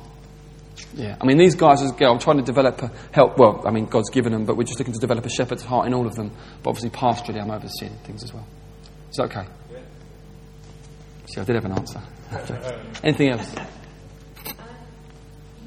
Yeah, 0.94 1.16
I 1.22 1.26
mean, 1.26 1.38
these 1.38 1.56
guys 1.56 1.82
as 1.82 1.92
I'm 2.02 2.20
trying 2.20 2.38
to 2.38 2.44
develop 2.44 2.82
a 2.82 2.92
help. 3.12 3.38
Well, 3.38 3.64
I 3.66 3.72
mean, 3.72 3.86
God's 3.86 4.10
given 4.10 4.34
them, 4.34 4.46
but 4.46 4.58
we're 4.58 4.64
just 4.64 4.80
looking 4.80 4.94
to 4.94 5.00
develop 5.00 5.26
a 5.26 5.30
shepherd's 5.30 5.64
heart 5.64 5.88
in 5.88 5.94
all 5.94 6.06
of 6.06 6.16
them. 6.16 6.32
But 6.64 6.72
obviously, 6.72 6.90
pastorally, 6.90 7.42
I'm 7.42 7.52
overseeing 7.52 7.96
things 8.04 8.24
as 8.24 8.34
well. 8.34 8.46
Is 9.10 9.16
that 9.18 9.24
okay? 9.24 9.48
Yeah. 9.72 9.80
See, 11.28 11.40
I 11.40 11.44
did 11.46 11.56
have 11.56 11.66
an 11.66 11.72
answer. 11.72 12.02
Anything 13.04 13.30
else? 13.30 13.54
I 13.56 13.64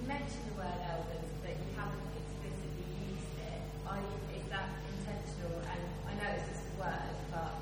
imagine 0.02 0.44
the 0.56 0.62
elders 0.62 1.28
that 1.42 1.56
public 1.76 2.08
is 2.16 2.24
supposed 2.28 2.60
to 2.60 2.68
be 2.72 2.84
used 3.08 3.28
to 3.37 3.48
I 3.87 4.00
it's 4.34 4.48
that 4.50 4.68
instructional 4.96 5.60
and 5.60 6.20
analytical 6.20 6.80
word 6.80 7.16
but 7.30 7.52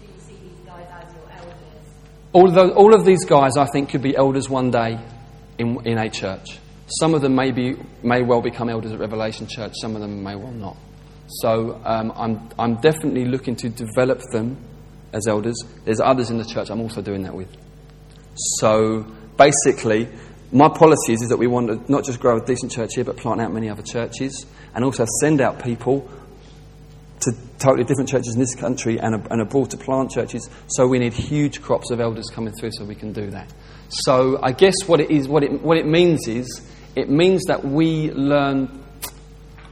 do 0.00 0.06
you 0.06 0.20
see 0.20 0.38
these 0.42 0.66
guys 0.66 0.86
as 0.90 1.12
your 1.14 1.26
elders. 1.38 1.86
All 2.32 2.48
of, 2.48 2.54
those, 2.54 2.72
all 2.72 2.94
of 2.94 3.04
these 3.04 3.24
guys, 3.24 3.56
I 3.56 3.66
think, 3.66 3.90
could 3.90 4.02
be 4.02 4.16
elders 4.16 4.48
one 4.48 4.70
day 4.70 4.98
in, 5.58 5.84
in 5.86 5.98
a 5.98 6.08
church. 6.08 6.58
Some 7.00 7.14
of 7.14 7.22
them 7.22 7.34
may, 7.34 7.52
be, 7.52 7.76
may 8.02 8.22
well 8.22 8.40
become 8.40 8.68
elders 8.68 8.92
at 8.92 8.98
Revelation 8.98 9.46
Church, 9.46 9.72
some 9.80 9.94
of 9.94 10.00
them 10.00 10.22
may 10.22 10.34
well 10.34 10.52
not. 10.52 10.76
So 11.28 11.80
um, 11.84 12.12
I'm, 12.16 12.48
I'm 12.58 12.74
definitely 12.76 13.24
looking 13.24 13.56
to 13.56 13.68
develop 13.68 14.20
them 14.32 14.56
as 15.12 15.26
elders. 15.26 15.56
There's 15.84 16.00
others 16.00 16.30
in 16.30 16.38
the 16.38 16.44
church 16.44 16.70
I'm 16.70 16.80
also 16.80 17.00
doing 17.02 17.22
that 17.22 17.34
with. 17.34 17.48
So 18.34 19.06
basically, 19.36 20.08
my 20.50 20.68
policy 20.68 21.14
is, 21.14 21.22
is 21.22 21.28
that 21.28 21.38
we 21.38 21.46
want 21.46 21.68
to 21.68 21.92
not 21.92 22.04
just 22.04 22.20
grow 22.20 22.36
a 22.36 22.44
decent 22.44 22.72
church 22.72 22.94
here, 22.94 23.04
but 23.04 23.16
plant 23.16 23.40
out 23.40 23.52
many 23.52 23.70
other 23.70 23.82
churches 23.82 24.46
and 24.74 24.84
also 24.84 25.06
send 25.20 25.40
out 25.40 25.62
people 25.62 26.10
to 27.20 27.32
totally 27.58 27.84
different 27.84 28.08
churches 28.08 28.34
in 28.34 28.40
this 28.40 28.54
country 28.54 28.98
and, 28.98 29.26
and 29.30 29.40
abroad 29.40 29.70
to 29.70 29.76
plant 29.76 30.10
churches. 30.10 30.50
So 30.66 30.86
we 30.86 30.98
need 30.98 31.12
huge 31.12 31.62
crops 31.62 31.90
of 31.90 32.00
elders 32.00 32.26
coming 32.32 32.52
through 32.58 32.70
so 32.72 32.84
we 32.84 32.96
can 32.96 33.12
do 33.12 33.30
that. 33.30 33.52
So 33.88 34.40
I 34.42 34.52
guess 34.52 34.74
what 34.86 35.00
it 35.00 35.10
is, 35.10 35.28
what 35.28 35.44
it, 35.44 35.62
what 35.62 35.76
it 35.76 35.86
means 35.86 36.26
is, 36.26 36.68
it 36.96 37.08
means 37.08 37.44
that 37.46 37.64
we 37.64 38.10
learn. 38.10 38.80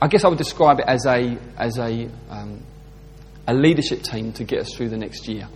I 0.03 0.09
guess 0.09 0.25
I 0.25 0.29
would 0.29 0.39
describe 0.39 0.79
it 0.81 0.87
as 0.87 1.07
a 1.07 1.39
as 1.57 1.79
a 1.79 2.09
um, 2.31 2.63
a 3.47 3.55
leadership 3.55 4.03
team 4.03 4.33
to 4.35 4.45
get 4.45 4.61
us 4.61 4.75
through 4.75 4.89
the 4.89 4.97
next 4.97 5.29
year. 5.29 5.49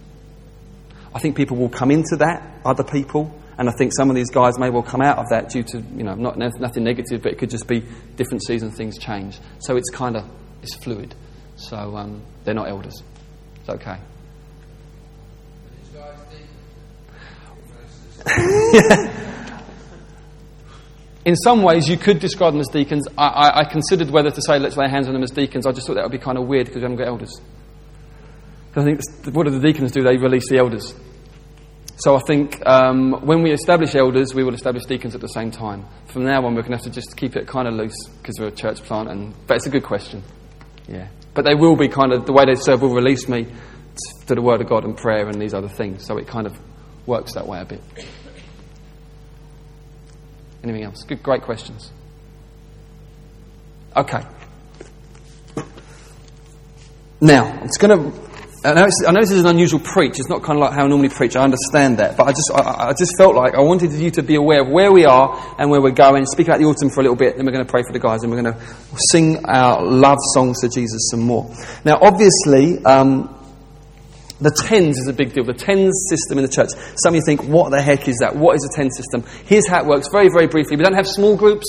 I 1.14 1.20
think 1.20 1.36
people 1.36 1.56
will 1.56 1.68
come 1.68 1.90
into 1.90 2.16
that, 2.16 2.60
other 2.64 2.82
people, 2.82 3.32
and 3.56 3.68
I 3.68 3.72
think 3.78 3.92
some 3.96 4.10
of 4.10 4.16
these 4.16 4.30
guys 4.30 4.58
may 4.58 4.68
well 4.68 4.82
come 4.82 5.00
out 5.00 5.18
of 5.18 5.28
that 5.30 5.48
due 5.50 5.62
to, 5.62 5.78
you 5.96 6.02
know, 6.02 6.14
not, 6.14 6.36
nothing 6.36 6.82
negative, 6.82 7.22
but 7.22 7.32
it 7.32 7.38
could 7.38 7.50
just 7.50 7.68
be 7.68 7.84
different 8.16 8.44
seasons, 8.44 8.76
things 8.76 8.98
change. 8.98 9.38
So 9.60 9.76
it's 9.76 9.90
kind 9.90 10.16
of, 10.16 10.28
it's 10.62 10.74
fluid. 10.74 11.14
So 11.56 11.96
um, 11.96 12.20
they're 12.42 12.54
not 12.54 12.68
elders. 12.68 13.00
It's 13.60 13.68
okay. 13.68 13.98
In 21.24 21.36
some 21.36 21.62
ways, 21.62 21.88
you 21.88 21.96
could 21.96 22.18
describe 22.18 22.52
them 22.52 22.60
as 22.60 22.68
deacons. 22.68 23.08
I, 23.16 23.26
I, 23.26 23.60
I, 23.60 23.64
considered 23.64 24.10
whether 24.10 24.30
to 24.30 24.42
say 24.42 24.58
let's 24.58 24.76
lay 24.76 24.88
hands 24.88 25.06
on 25.06 25.14
them 25.14 25.22
as 25.22 25.30
deacons. 25.30 25.66
I 25.66 25.72
just 25.72 25.86
thought 25.86 25.94
that 25.94 26.02
would 26.02 26.12
be 26.12 26.18
kind 26.18 26.36
of 26.36 26.46
weird 26.46 26.66
because 26.66 26.80
we 26.80 26.82
haven't 26.82 26.98
got 26.98 27.08
elders. 27.08 27.40
I 28.76 28.84
think 28.84 29.00
what 29.32 29.44
do 29.44 29.50
the 29.50 29.60
deacons 29.60 29.92
do? 29.92 30.02
They 30.02 30.16
release 30.16 30.48
the 30.50 30.58
elders. 30.58 30.94
So 31.96 32.16
I 32.16 32.20
think 32.26 32.60
um, 32.66 33.12
when 33.24 33.42
we 33.42 33.52
establish 33.52 33.94
elders, 33.94 34.34
we 34.34 34.42
will 34.42 34.54
establish 34.54 34.84
deacons 34.84 35.14
at 35.14 35.20
the 35.20 35.28
same 35.28 35.50
time. 35.50 35.86
From 36.06 36.24
now 36.24 36.44
on, 36.44 36.54
we're 36.54 36.62
going 36.62 36.72
to 36.72 36.78
have 36.78 36.84
to 36.84 36.90
just 36.90 37.16
keep 37.16 37.36
it 37.36 37.46
kind 37.46 37.68
of 37.68 37.74
loose 37.74 37.96
because 38.18 38.38
we're 38.38 38.48
a 38.48 38.52
church 38.52 38.82
plant. 38.82 39.08
And 39.08 39.32
but 39.46 39.56
it's 39.56 39.66
a 39.66 39.70
good 39.70 39.84
question. 39.84 40.22
Yeah, 40.88 41.08
but 41.34 41.44
they 41.44 41.54
will 41.54 41.76
be 41.76 41.88
kind 41.88 42.12
of 42.12 42.26
the 42.26 42.32
way 42.32 42.44
they 42.46 42.56
serve 42.56 42.82
will 42.82 42.94
release 42.94 43.28
me 43.28 43.46
to 44.26 44.34
the 44.34 44.42
Word 44.42 44.60
of 44.60 44.68
God 44.68 44.84
and 44.84 44.96
prayer 44.96 45.28
and 45.28 45.40
these 45.40 45.54
other 45.54 45.68
things. 45.68 46.04
So 46.04 46.18
it 46.18 46.26
kind 46.26 46.46
of 46.46 46.58
works 47.06 47.34
that 47.34 47.46
way 47.46 47.60
a 47.60 47.64
bit. 47.64 47.80
Anything 50.64 50.82
else? 50.82 51.04
Good, 51.04 51.22
great 51.22 51.42
questions. 51.42 51.92
Okay. 53.94 54.22
Now, 57.20 57.62
it's 57.62 57.78
going 57.78 58.12
to 58.12 58.24
I 58.66 58.72
know, 58.72 59.20
this 59.20 59.30
is 59.30 59.40
an 59.40 59.46
unusual 59.46 59.78
preach. 59.78 60.18
It's 60.18 60.30
not 60.30 60.42
kind 60.42 60.58
of 60.58 60.62
like 60.62 60.72
how 60.72 60.84
I 60.84 60.88
normally 60.88 61.10
preach. 61.10 61.36
I 61.36 61.42
understand 61.42 61.98
that. 61.98 62.16
But 62.16 62.28
I 62.28 62.30
just, 62.30 62.50
I, 62.54 62.88
I, 62.88 62.92
just 62.98 63.12
felt 63.18 63.34
like 63.34 63.54
I 63.54 63.60
wanted 63.60 63.92
you 63.92 64.10
to 64.12 64.22
be 64.22 64.36
aware 64.36 64.62
of 64.62 64.68
where 64.70 64.90
we 64.90 65.04
are 65.04 65.54
and 65.58 65.68
where 65.70 65.82
we're 65.82 65.90
going. 65.90 66.24
Speak 66.24 66.48
about 66.48 66.60
the 66.60 66.64
autumn 66.64 66.88
for 66.88 67.00
a 67.00 67.02
little 67.02 67.16
bit. 67.16 67.36
Then 67.36 67.44
we're 67.44 67.52
going 67.52 67.66
to 67.66 67.70
pray 67.70 67.82
for 67.82 67.92
the 67.92 67.98
guys 67.98 68.22
and 68.22 68.32
we're 68.32 68.40
going 68.40 68.54
to 68.54 68.60
sing 69.10 69.44
our 69.44 69.84
love 69.84 70.16
songs 70.32 70.62
to 70.62 70.70
Jesus 70.70 71.10
some 71.10 71.20
more. 71.20 71.54
Now, 71.84 71.98
obviously, 72.00 72.82
um, 72.86 73.28
the 74.40 74.50
tens 74.50 74.98
is 74.98 75.08
a 75.08 75.12
big 75.12 75.32
deal. 75.32 75.44
The 75.44 75.54
tens 75.54 76.06
system 76.08 76.38
in 76.38 76.44
the 76.44 76.50
church. 76.50 76.70
Some 77.02 77.14
of 77.14 77.16
you 77.16 77.22
think, 77.24 77.44
what 77.44 77.70
the 77.70 77.80
heck 77.80 78.08
is 78.08 78.18
that? 78.18 78.34
What 78.34 78.56
is 78.56 78.68
a 78.70 78.76
tens 78.76 78.96
system? 78.96 79.24
Here's 79.46 79.66
how 79.68 79.80
it 79.80 79.86
works 79.86 80.08
very, 80.10 80.28
very 80.28 80.46
briefly. 80.46 80.76
We 80.76 80.84
don't 80.84 80.94
have 80.94 81.06
small 81.06 81.36
groups. 81.36 81.66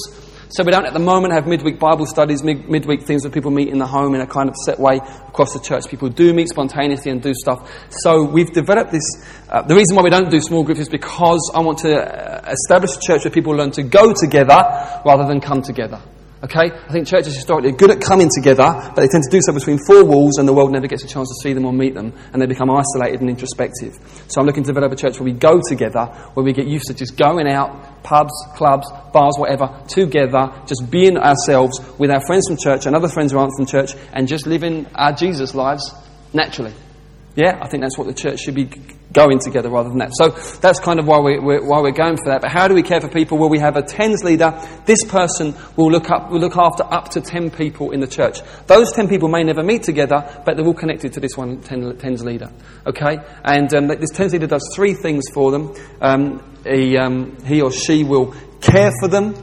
So 0.49 0.63
we 0.63 0.71
don't 0.71 0.85
at 0.85 0.93
the 0.93 0.99
moment 0.99 1.33
have 1.33 1.47
midweek 1.47 1.79
Bible 1.79 2.05
studies, 2.05 2.43
mid- 2.43 2.69
midweek 2.69 3.01
things 3.01 3.23
where 3.23 3.31
people 3.31 3.49
meet 3.49 3.69
in 3.69 3.79
the 3.79 3.87
home 3.87 4.13
in 4.13 4.21
a 4.21 4.27
kind 4.27 4.47
of 4.47 4.55
set 4.63 4.79
way 4.79 4.97
across 5.27 5.53
the 5.53 5.59
church. 5.59 5.87
People 5.89 6.07
do 6.09 6.33
meet 6.33 6.49
spontaneously 6.49 7.11
and 7.11 7.21
do 7.21 7.33
stuff. 7.33 7.69
So 7.89 8.23
we've 8.23 8.53
developed 8.53 8.91
this. 8.91 9.03
Uh, 9.49 9.63
the 9.63 9.75
reason 9.75 9.95
why 9.95 10.03
we 10.03 10.11
don't 10.11 10.29
do 10.29 10.39
small 10.39 10.63
groups 10.63 10.81
is 10.81 10.89
because 10.89 11.51
I 11.53 11.61
want 11.61 11.79
to 11.79 11.97
uh, 11.97 12.51
establish 12.51 12.95
a 12.95 12.99
church 12.99 13.25
where 13.25 13.31
people 13.31 13.53
learn 13.53 13.71
to 13.71 13.83
go 13.83 14.13
together 14.13 15.01
rather 15.03 15.25
than 15.25 15.41
come 15.41 15.63
together. 15.63 15.99
Okay? 16.45 16.69
I 16.71 16.91
think 16.91 17.07
churches 17.07 17.35
historically 17.35 17.71
are 17.71 17.75
good 17.75 17.89
at 17.89 17.99
coming 17.99 18.29
together, 18.29 18.63
but 18.63 18.97
they 18.97 19.07
tend 19.07 19.23
to 19.23 19.31
do 19.31 19.39
so 19.41 19.51
between 19.51 19.79
four 19.87 20.05
walls 20.05 20.37
and 20.37 20.47
the 20.47 20.53
world 20.53 20.71
never 20.71 20.85
gets 20.85 21.03
a 21.03 21.07
chance 21.07 21.27
to 21.27 21.35
see 21.41 21.53
them 21.53 21.65
or 21.65 21.73
meet 21.73 21.95
them, 21.95 22.13
and 22.31 22.39
they 22.39 22.45
become 22.45 22.69
isolated 22.69 23.21
and 23.21 23.31
introspective. 23.31 23.97
So 24.27 24.41
I'm 24.41 24.45
looking 24.45 24.61
to 24.61 24.67
develop 24.67 24.91
a 24.91 24.95
church 24.95 25.19
where 25.19 25.25
we 25.25 25.31
go 25.33 25.59
together, 25.67 26.05
where 26.35 26.43
we 26.43 26.53
get 26.53 26.67
used 26.67 26.85
to 26.85 26.93
just 26.93 27.17
going 27.17 27.47
out, 27.47 28.03
pubs, 28.03 28.31
clubs, 28.55 28.87
bars, 29.11 29.33
whatever, 29.39 29.81
together, 29.87 30.53
just 30.67 30.91
being 30.91 31.17
ourselves 31.17 31.81
with 31.97 32.11
our 32.11 32.23
friends 32.27 32.45
from 32.47 32.57
church 32.57 32.85
and 32.85 32.95
other 32.95 33.09
friends 33.09 33.31
who 33.31 33.39
aren't 33.39 33.53
from 33.57 33.65
church, 33.65 33.95
and 34.13 34.27
just 34.27 34.45
living 34.45 34.85
our 34.93 35.13
Jesus 35.13 35.55
lives 35.55 35.91
naturally. 36.31 36.73
Yeah, 37.35 37.57
I 37.59 37.67
think 37.69 37.81
that's 37.81 37.97
what 37.97 38.05
the 38.05 38.13
church 38.13 38.41
should 38.41 38.53
be 38.53 38.69
going 39.15 39.39
together 39.39 39.69
rather 39.69 39.89
than 39.89 39.99
that. 39.99 40.11
So 40.13 40.29
that's 40.59 40.79
kind 40.79 40.99
of 40.99 41.07
why, 41.07 41.19
we, 41.19 41.35
are 41.37 41.63
why 41.63 41.79
we're 41.79 41.91
going 41.91 42.17
for 42.17 42.25
that. 42.25 42.41
But 42.41 42.51
how 42.51 42.67
do 42.67 42.75
we 42.75 42.83
care 42.83 43.01
for 43.01 43.07
people? 43.07 43.37
Well, 43.37 43.49
we 43.49 43.59
have 43.59 43.77
a 43.77 43.81
tens 43.81 44.23
leader. 44.23 44.53
This 44.85 45.03
person 45.05 45.55
will 45.75 45.89
look, 45.89 46.09
up, 46.11 46.29
will 46.29 46.39
look 46.39 46.57
after 46.57 46.83
up 46.83 47.09
to 47.09 47.21
10 47.21 47.51
people 47.51 47.91
in 47.91 48.01
the 48.01 48.07
church. 48.07 48.39
Those 48.67 48.91
10 48.91 49.07
people 49.07 49.29
may 49.29 49.43
never 49.43 49.63
meet 49.63 49.83
together, 49.83 50.41
but 50.45 50.57
they're 50.57 50.65
all 50.65 50.73
connected 50.73 51.13
to 51.13 51.19
this 51.19 51.35
one 51.35 51.61
ten, 51.61 51.97
tens 51.97 52.23
leader. 52.23 52.51
Okay? 52.85 53.17
And 53.43 53.73
um, 53.73 53.87
this 53.87 54.11
tens 54.11 54.33
leader 54.33 54.47
does 54.47 54.69
three 54.75 54.93
things 54.93 55.23
for 55.33 55.51
them. 55.51 55.73
Um, 56.01 56.43
he, 56.65 56.97
um, 56.97 57.37
he 57.45 57.61
or 57.61 57.71
she 57.71 58.03
will 58.03 58.35
care 58.61 58.91
for 58.99 59.07
them 59.07 59.35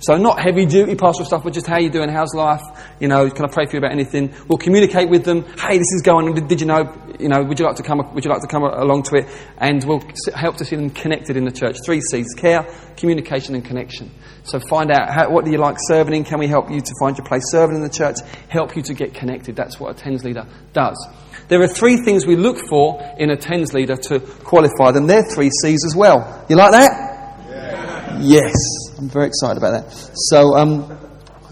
so 0.00 0.16
not 0.16 0.40
heavy 0.40 0.64
duty 0.64 0.94
pastoral 0.94 1.26
stuff, 1.26 1.42
but 1.42 1.52
just 1.52 1.66
how 1.66 1.78
you 1.78 1.90
doing, 1.90 2.08
how's 2.08 2.34
life, 2.34 2.62
you 3.00 3.08
know, 3.08 3.28
can 3.30 3.44
I 3.44 3.48
pray 3.48 3.66
for 3.66 3.72
you 3.72 3.78
about 3.78 3.92
anything? 3.92 4.32
We'll 4.46 4.58
communicate 4.58 5.08
with 5.08 5.24
them. 5.24 5.42
Hey, 5.58 5.78
this 5.78 5.92
is 5.92 6.02
going 6.02 6.28
on. 6.28 6.34
Did, 6.34 6.48
did 6.48 6.60
you 6.60 6.66
know? 6.66 6.94
You 7.18 7.28
know, 7.28 7.42
would 7.42 7.58
you 7.58 7.66
like 7.66 7.76
to 7.76 7.82
come? 7.82 7.98
Would 8.14 8.24
you 8.24 8.30
like 8.30 8.42
to 8.42 8.46
come 8.46 8.62
along 8.62 9.02
to 9.04 9.16
it? 9.16 9.26
And 9.58 9.82
we'll 9.82 10.02
help 10.34 10.56
to 10.58 10.64
see 10.64 10.76
them 10.76 10.90
connected 10.90 11.36
in 11.36 11.44
the 11.44 11.50
church. 11.50 11.78
Three 11.84 12.00
C's: 12.00 12.32
care, 12.36 12.62
communication, 12.96 13.56
and 13.56 13.64
connection. 13.64 14.10
So 14.44 14.60
find 14.60 14.92
out 14.92 15.10
how, 15.10 15.30
what 15.30 15.44
do 15.44 15.50
you 15.50 15.58
like 15.58 15.76
serving 15.80 16.14
in. 16.14 16.24
Can 16.24 16.38
we 16.38 16.46
help 16.46 16.70
you 16.70 16.80
to 16.80 16.94
find 17.00 17.18
your 17.18 17.26
place 17.26 17.42
serving 17.50 17.74
in 17.74 17.82
the 17.82 17.88
church? 17.88 18.16
Help 18.48 18.76
you 18.76 18.82
to 18.82 18.94
get 18.94 19.14
connected. 19.14 19.56
That's 19.56 19.80
what 19.80 19.96
a 19.96 19.98
tens 19.98 20.24
leader 20.24 20.46
does. 20.72 21.08
There 21.48 21.60
are 21.62 21.68
three 21.68 21.96
things 21.96 22.24
we 22.24 22.36
look 22.36 22.58
for 22.68 23.02
in 23.18 23.30
a 23.30 23.36
tens 23.36 23.74
leader 23.74 23.96
to 23.96 24.20
qualify 24.20 24.92
them. 24.92 25.06
They're 25.06 25.24
three 25.24 25.50
C's 25.50 25.84
as 25.84 25.96
well. 25.96 26.46
You 26.48 26.56
like 26.56 26.70
that? 26.70 27.40
Yeah. 27.48 28.18
Yes. 28.20 28.87
I'm 28.98 29.08
very 29.08 29.28
excited 29.28 29.58
about 29.58 29.70
that. 29.70 29.92
So, 30.14 30.56
um, 30.56 30.88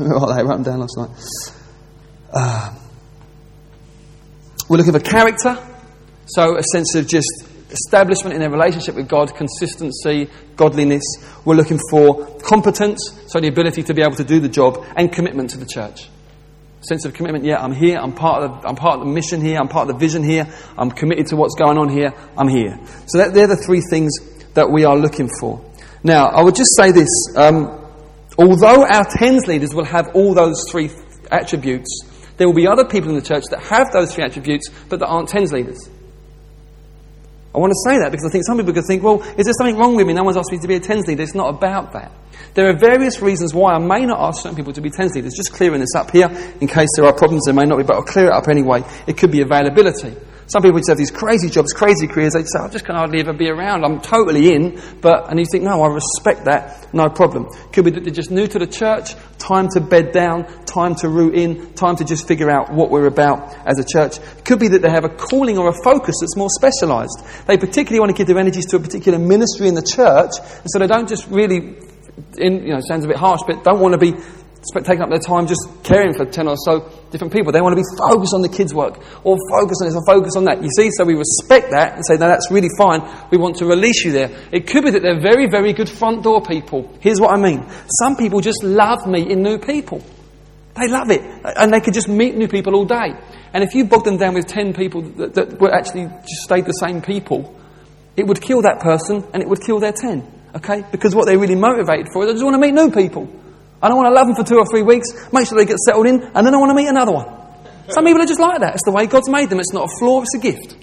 well, 0.01 0.31
I 0.33 0.43
wrote 0.43 0.57
them 0.57 0.63
down 0.65 0.81
last 0.81 0.97
night. 0.99 1.55
Uh, 2.33 2.75
we're 4.69 4.79
looking 4.79 4.93
for 4.93 4.99
character, 4.99 5.57
so 6.27 6.57
a 6.57 6.63
sense 6.65 6.97
of 6.97 7.07
just 7.07 7.29
establishment 7.71 8.35
in 8.35 8.43
a 8.43 8.51
relationship 8.51 8.97
with 8.97 9.09
God, 9.09 9.33
consistency, 9.37 10.29
godliness. 10.57 11.05
We're 11.45 11.55
looking 11.55 11.79
for 11.89 12.27
competence, 12.41 13.17
so 13.29 13.39
the 13.39 13.47
ability 13.47 13.85
to 13.85 13.95
be 13.95 14.03
able 14.03 14.17
to 14.17 14.25
do 14.25 14.41
the 14.41 14.49
job, 14.49 14.85
and 14.97 15.13
commitment 15.13 15.51
to 15.51 15.59
the 15.59 15.67
church. 15.67 16.09
Sense 16.81 17.05
of 17.05 17.15
commitment, 17.15 17.45
yeah, 17.45 17.63
I'm 17.63 17.73
here, 17.73 17.97
I'm 17.97 18.13
part 18.13 18.43
of 18.43 18.63
the, 18.63 18.69
I'm 18.69 18.75
part 18.75 18.99
of 18.99 19.07
the 19.07 19.13
mission 19.13 19.41
here, 19.41 19.59
I'm 19.59 19.69
part 19.69 19.89
of 19.89 19.95
the 19.95 20.01
vision 20.01 20.25
here, 20.25 20.53
I'm 20.77 20.91
committed 20.91 21.27
to 21.29 21.37
what's 21.37 21.55
going 21.55 21.79
on 21.79 21.91
here, 21.91 22.13
I'm 22.37 22.49
here. 22.49 22.77
So 23.07 23.19
that, 23.19 23.35
they're 23.35 23.47
the 23.47 23.57
three 23.57 23.83
things 23.89 24.13
that 24.55 24.69
we 24.69 24.85
are 24.85 24.97
looking 24.97 25.29
for. 25.39 25.63
Now, 26.03 26.27
I 26.27 26.43
would 26.43 26.55
just 26.55 26.77
say 26.77 26.93
this. 26.93 27.09
Um, 27.37 27.85
although 28.39 28.85
our 28.87 29.05
tens 29.19 29.47
leaders 29.47 29.75
will 29.75 29.85
have 29.85 30.09
all 30.15 30.35
those 30.35 30.65
three 30.71 30.91
attributes, 31.31 32.03
there 32.37 32.47
will 32.47 32.55
be 32.55 32.67
other 32.67 32.85
people 32.85 33.11
in 33.11 33.17
the 33.17 33.23
church 33.23 33.45
that 33.51 33.61
have 33.61 33.93
those 33.93 34.15
three 34.15 34.25
attributes, 34.25 34.69
but 34.89 35.01
that 35.01 35.07
aren't 35.07 35.29
tens 35.29 35.53
leaders. 35.53 35.89
I 37.55 37.59
want 37.59 37.73
to 37.73 37.91
say 37.91 37.99
that 38.01 38.11
because 38.11 38.27
I 38.27 38.31
think 38.31 38.45
some 38.45 38.59
people 38.59 38.75
could 38.75 38.85
think, 38.87 39.03
well, 39.03 39.23
is 39.23 39.47
there 39.47 39.55
something 39.57 39.79
wrong 39.79 39.97
with 39.97 40.07
me? 40.07 40.13
No 40.13 40.25
one's 40.25 40.37
asked 40.37 40.53
me 40.53 40.59
to 40.59 40.69
be 40.69 40.75
a 40.75 40.81
tens 40.81 41.07
leader. 41.07 41.23
It's 41.23 41.35
not 41.35 41.49
about 41.49 41.95
that. 41.95 42.13
There 42.53 42.69
are 42.69 42.77
various 42.77 43.23
reasons 43.23 43.55
why 43.55 43.73
I 43.73 43.79
may 43.79 44.05
not 44.05 44.21
ask 44.21 44.43
certain 44.43 44.57
people 44.57 44.75
to 44.75 44.83
be 44.83 44.91
tens 44.91 45.15
leaders. 45.15 45.33
Just 45.35 45.55
clearing 45.55 45.81
this 45.81 45.95
up 45.97 46.11
here 46.11 46.29
in 46.61 46.69
case 46.69 46.89
there 46.97 47.07
are 47.07 47.15
problems 47.15 47.45
there 47.47 47.55
may 47.55 47.65
not 47.65 47.79
be, 47.79 47.85
but 47.85 47.97
I'll 47.97 48.03
clear 48.03 48.27
it 48.27 48.33
up 48.33 48.49
anyway. 48.49 48.85
It 49.07 49.17
could 49.17 49.31
be 49.31 49.41
availability. 49.41 50.15
Some 50.49 50.63
people 50.63 50.79
just 50.79 50.89
have 50.91 50.99
these 50.99 51.11
crazy 51.11 51.51
jobs, 51.51 51.73
crazy 51.73 52.07
careers. 52.07 52.35
They'd 52.35 52.47
say, 52.47 52.61
I 52.61 52.69
just 52.69 52.85
can 52.85 52.95
hardly 52.95 53.19
ever 53.21 53.33
be 53.33 53.49
around. 53.49 53.85
I'm 53.85 54.01
totally 54.01 54.55
in. 54.55 54.81
But, 55.01 55.29
and 55.29 55.41
you 55.41 55.47
think, 55.51 55.65
no, 55.65 55.83
I 55.83 55.89
respect 55.89 56.45
that. 56.45 56.95
No 56.95 57.09
problem. 57.09 57.49
Could 57.73 57.85
be 57.85 57.91
that 57.91 58.05
they're 58.05 58.15
just 58.15 58.31
new 58.31 58.47
to 58.47 58.59
the 58.59 58.67
church, 58.67 59.17
time 59.39 59.69
to 59.71 59.81
bed 59.81 60.13
down, 60.13 60.47
time 60.65 60.95
to 60.97 61.09
root 61.09 61.35
in, 61.35 61.75
time 61.75 61.97
to 61.97 62.05
just 62.05 62.29
figure 62.29 62.49
out 62.49 62.73
what 62.73 62.91
we're 62.91 63.07
about 63.07 63.57
as 63.67 63.79
a 63.81 63.85
church. 63.85 64.19
Could 64.45 64.61
be 64.61 64.69
that 64.69 64.83
they 64.83 64.91
have 64.91 65.05
a 65.05 65.09
calling 65.09 65.59
or 65.59 65.69
a 65.69 65.83
focus 65.83 66.15
that's 66.21 66.37
more 66.37 66.51
specialized. 66.51 67.19
They 67.47 67.57
particularly 67.57 67.99
want 67.99 68.11
to 68.11 68.17
give 68.17 68.29
their 68.29 68.39
energies 68.39 68.67
to 68.67 68.77
a 68.77 68.81
particular 68.81 69.19
ministry 69.19 69.67
in 69.67 69.75
the 69.75 69.83
church. 69.83 70.33
And 70.39 70.67
so 70.67 70.79
they 70.79 70.87
don't 70.87 71.09
just 71.09 71.27
really, 71.27 71.77
in, 72.39 72.63
you 72.63 72.73
know, 72.73 72.81
sounds 72.87 73.05
a 73.05 73.09
bit 73.09 73.17
harsh, 73.17 73.41
but 73.49 73.65
don't 73.65 73.81
want 73.81 73.95
to 73.95 73.99
be 73.99 74.15
taking 74.75 75.03
up 75.03 75.11
their 75.11 75.19
time 75.19 75.47
just 75.47 75.69
caring 75.83 76.15
for 76.15 76.25
10 76.25 76.49
or 76.49 76.57
so 76.57 76.91
different 77.11 77.33
people. 77.33 77.53
They 77.53 77.61
want 77.61 77.77
to 77.77 77.83
be 77.83 77.87
focused 77.99 78.35
on 78.35 78.43
the 78.43 78.49
kids' 78.49 78.75
work 78.75 78.99
or 79.25 79.37
focus 79.51 79.79
on 79.81 79.89
this 79.89 79.97
or 79.97 80.05
focus 80.07 80.37
on 80.37 80.45
that. 80.45 80.63
You 80.63 80.71
see, 80.77 80.91
so 80.91 81.05
we 81.05 81.15
respect 81.15 81.71
that 81.71 81.95
and 81.95 82.05
say, 82.07 82.15
no, 82.15 82.29
that's 82.29 82.51
really 82.51 82.71
fine. 82.77 83.03
We 83.31 83.39
want 83.39 83.57
to 83.57 83.67
release 83.67 84.05
you 84.05 84.13
there. 84.13 84.31
It 84.53 84.67
could 84.67 84.85
be 84.85 84.91
that 84.91 85.03
they're 85.03 85.21
very, 85.21 85.49
very 85.49 85.73
good 85.73 85.89
front 85.89 86.23
door 86.23 86.43
people. 86.43 86.93
Here's 87.01 87.21
what 87.21 87.31
I 87.31 87.41
mean. 87.41 87.65
Some 88.01 88.17
people 88.17 88.41
just 88.41 88.63
love 88.63 89.07
meeting 89.07 89.43
new 89.43 89.59
people. 89.59 90.03
They 90.75 90.89
love 90.89 91.11
it. 91.11 91.23
And 91.45 91.73
they 91.73 91.81
could 91.81 91.95
just 91.95 92.09
meet 92.09 92.37
new 92.37 92.49
people 92.49 92.75
all 92.75 92.85
day. 92.85 93.15
And 93.55 93.65
if 93.65 93.75
you 93.75 93.85
bog 93.85 94.05
them 94.05 94.19
down 94.19 94.35
with 94.35 94.47
10 94.47 94.75
people 94.75 95.03
that, 95.03 95.35
that 95.35 95.61
were 95.61 95.73
actually 95.73 96.05
just 96.05 96.43
stayed 96.45 96.67
the 96.67 96.73
same 96.73 97.01
people, 97.01 97.59
it 98.17 98.27
would 98.27 98.41
kill 98.41 98.63
that 98.63 98.81
person 98.81 99.25
and 99.33 99.43
it 99.43 99.49
would 99.49 99.63
kill 99.63 99.81
their 99.81 99.93
10. 99.93 100.33
Okay? 100.57 100.85
Because 100.91 101.15
what 101.15 101.27
they're 101.27 101.39
really 101.39 101.55
motivated 101.55 102.09
for 102.13 102.25
is 102.25 102.29
they 102.29 102.33
just 102.35 102.45
want 102.45 102.55
to 102.55 102.61
meet 102.61 102.75
new 102.75 102.91
people. 102.91 103.29
I 103.83 103.89
don't 103.89 103.97
want 103.97 104.09
to 104.09 104.15
love 104.15 104.27
them 104.27 104.37
for 104.37 104.45
two 104.45 104.59
or 104.59 104.67
three 104.67 104.83
weeks, 104.83 105.09
make 105.33 105.47
sure 105.47 105.59
they 105.59 105.65
get 105.67 105.79
settled 105.79 106.07
in, 106.07 106.23
and 106.23 106.47
then 106.47 106.55
I 106.55 106.59
want 106.59 106.71
to 106.71 106.75
meet 106.75 106.89
another 106.89 107.13
one. 107.13 107.27
Some 107.89 108.05
people 108.05 108.23
are 108.23 108.27
just 108.27 108.41
like 108.41 108.61
that. 108.61 108.75
It's 108.75 108.85
the 108.85 108.93
way 108.93 109.07
God's 109.07 109.29
made 109.29 109.49
them. 109.51 109.61
It's 109.61 109.73
not 109.73 109.91
a 109.91 109.99
flaw, 109.99 110.23
it's 110.23 110.35
a 110.35 110.39
gift. 110.39 110.77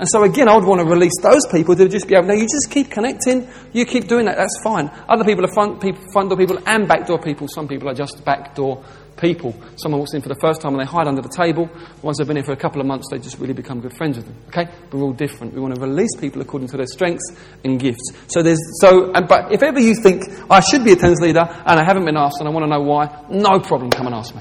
And 0.00 0.08
so 0.08 0.24
again, 0.24 0.48
I 0.48 0.54
would 0.54 0.64
want 0.64 0.80
to 0.80 0.86
release 0.86 1.12
those 1.20 1.46
people 1.52 1.76
to 1.76 1.86
just 1.86 2.08
be 2.08 2.14
able, 2.14 2.28
no, 2.28 2.32
you 2.32 2.48
just 2.48 2.70
keep 2.70 2.90
connecting, 2.90 3.46
you 3.74 3.84
keep 3.84 4.08
doing 4.08 4.24
that, 4.24 4.38
that's 4.38 4.58
fine. 4.64 4.90
Other 5.06 5.24
people 5.24 5.44
are 5.44 5.52
front, 5.52 5.78
people, 5.78 6.02
front 6.10 6.30
door 6.30 6.38
people 6.38 6.58
and 6.64 6.88
back 6.88 7.06
door 7.06 7.18
people. 7.18 7.48
Some 7.48 7.68
people 7.68 7.86
are 7.86 7.92
just 7.92 8.24
back 8.24 8.54
door 8.54 8.82
people. 9.18 9.54
Someone 9.76 9.98
walks 9.98 10.14
in 10.14 10.22
for 10.22 10.30
the 10.30 10.40
first 10.40 10.62
time 10.62 10.72
and 10.72 10.80
they 10.80 10.90
hide 10.90 11.06
under 11.06 11.20
the 11.20 11.28
table. 11.28 11.68
Once 12.00 12.16
they've 12.16 12.26
been 12.26 12.38
here 12.38 12.44
for 12.46 12.52
a 12.52 12.56
couple 12.56 12.80
of 12.80 12.86
months, 12.86 13.08
they 13.10 13.18
just 13.18 13.38
really 13.38 13.52
become 13.52 13.82
good 13.82 13.94
friends 13.94 14.16
with 14.16 14.24
them. 14.24 14.36
Okay? 14.48 14.72
We're 14.90 15.02
all 15.02 15.12
different. 15.12 15.52
We 15.52 15.60
want 15.60 15.74
to 15.74 15.80
release 15.82 16.16
people 16.18 16.40
according 16.40 16.68
to 16.68 16.78
their 16.78 16.86
strengths 16.86 17.36
and 17.62 17.78
gifts. 17.78 18.10
So 18.28 18.42
there's, 18.42 18.80
so, 18.80 19.12
but 19.12 19.52
if 19.52 19.62
ever 19.62 19.80
you 19.80 19.94
think, 19.94 20.24
I 20.50 20.60
should 20.60 20.82
be 20.82 20.92
a 20.92 20.96
tens 20.96 21.20
leader 21.20 21.46
and 21.46 21.78
I 21.78 21.84
haven't 21.84 22.06
been 22.06 22.16
asked 22.16 22.38
and 22.40 22.48
I 22.48 22.52
want 22.52 22.64
to 22.64 22.70
know 22.70 22.80
why, 22.80 23.26
no 23.28 23.60
problem, 23.60 23.90
come 23.90 24.06
and 24.06 24.14
ask 24.14 24.34
me. 24.34 24.40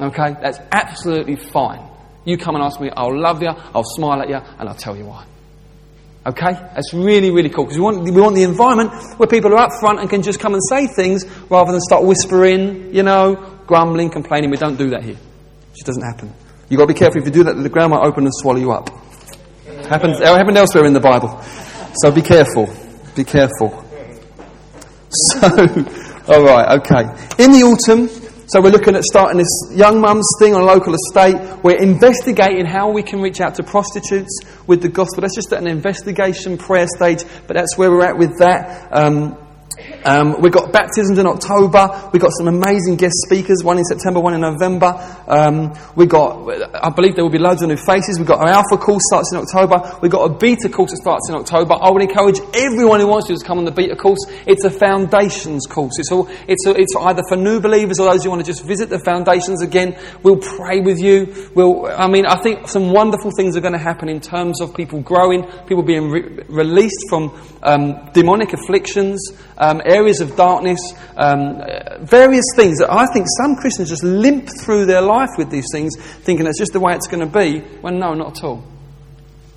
Okay? 0.00 0.34
That's 0.40 0.60
absolutely 0.72 1.36
fine. 1.36 1.95
You 2.26 2.36
come 2.36 2.56
and 2.56 2.64
ask 2.64 2.80
me, 2.80 2.90
I'll 2.94 3.18
love 3.18 3.40
you, 3.40 3.48
I'll 3.48 3.84
smile 3.84 4.20
at 4.20 4.28
you, 4.28 4.34
and 4.36 4.68
I'll 4.68 4.74
tell 4.74 4.96
you 4.96 5.06
why. 5.06 5.24
Okay? 6.26 6.52
That's 6.52 6.92
really, 6.92 7.30
really 7.30 7.48
cool 7.48 7.64
because 7.64 7.78
we 7.78 7.84
want, 7.84 8.02
we 8.02 8.10
want 8.10 8.34
the 8.34 8.42
environment 8.42 8.90
where 9.16 9.28
people 9.28 9.52
are 9.54 9.58
up 9.58 9.70
front 9.78 10.00
and 10.00 10.10
can 10.10 10.22
just 10.22 10.40
come 10.40 10.54
and 10.54 10.62
say 10.68 10.88
things 10.88 11.24
rather 11.48 11.70
than 11.70 11.80
start 11.80 12.04
whispering, 12.04 12.92
you 12.92 13.04
know, 13.04 13.36
grumbling, 13.66 14.10
complaining. 14.10 14.50
We 14.50 14.56
don't 14.56 14.76
do 14.76 14.90
that 14.90 15.04
here. 15.04 15.14
It 15.14 15.74
just 15.74 15.86
doesn't 15.86 16.02
happen. 16.02 16.32
You've 16.68 16.78
got 16.78 16.88
to 16.88 16.92
be 16.92 16.98
careful. 16.98 17.20
If 17.20 17.26
you 17.26 17.32
do 17.32 17.44
that, 17.44 17.54
the 17.54 17.68
ground 17.68 17.92
might 17.92 18.04
open 18.04 18.24
and 18.24 18.34
swallow 18.34 18.58
you 18.58 18.72
up. 18.72 18.90
It 19.66 19.86
happens, 19.86 20.20
it 20.20 20.26
happened 20.26 20.56
elsewhere 20.58 20.84
in 20.84 20.94
the 20.94 21.00
Bible. 21.00 21.40
So 22.02 22.10
be 22.10 22.22
careful. 22.22 22.68
Be 23.14 23.24
careful. 23.24 23.84
So, 25.08 25.46
alright, 26.28 26.80
okay. 26.80 27.02
In 27.42 27.52
the 27.52 27.62
autumn, 27.62 28.08
so 28.48 28.60
we're 28.60 28.70
looking 28.70 28.94
at 28.94 29.02
starting 29.02 29.38
this 29.38 29.76
young 29.76 30.00
mums 30.00 30.28
thing 30.38 30.54
on 30.54 30.62
a 30.62 30.64
local 30.64 30.94
estate. 30.94 31.34
We're 31.64 31.78
investigating 31.78 32.64
how 32.64 32.90
we 32.90 33.02
can 33.02 33.20
reach 33.20 33.40
out 33.40 33.56
to 33.56 33.64
prostitutes 33.64 34.38
with 34.68 34.82
the 34.82 34.88
gospel. 34.88 35.22
That's 35.22 35.34
just 35.34 35.52
at 35.52 35.60
an 35.60 35.66
investigation 35.66 36.56
prayer 36.56 36.86
stage, 36.86 37.24
but 37.48 37.56
that's 37.56 37.76
where 37.76 37.90
we're 37.90 38.04
at 38.04 38.16
with 38.16 38.38
that. 38.38 38.88
Um, 38.92 39.36
um, 40.04 40.40
we've 40.40 40.52
got 40.52 40.72
baptisms 40.72 41.18
in 41.18 41.26
October. 41.26 42.10
We've 42.12 42.22
got 42.22 42.32
some 42.38 42.48
amazing 42.48 42.96
guest 42.96 43.14
speakers, 43.26 43.64
one 43.64 43.78
in 43.78 43.84
September, 43.84 44.20
one 44.20 44.34
in 44.34 44.40
November. 44.40 44.94
Um, 45.26 45.74
we've 45.96 46.08
got, 46.08 46.48
I 46.74 46.90
believe 46.90 47.16
there 47.16 47.24
will 47.24 47.32
be 47.32 47.38
loads 47.38 47.62
of 47.62 47.68
new 47.68 47.76
faces. 47.76 48.18
We've 48.18 48.28
got 48.28 48.40
our 48.40 48.48
Alpha 48.48 48.76
course 48.76 49.02
starts 49.10 49.32
in 49.32 49.38
October. 49.38 49.98
We've 50.00 50.12
got 50.12 50.30
a 50.30 50.34
Beta 50.34 50.68
course 50.68 50.92
that 50.92 50.98
starts 50.98 51.28
in 51.28 51.34
October. 51.34 51.74
I 51.74 51.90
would 51.90 52.02
encourage 52.02 52.38
everyone 52.54 53.00
who 53.00 53.08
wants 53.08 53.26
to, 53.28 53.36
come 53.44 53.58
on 53.58 53.64
the 53.64 53.72
Beta 53.72 53.96
course. 53.96 54.20
It's 54.46 54.64
a 54.64 54.70
foundations 54.70 55.66
course. 55.66 55.98
It's, 55.98 56.12
all, 56.12 56.28
it's, 56.46 56.66
a, 56.66 56.70
it's 56.74 56.94
either 56.96 57.22
for 57.28 57.36
new 57.36 57.60
believers 57.60 57.98
or 57.98 58.10
those 58.10 58.22
who 58.22 58.30
want 58.30 58.44
to 58.44 58.46
just 58.46 58.64
visit 58.64 58.88
the 58.88 59.00
foundations 59.00 59.62
again. 59.62 59.98
We'll 60.22 60.38
pray 60.38 60.80
with 60.80 60.98
you. 60.98 61.50
We'll, 61.54 61.86
I 61.86 62.06
mean, 62.06 62.26
I 62.26 62.36
think 62.42 62.68
some 62.68 62.92
wonderful 62.92 63.32
things 63.36 63.56
are 63.56 63.60
going 63.60 63.72
to 63.72 63.78
happen 63.78 64.08
in 64.08 64.20
terms 64.20 64.60
of 64.60 64.74
people 64.74 65.00
growing, 65.00 65.44
people 65.66 65.82
being 65.82 66.10
re- 66.10 66.44
released 66.48 67.04
from 67.08 67.32
um, 67.62 68.10
demonic 68.12 68.52
afflictions, 68.52 69.20
um, 69.58 69.75
areas 69.84 70.20
of 70.20 70.36
darkness, 70.36 70.80
um, 71.16 71.60
various 72.00 72.44
things 72.54 72.78
that 72.78 72.90
I 72.90 73.06
think 73.12 73.26
some 73.38 73.56
Christians 73.56 73.88
just 73.88 74.04
limp 74.04 74.48
through 74.60 74.86
their 74.86 75.02
life 75.02 75.30
with 75.36 75.50
these 75.50 75.66
things, 75.72 75.96
thinking 75.96 76.44
that's 76.44 76.58
just 76.58 76.72
the 76.72 76.80
way 76.80 76.94
it's 76.94 77.06
going 77.06 77.26
to 77.28 77.38
be, 77.38 77.60
when 77.80 77.98
no, 77.98 78.14
not 78.14 78.38
at 78.38 78.44
all. 78.44 78.64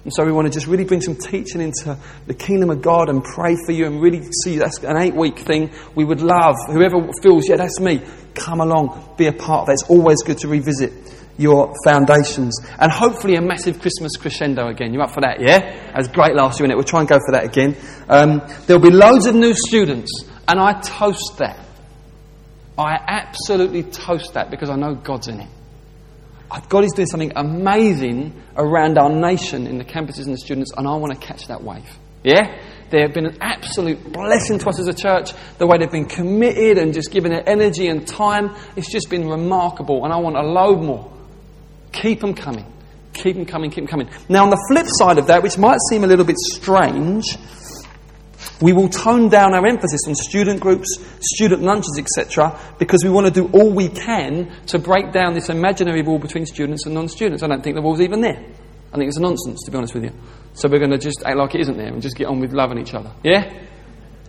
And 0.03 0.13
so 0.13 0.25
we 0.25 0.32
want 0.32 0.47
to 0.47 0.53
just 0.53 0.67
really 0.67 0.86
bring 0.86 1.01
some 1.01 1.15
teaching 1.15 1.62
into 1.62 1.97
the 2.25 2.34
kingdom 2.34 2.69
of 2.69 2.82
God 2.82 3.10
and 3.10 3.23
pray 3.23 3.55
for 3.65 3.73
you 3.73 3.86
and 3.86 4.01
really 4.01 4.27
see 4.43 4.58
that's 4.58 4.79
an 4.79 4.97
eight 4.97 5.13
week 5.13 5.39
thing. 5.39 5.71
We 5.93 6.05
would 6.05 6.21
love 6.21 6.55
whoever 6.67 7.08
feels, 7.21 7.49
yeah, 7.49 7.58
that's 7.58 7.79
me, 7.79 8.01
come 8.34 8.62
along, 8.62 9.15
be 9.17 9.27
a 9.27 9.34
part 9.34 9.62
of 9.62 9.65
that. 9.67 9.73
It's 9.73 9.89
always 9.89 10.23
good 10.23 10.38
to 10.39 10.47
revisit 10.47 10.93
your 11.39 11.73
foundations. 11.86 12.60
And 12.78 12.91
hopefully 12.91 13.36
a 13.36 13.41
massive 13.41 13.80
Christmas 13.80 14.17
crescendo 14.17 14.67
again. 14.67 14.93
You 14.93 15.02
up 15.02 15.12
for 15.12 15.21
that, 15.21 15.39
yeah? 15.39 15.60
That 15.88 15.97
was 15.97 16.08
great 16.10 16.36
last 16.36 16.60
year, 16.60 16.65
and? 16.65 16.75
We'll 16.75 16.84
try 16.84 16.99
and 16.99 17.10
go 17.10 17.17
for 17.17 17.32
that 17.32 17.45
again. 17.45 17.75
Um, 18.08 18.41
there'll 18.67 18.82
be 18.82 18.91
loads 18.91 19.25
of 19.25 19.36
new 19.36 19.54
students, 19.54 20.25
and 20.47 20.60
I 20.60 20.80
toast 20.82 21.38
that. 21.38 21.58
I 22.78 22.97
absolutely 23.08 23.84
toast 23.84 24.34
that 24.34 24.52
because 24.52 24.69
I 24.69 24.75
know 24.75 24.95
God's 24.95 25.28
in 25.28 25.39
it. 25.39 25.49
God 26.67 26.84
is 26.84 26.93
doing 26.93 27.08
something 27.08 27.32
amazing 27.36 28.41
around 28.56 28.97
our 28.97 29.10
nation 29.10 29.67
in 29.67 29.78
the 29.78 29.84
campuses 29.86 30.25
and 30.25 30.34
the 30.34 30.38
students, 30.38 30.71
and 30.75 30.88
I 30.88 30.95
want 30.95 31.13
to 31.13 31.19
catch 31.19 31.47
that 31.47 31.63
wave. 31.63 31.86
Yeah? 32.23 32.60
They 32.89 33.02
have 33.02 33.13
been 33.13 33.28
an 33.28 33.38
absolute 33.39 34.12
blessing 34.12 34.58
to 34.60 34.69
us 34.69 34.80
as 34.80 34.88
a 34.88 34.93
church. 34.93 35.32
The 35.58 35.67
way 35.67 35.78
they've 35.78 35.91
been 35.91 36.08
committed 36.08 36.80
and 36.80 36.93
just 36.93 37.12
given 37.12 37.32
their 37.32 37.47
energy 37.47 37.88
and 37.88 38.08
time, 38.08 38.56
it's 38.75 38.91
just 38.91 39.10
been 39.10 39.28
remarkable, 39.28 40.04
and 40.06 40.13
I 40.13 40.17
want 40.17 40.36
a 40.36 40.41
load 40.41 40.82
more. 40.82 41.18
Keep 41.91 42.21
them 42.21 42.34
coming. 42.34 42.65
Keep 43.13 43.36
them 43.36 43.45
coming, 43.45 43.69
keep 43.69 43.84
them 43.84 43.88
coming. 43.88 44.10
Now, 44.30 44.43
on 44.43 44.49
the 44.49 44.65
flip 44.69 44.86
side 44.88 45.17
of 45.17 45.28
that, 45.28 45.43
which 45.43 45.58
might 45.58 45.80
seem 45.89 46.04
a 46.04 46.08
little 46.08 46.25
bit 46.25 46.38
strange, 46.38 47.25
we 48.62 48.71
will 48.71 48.89
tone 48.89 49.30
down 49.30 49.54
our 49.54 49.65
emphasis 49.65 50.02
on 50.08 50.15
student 50.15 50.60
groups, 50.60 50.88
student 51.21 51.62
lunches, 51.62 51.97
etc., 51.99 52.58
because 52.78 53.04
we 53.04 53.10
want 53.10 53.28
to 53.28 53.32
do 53.32 53.49
all 53.52 53.71
we 53.71 53.89
can 53.89 54.52
to 54.67 54.80
break 54.80 55.12
down 55.12 55.34
this 55.34 55.49
imaginary 55.49 56.02
wall 56.02 56.19
between 56.19 56.45
students 56.45 56.86
and 56.86 56.95
non 56.95 57.08
students. 57.10 57.43
I 57.43 57.47
don't 57.47 57.63
think 57.63 57.75
the 57.75 57.82
wall's 57.82 58.02
even 58.02 58.21
there. 58.21 58.41
I 58.91 58.97
think 58.97 59.08
it's 59.08 59.17
a 59.17 59.21
nonsense, 59.21 59.63
to 59.65 59.71
be 59.71 59.78
honest 59.78 59.93
with 59.93 60.04
you. 60.04 60.12
So 60.54 60.67
we're 60.69 60.80
going 60.80 60.91
to 60.91 60.97
just 60.97 61.23
act 61.25 61.38
like 61.38 61.56
it 61.56 61.62
isn't 61.62 61.78
there 61.78 61.88
and 61.88 62.02
just 62.02 62.15
get 62.15 62.28
on 62.28 62.39
with 62.39 62.54
loving 62.54 62.80
each 62.80 62.93
other. 62.93 63.12
Yeah? 63.23 63.52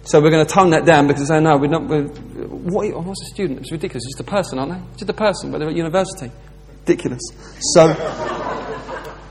So 0.03 0.20
we're 0.20 0.31
going 0.31 0.44
to 0.44 0.53
tone 0.53 0.70
that 0.70 0.85
down 0.85 1.07
because 1.07 1.29
say, 1.29 1.40
no, 1.40 1.57
we're 1.57 1.68
not. 1.68 1.87
We're, 1.87 2.05
what, 2.05 3.05
what's 3.05 3.23
a 3.23 3.35
student? 3.35 3.61
It's 3.61 3.73
ridiculous. 3.73 4.05
It's 4.05 4.16
just 4.16 4.29
a 4.29 4.31
person, 4.31 4.59
aren't 4.59 4.73
they? 4.73 4.79
It's 4.90 4.99
just 4.99 5.11
a 5.11 5.14
person, 5.14 5.51
but 5.51 5.59
they're 5.59 5.68
at 5.68 5.77
university 5.77 6.31
ridiculous. 6.81 7.21
So, 7.75 7.87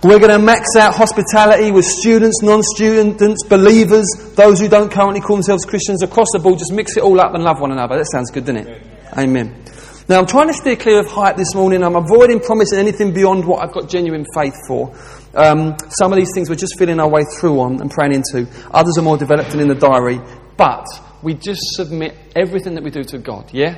we're 0.02 0.20
going 0.20 0.32
to 0.32 0.40
max 0.40 0.78
out 0.78 0.96
hospitality 0.96 1.72
with 1.72 1.84
students, 1.84 2.42
non 2.42 2.64
students, 2.64 3.44
believers, 3.44 4.08
those 4.36 4.60
who 4.60 4.70
don't 4.70 4.90
currently 4.90 5.20
call 5.20 5.36
themselves 5.36 5.66
Christians 5.66 6.04
across 6.04 6.28
the 6.32 6.40
board. 6.40 6.58
Just 6.58 6.72
mix 6.72 6.96
it 6.96 7.04
all 7.04 7.20
up 7.20 7.34
and 7.34 7.44
love 7.44 7.60
one 7.60 7.72
another. 7.72 7.98
That 7.98 8.10
sounds 8.10 8.32
good, 8.32 8.46
doesn't 8.46 8.68
it? 8.68 8.82
Amen. 9.18 9.66
Now, 10.08 10.20
I'm 10.20 10.26
trying 10.26 10.48
to 10.48 10.54
steer 10.54 10.76
clear 10.76 11.02
of 11.02 11.08
hype 11.08 11.36
this 11.36 11.54
morning. 11.54 11.84
I'm 11.84 11.96
avoiding 11.96 12.40
promising 12.40 12.80
anything 12.80 13.14
beyond 13.14 13.46
what 13.46 13.62
I've 13.62 13.74
got 13.74 13.90
genuine 13.90 14.26
faith 14.34 14.56
for. 14.68 14.96
Um, 15.36 15.76
some 15.90 16.12
of 16.12 16.18
these 16.18 16.32
things 16.34 16.50
we're 16.50 16.56
just 16.56 16.80
feeling 16.80 17.00
our 17.00 17.10
way 17.10 17.24
through 17.40 17.60
on 17.60 17.82
and 17.82 17.92
praying 17.92 18.14
into. 18.14 18.48
Others 18.72 18.98
are 18.98 19.04
more 19.04 19.18
developed 19.18 19.52
and 19.52 19.62
in 19.62 19.68
the 19.68 19.76
diary. 19.76 20.20
But 20.56 20.88
we 21.22 21.34
just 21.34 21.62
submit 21.76 22.16
everything 22.36 22.76
that 22.76 22.84
we 22.84 22.90
do 22.90 23.04
to 23.04 23.18
God, 23.20 23.54
yeah? 23.54 23.78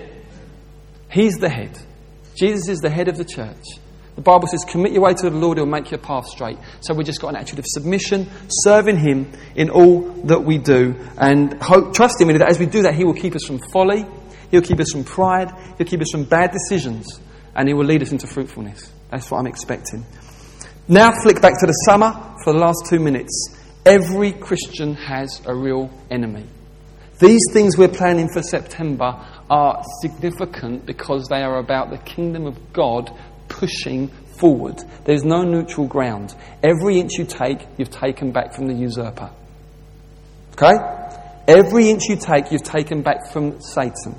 He's 1.10 1.38
the 1.38 1.50
head. 1.50 1.78
Jesus 2.42 2.70
is 2.70 2.80
the 2.80 2.90
head 2.90 3.08
of 3.08 3.18
the 3.18 3.24
church. 3.24 3.64
The 4.16 4.22
Bible 4.22 4.48
says, 4.48 4.66
commit 4.68 4.94
your 4.94 5.04
way 5.04 5.14
to 5.14 5.30
the 5.30 5.36
Lord, 5.36 5.60
he'll 5.60 5.68
make 5.68 5.92
your 5.92 6.00
path 6.00 6.26
straight. 6.26 6.58
So 6.80 6.96
we've 6.96 7.06
just 7.06 7.22
got 7.22 7.28
an 7.30 7.36
attitude 7.36 7.60
of 7.60 7.66
submission, 7.68 8.28
serving 8.50 8.98
him 8.98 9.32
in 9.56 9.70
all 9.70 10.02
that 10.24 10.44
we 10.44 10.58
do, 10.58 10.96
and 11.20 11.62
hope, 11.62 11.94
trusting 11.94 12.28
in 12.28 12.40
that 12.40 12.50
as 12.50 12.58
we 12.58 12.66
do 12.66 12.82
that, 12.82 12.96
he 12.96 13.04
will 13.04 13.14
keep 13.14 13.36
us 13.36 13.46
from 13.46 13.60
folly, 13.72 14.08
he'll 14.50 14.64
keep 14.64 14.80
us 14.80 14.92
from 14.92 15.04
pride, 15.04 15.52
he'll 15.78 15.86
keep 15.86 16.02
us 16.02 16.10
from 16.12 16.24
bad 16.24 16.50
decisions, 16.52 17.22
and 17.54 17.68
he 17.68 17.76
will 17.76 17.86
lead 17.86 18.02
us 18.02 18.12
into 18.12 18.26
fruitfulness. 18.26 18.92
That's 19.12 19.30
what 19.30 19.38
I'm 19.38 19.46
expecting. 19.46 20.04
Now, 20.88 21.12
flick 21.22 21.42
back 21.42 21.60
to 21.60 21.68
the 21.68 21.74
summer 21.86 22.12
for 22.44 22.54
the 22.54 22.60
last 22.60 22.88
two 22.90 23.00
minutes. 23.00 23.56
Every 23.86 24.32
Christian 24.32 24.96
has 24.96 25.44
a 25.46 25.54
real 25.54 25.92
enemy. 26.10 26.48
These 27.20 27.44
things 27.54 27.78
we're 27.78 27.88
planning 27.88 28.30
for 28.34 28.42
September 28.42 29.24
are 29.52 29.84
significant 30.02 30.86
because 30.86 31.28
they 31.28 31.44
are 31.44 31.60
about 31.60 31.90
the 31.90 31.98
kingdom 31.98 32.48
of 32.48 32.72
God 32.72 33.12
pushing 33.50 34.08
forward. 34.40 34.82
There's 35.04 35.26
no 35.26 35.44
neutral 35.44 35.88
ground. 35.88 36.34
Every 36.64 37.00
inch 37.00 37.12
you 37.18 37.26
take, 37.26 37.68
you've 37.78 37.92
taken 37.92 38.32
back 38.32 38.54
from 38.56 38.68
the 38.68 38.74
usurper. 38.74 39.30
Okay? 40.54 40.74
Every 41.50 41.90
inch 41.90 42.04
you 42.08 42.16
take, 42.16 42.50
you've 42.52 42.64
taken 42.64 43.02
back 43.02 43.30
from 43.34 43.60
Satan, 43.60 44.16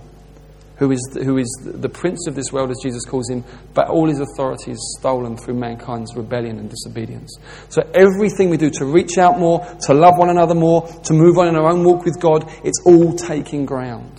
who 0.77 0.93
is, 0.93 1.17
who 1.25 1.39
is 1.39 1.49
the 1.65 1.89
prince 1.89 2.27
of 2.27 2.35
this 2.35 2.53
world, 2.53 2.71
as 2.71 2.77
Jesus 2.83 3.07
calls 3.07 3.31
him, 3.31 3.43
but 3.73 3.89
all 3.89 4.09
his 4.09 4.21
authority 4.21 4.73
is 4.73 4.97
stolen 5.01 5.39
through 5.39 5.55
mankind's 5.55 6.15
rebellion 6.15 6.59
and 6.59 6.69
disobedience. 6.69 7.39
So 7.71 7.81
everything 7.95 8.51
we 8.51 8.59
do 8.59 8.69
to 8.69 8.85
reach 8.85 9.17
out 9.17 9.39
more, 9.39 9.65
to 9.87 9.95
love 9.95 10.19
one 10.19 10.29
another 10.29 10.55
more, 10.55 10.87
to 11.05 11.15
move 11.15 11.39
on 11.39 11.49
in 11.49 11.57
our 11.57 11.71
own 11.71 11.85
walk 11.85 12.05
with 12.05 12.21
God, 12.21 12.53
it's 12.65 12.83
all 12.85 13.15
taking 13.15 13.65
ground. 13.65 14.19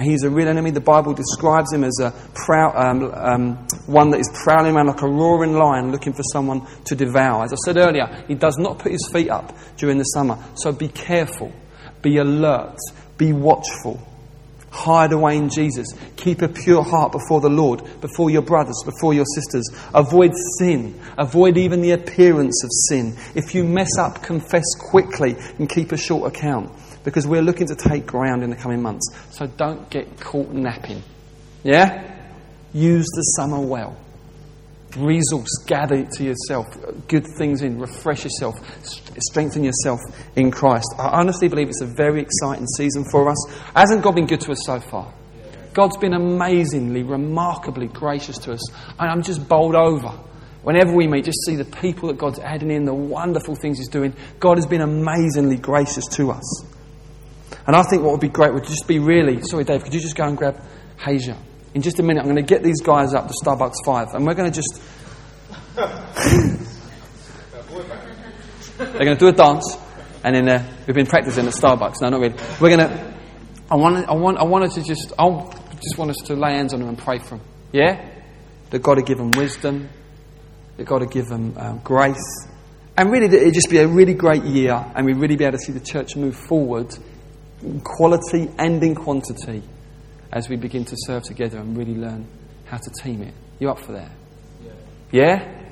He's 0.00 0.22
a 0.22 0.30
real 0.30 0.48
enemy. 0.48 0.70
The 0.70 0.80
Bible 0.80 1.12
describes 1.12 1.72
him 1.72 1.82
as 1.84 1.98
a 2.00 2.12
um, 2.50 3.12
um, 3.14 3.56
one 3.86 4.10
that 4.10 4.20
is 4.20 4.30
prowling 4.44 4.74
around 4.76 4.86
like 4.86 5.02
a 5.02 5.08
roaring 5.08 5.54
lion 5.54 5.90
looking 5.90 6.12
for 6.12 6.22
someone 6.32 6.66
to 6.84 6.94
devour. 6.94 7.44
As 7.44 7.52
I 7.52 7.56
said 7.64 7.76
earlier, 7.76 8.24
he 8.28 8.34
does 8.34 8.56
not 8.58 8.78
put 8.78 8.92
his 8.92 9.08
feet 9.12 9.28
up 9.28 9.56
during 9.76 9.98
the 9.98 10.04
summer. 10.04 10.38
So 10.54 10.72
be 10.72 10.88
careful, 10.88 11.52
be 12.00 12.18
alert, 12.18 12.76
be 13.16 13.32
watchful. 13.32 14.00
Hide 14.70 15.12
away 15.12 15.38
in 15.38 15.48
Jesus. 15.48 15.88
Keep 16.16 16.42
a 16.42 16.48
pure 16.48 16.82
heart 16.82 17.10
before 17.10 17.40
the 17.40 17.48
Lord, 17.48 17.82
before 18.00 18.30
your 18.30 18.42
brothers, 18.42 18.80
before 18.84 19.14
your 19.14 19.24
sisters. 19.34 19.68
Avoid 19.94 20.32
sin. 20.58 21.00
Avoid 21.16 21.56
even 21.56 21.80
the 21.80 21.92
appearance 21.92 22.62
of 22.62 22.70
sin. 22.88 23.16
If 23.34 23.54
you 23.54 23.64
mess 23.64 23.96
up, 23.98 24.22
confess 24.22 24.66
quickly 24.78 25.36
and 25.58 25.68
keep 25.68 25.92
a 25.92 25.96
short 25.96 26.32
account 26.32 26.70
because 27.08 27.26
we're 27.26 27.42
looking 27.42 27.66
to 27.68 27.74
take 27.74 28.06
ground 28.06 28.42
in 28.42 28.50
the 28.50 28.56
coming 28.56 28.82
months. 28.82 29.08
So 29.30 29.46
don't 29.46 29.88
get 29.90 30.20
caught 30.20 30.50
napping. 30.50 31.02
Yeah? 31.64 32.16
Use 32.72 33.06
the 33.14 33.22
summer 33.22 33.60
well. 33.60 33.96
resource, 34.96 35.48
gather 35.66 35.96
it 35.96 36.10
to 36.12 36.24
yourself, 36.24 36.66
good 37.08 37.26
things 37.36 37.62
in, 37.62 37.78
refresh 37.78 38.24
yourself, 38.24 38.54
strengthen 39.18 39.64
yourself 39.64 40.00
in 40.36 40.50
Christ. 40.50 40.86
I 40.98 41.08
honestly 41.08 41.48
believe 41.48 41.68
it's 41.68 41.82
a 41.82 41.86
very 41.86 42.20
exciting 42.20 42.66
season 42.76 43.04
for 43.10 43.28
us. 43.30 43.36
Hasn't 43.74 44.02
God 44.02 44.14
been 44.14 44.26
good 44.26 44.40
to 44.42 44.52
us 44.52 44.60
so 44.64 44.80
far? 44.80 45.12
God's 45.74 45.96
been 45.96 46.14
amazingly, 46.14 47.02
remarkably 47.02 47.86
gracious 47.86 48.38
to 48.38 48.52
us. 48.52 48.72
And 48.98 49.10
I'm 49.10 49.22
just 49.22 49.48
bowled 49.48 49.74
over. 49.74 50.08
Whenever 50.62 50.92
we 50.92 51.06
meet, 51.06 51.24
just 51.24 51.44
see 51.46 51.54
the 51.54 51.64
people 51.64 52.08
that 52.08 52.18
God's 52.18 52.40
adding 52.40 52.70
in, 52.70 52.84
the 52.84 52.92
wonderful 52.92 53.54
things 53.54 53.78
He's 53.78 53.88
doing. 53.88 54.12
God 54.40 54.56
has 54.56 54.66
been 54.66 54.80
amazingly 54.80 55.56
gracious 55.56 56.04
to 56.12 56.32
us. 56.32 56.64
And 57.68 57.76
I 57.76 57.82
think 57.82 58.02
what 58.02 58.12
would 58.12 58.20
be 58.20 58.28
great 58.28 58.54
would 58.54 58.64
just 58.64 58.88
be 58.88 58.98
really, 58.98 59.42
sorry 59.42 59.62
Dave, 59.62 59.84
could 59.84 59.92
you 59.92 60.00
just 60.00 60.16
go 60.16 60.24
and 60.24 60.38
grab 60.38 60.58
Hasia? 60.96 61.36
In 61.74 61.82
just 61.82 61.98
a 61.98 62.02
minute, 62.02 62.20
I'm 62.20 62.26
going 62.26 62.36
to 62.36 62.42
get 62.42 62.62
these 62.62 62.80
guys 62.80 63.12
up 63.12 63.28
to 63.28 63.34
Starbucks 63.44 63.84
5, 63.84 64.14
and 64.14 64.26
we're 64.26 64.32
going 64.32 64.50
to 64.50 64.56
just. 64.56 64.82
They're 68.78 69.04
going 69.04 69.16
to 69.16 69.20
do 69.20 69.28
a 69.28 69.32
dance, 69.32 69.76
and 70.24 70.34
then 70.34 70.48
uh, 70.48 70.66
we've 70.86 70.94
been 70.94 71.06
practicing 71.06 71.46
at 71.46 71.52
Starbucks. 71.52 72.00
No, 72.00 72.08
not 72.08 72.20
really. 72.20 72.36
We're 72.58 72.74
going 72.74 72.88
to. 72.88 73.14
I 73.70 73.74
want. 73.76 74.08
I 74.08 74.14
want. 74.14 74.38
I 74.38 74.44
wanted 74.44 74.70
to 74.72 74.82
just. 74.82 75.12
I 75.18 75.28
just 75.74 75.98
want 75.98 76.10
us 76.10 76.16
to 76.24 76.36
lay 76.36 76.54
hands 76.54 76.72
on 76.72 76.80
them 76.80 76.88
and 76.88 76.96
pray 76.96 77.18
for 77.18 77.36
them. 77.36 77.42
Yeah, 77.72 78.02
that 78.70 78.78
God 78.82 78.94
to 78.94 79.02
give 79.02 79.18
them 79.18 79.32
wisdom, 79.32 79.90
that 80.78 80.84
God 80.84 81.00
to 81.00 81.06
give 81.06 81.26
them 81.26 81.54
um, 81.58 81.80
grace, 81.84 82.46
and 82.96 83.10
really 83.10 83.26
it'd 83.26 83.52
just 83.52 83.68
be 83.68 83.78
a 83.78 83.86
really 83.86 84.14
great 84.14 84.44
year, 84.44 84.72
and 84.94 85.04
we'd 85.04 85.18
really 85.18 85.36
be 85.36 85.44
able 85.44 85.58
to 85.58 85.64
see 85.64 85.72
the 85.72 85.80
church 85.80 86.16
move 86.16 86.34
forward, 86.34 86.96
in 87.62 87.80
quality 87.80 88.50
and 88.58 88.82
in 88.82 88.94
quantity 88.94 89.62
as 90.32 90.48
we 90.48 90.56
begin 90.56 90.84
to 90.84 90.94
serve 90.98 91.22
together 91.22 91.58
and 91.58 91.76
really 91.76 91.94
learn 91.94 92.26
how 92.66 92.76
to 92.76 92.90
team 93.02 93.22
it. 93.22 93.34
You 93.58 93.70
up 93.70 93.80
for 93.80 93.92
that? 93.92 94.10
Yeah? 94.62 94.72
yeah? 95.12 95.64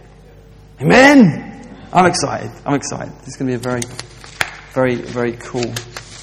Amen! 0.80 1.52
I'm 1.92 2.06
excited. 2.06 2.50
I'm 2.64 2.74
excited. 2.74 3.12
This 3.20 3.28
is 3.28 3.36
going 3.36 3.50
to 3.50 3.52
be 3.52 3.54
a 3.54 3.58
very, 3.58 3.82
very, 4.72 4.96
very 4.96 5.32
cool 5.32 5.72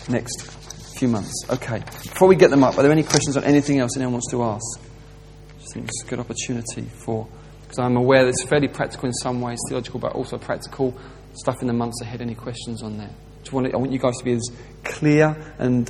next 0.09 0.51
few 0.97 1.07
months. 1.07 1.33
Okay. 1.49 1.79
Before 1.79 2.27
we 2.27 2.35
get 2.35 2.49
them 2.49 2.63
up, 2.63 2.77
are 2.77 2.83
there 2.83 2.91
any 2.91 3.03
questions 3.03 3.37
on 3.37 3.43
anything 3.43 3.79
else 3.79 3.95
anyone 3.95 4.13
wants 4.13 4.29
to 4.31 4.43
ask? 4.43 4.79
I 4.79 5.59
just 5.59 5.73
think 5.73 5.87
it's 5.87 6.03
a 6.03 6.07
good 6.07 6.19
opportunity 6.19 6.83
for, 7.05 7.27
because 7.61 7.79
I'm 7.79 7.97
aware 7.97 8.23
that 8.23 8.29
it's 8.29 8.43
fairly 8.43 8.67
practical 8.67 9.07
in 9.07 9.13
some 9.13 9.41
ways, 9.41 9.59
theological, 9.69 9.99
but 9.99 10.13
also 10.13 10.37
practical 10.37 10.95
stuff 11.33 11.61
in 11.61 11.67
the 11.67 11.73
months 11.73 12.01
ahead. 12.01 12.21
Any 12.21 12.35
questions 12.35 12.83
on 12.83 12.97
that? 12.97 13.11
I 13.51 13.77
want 13.77 13.91
you 13.91 13.99
guys 13.99 14.17
to 14.17 14.25
be 14.25 14.33
as 14.33 14.49
clear 14.83 15.35
and 15.59 15.89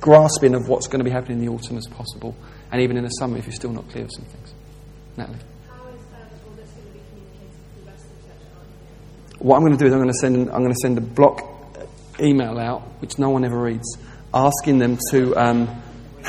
grasping 0.00 0.54
of 0.54 0.68
what's 0.68 0.86
going 0.86 1.00
to 1.00 1.04
be 1.04 1.10
happening 1.10 1.38
in 1.38 1.44
the 1.44 1.52
autumn 1.52 1.76
as 1.76 1.86
possible, 1.88 2.34
and 2.72 2.80
even 2.80 2.96
in 2.96 3.04
the 3.04 3.10
summer 3.10 3.36
if 3.36 3.46
you're 3.46 3.52
still 3.52 3.72
not 3.72 3.88
clear 3.90 4.04
of 4.04 4.10
some 4.12 4.24
things. 4.24 4.54
Natalie. 5.16 5.38
What 9.38 9.56
I'm 9.56 9.62
going 9.62 9.72
to 9.72 9.78
do 9.78 9.86
is 9.86 9.92
I'm 9.92 10.00
going 10.00 10.12
to 10.12 10.18
send 10.18 10.50
I'm 10.50 10.62
going 10.62 10.72
to 10.72 10.78
send 10.82 10.98
a 10.98 11.00
block 11.00 11.42
email 12.20 12.58
out, 12.58 12.82
which 13.00 13.18
no 13.18 13.30
one 13.30 13.44
ever 13.44 13.58
reads, 13.58 13.96
asking 14.34 14.78
them 14.78 14.98
to 15.10 15.34
um, 15.34 15.82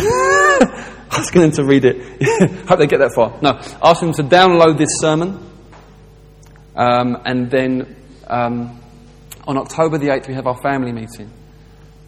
asking 1.12 1.42
them 1.42 1.52
to 1.52 1.66
read 1.66 1.84
it. 1.86 1.98
Hope 2.68 2.80
they 2.80 2.88
get 2.88 3.00
that 3.00 3.14
far. 3.14 3.38
No, 3.42 3.60
asking 3.84 4.12
them 4.12 4.30
to 4.30 4.36
download 4.36 4.78
this 4.78 5.00
sermon, 5.00 5.40
um, 6.76 7.22
and 7.26 7.52
then 7.52 7.96
um, 8.28 8.81
on 9.48 9.58
October 9.58 9.98
the 9.98 10.14
eighth 10.14 10.28
we 10.28 10.34
have 10.34 10.48
our 10.48 10.60
family 10.62 10.92
meeting 10.92 11.32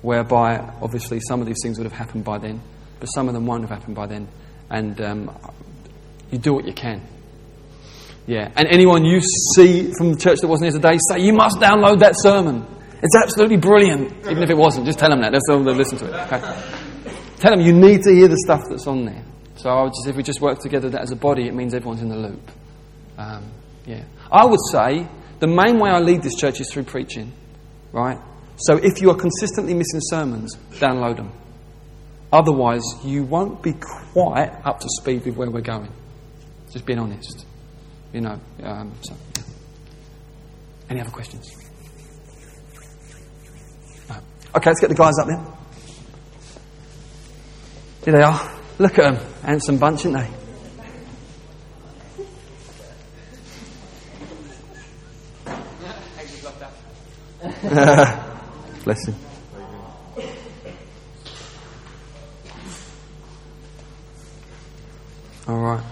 whereby 0.03 0.57
obviously 0.81 1.19
some 1.27 1.41
of 1.41 1.47
these 1.47 1.57
things 1.63 1.77
would 1.79 1.85
have 1.85 1.93
happened 1.93 2.23
by 2.23 2.37
then, 2.37 2.61
but 2.99 3.07
some 3.07 3.27
of 3.27 3.33
them 3.33 3.45
won't 3.45 3.61
have 3.61 3.69
happened 3.69 3.95
by 3.95 4.05
then. 4.05 4.27
And 4.69 4.99
um, 5.01 5.39
you 6.29 6.37
do 6.37 6.53
what 6.53 6.65
you 6.65 6.73
can. 6.73 7.01
Yeah. 8.27 8.51
And 8.55 8.67
anyone 8.69 9.05
you 9.05 9.21
see 9.55 9.91
from 9.97 10.13
the 10.13 10.19
church 10.19 10.39
that 10.41 10.47
wasn't 10.47 10.71
here 10.71 10.81
today, 10.81 10.97
say, 11.09 11.19
you 11.19 11.33
must 11.33 11.57
download 11.57 11.99
that 11.99 12.15
sermon. 12.17 12.65
It's 13.01 13.15
absolutely 13.15 13.57
brilliant. 13.57 14.11
Even 14.29 14.43
if 14.43 14.49
it 14.49 14.57
wasn't, 14.57 14.85
just 14.85 14.99
tell 14.99 15.09
them 15.09 15.21
that. 15.21 15.31
That's 15.31 15.47
all 15.49 15.63
they'll 15.63 15.75
listen 15.75 15.97
to 15.99 16.05
it. 16.05 16.13
Okay? 16.13 16.39
Tell 17.39 17.51
them 17.51 17.61
you 17.61 17.73
need 17.73 18.01
to 18.03 18.11
hear 18.11 18.27
the 18.27 18.37
stuff 18.37 18.61
that's 18.69 18.87
on 18.87 19.05
there. 19.05 19.23
So 19.55 19.69
I 19.69 19.83
would 19.83 19.93
just, 19.93 20.07
if 20.07 20.15
we 20.15 20.23
just 20.23 20.41
work 20.41 20.59
together 20.59 20.89
that 20.89 21.01
as 21.01 21.11
a 21.11 21.15
body, 21.15 21.47
it 21.47 21.53
means 21.53 21.73
everyone's 21.73 22.01
in 22.01 22.09
the 22.09 22.17
loop. 22.17 22.51
Um, 23.17 23.45
yeah. 23.85 24.03
I 24.31 24.45
would 24.45 24.59
say 24.71 25.07
the 25.43 25.47
main 25.47 25.77
way 25.77 25.89
I 25.89 25.99
lead 25.99 26.23
this 26.23 26.35
church 26.35 26.61
is 26.61 26.71
through 26.71 26.83
preaching, 26.83 27.33
right? 27.91 28.17
So 28.55 28.77
if 28.77 29.01
you 29.01 29.09
are 29.09 29.15
consistently 29.15 29.73
missing 29.73 29.99
sermons, 30.03 30.55
download 30.75 31.17
them. 31.17 31.33
Otherwise, 32.31 32.81
you 33.03 33.23
won't 33.23 33.61
be 33.61 33.73
quite 34.13 34.53
up 34.63 34.79
to 34.79 34.87
speed 35.01 35.25
with 35.25 35.35
where 35.35 35.51
we're 35.51 35.59
going. 35.59 35.91
Just 36.71 36.85
being 36.85 36.97
honest. 36.97 37.45
You 38.13 38.21
know. 38.21 38.39
Um, 38.63 38.93
so. 39.01 39.13
Any 40.89 41.01
other 41.01 41.11
questions? 41.11 41.51
No. 44.07 44.15
Okay, 44.55 44.69
let's 44.69 44.79
get 44.79 44.91
the 44.91 44.95
guys 44.95 45.19
up 45.19 45.27
there. 45.27 45.45
Here 48.05 48.13
they 48.13 48.23
are. 48.23 48.59
Look 48.79 48.97
at 48.97 49.13
them. 49.13 49.25
Handsome 49.43 49.77
bunch, 49.77 50.05
aren't 50.05 50.19
they? 50.19 50.42
Bless 58.83 59.07
him. 59.07 59.15
All 65.47 65.57
right. 65.57 65.83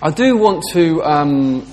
I 0.00 0.10
do 0.12 0.36
want 0.36 0.62
to. 0.74 1.02
Um, 1.02 1.66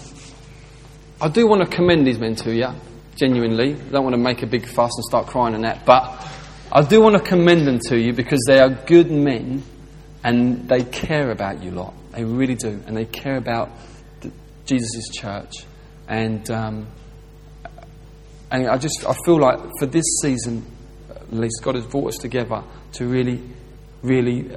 I 1.22 1.28
do 1.28 1.48
want 1.48 1.62
to 1.62 1.68
commend 1.68 2.08
these 2.08 2.18
men 2.18 2.36
to 2.38 2.56
you, 2.56 2.70
genuinely. 3.16 3.76
I 3.76 3.90
don't 3.90 4.04
want 4.04 4.16
to 4.16 4.22
make 4.22 4.42
a 4.42 4.48
big 4.48 4.68
fuss 4.68 4.92
and 4.98 5.04
start 5.04 5.28
crying 5.28 5.54
and 5.54 5.64
that, 5.64 5.86
but 5.86 6.28
I 6.72 6.82
do 6.82 7.02
want 7.02 7.18
to 7.18 7.22
commend 7.22 7.68
them 7.68 7.78
to 7.90 8.00
you 8.00 8.14
because 8.14 8.44
they 8.48 8.58
are 8.58 8.70
good 8.70 9.12
men 9.12 9.62
and 10.24 10.68
they 10.68 10.84
care 10.84 11.30
about 11.30 11.62
you 11.62 11.70
a 11.70 11.76
lot. 11.76 11.94
They 12.14 12.24
really 12.24 12.56
do, 12.56 12.82
and 12.88 12.98
they 12.98 13.06
care 13.06 13.38
about 13.38 13.70
Jesus' 14.68 15.10
church. 15.10 15.52
And, 16.08 16.50
um, 16.52 16.88
and 18.52 18.68
I 18.68 18.78
just 18.78 19.06
I 19.06 19.14
feel 19.26 19.40
like 19.40 19.60
for 19.80 19.88
this 19.88 20.06
season, 20.22 20.66
at 21.10 21.34
least, 21.34 21.62
God 21.62 21.76
has 21.76 21.86
brought 21.86 22.10
us 22.14 22.18
together 22.18 22.64
to 22.94 23.06
really, 23.06 23.42
really 24.02 24.50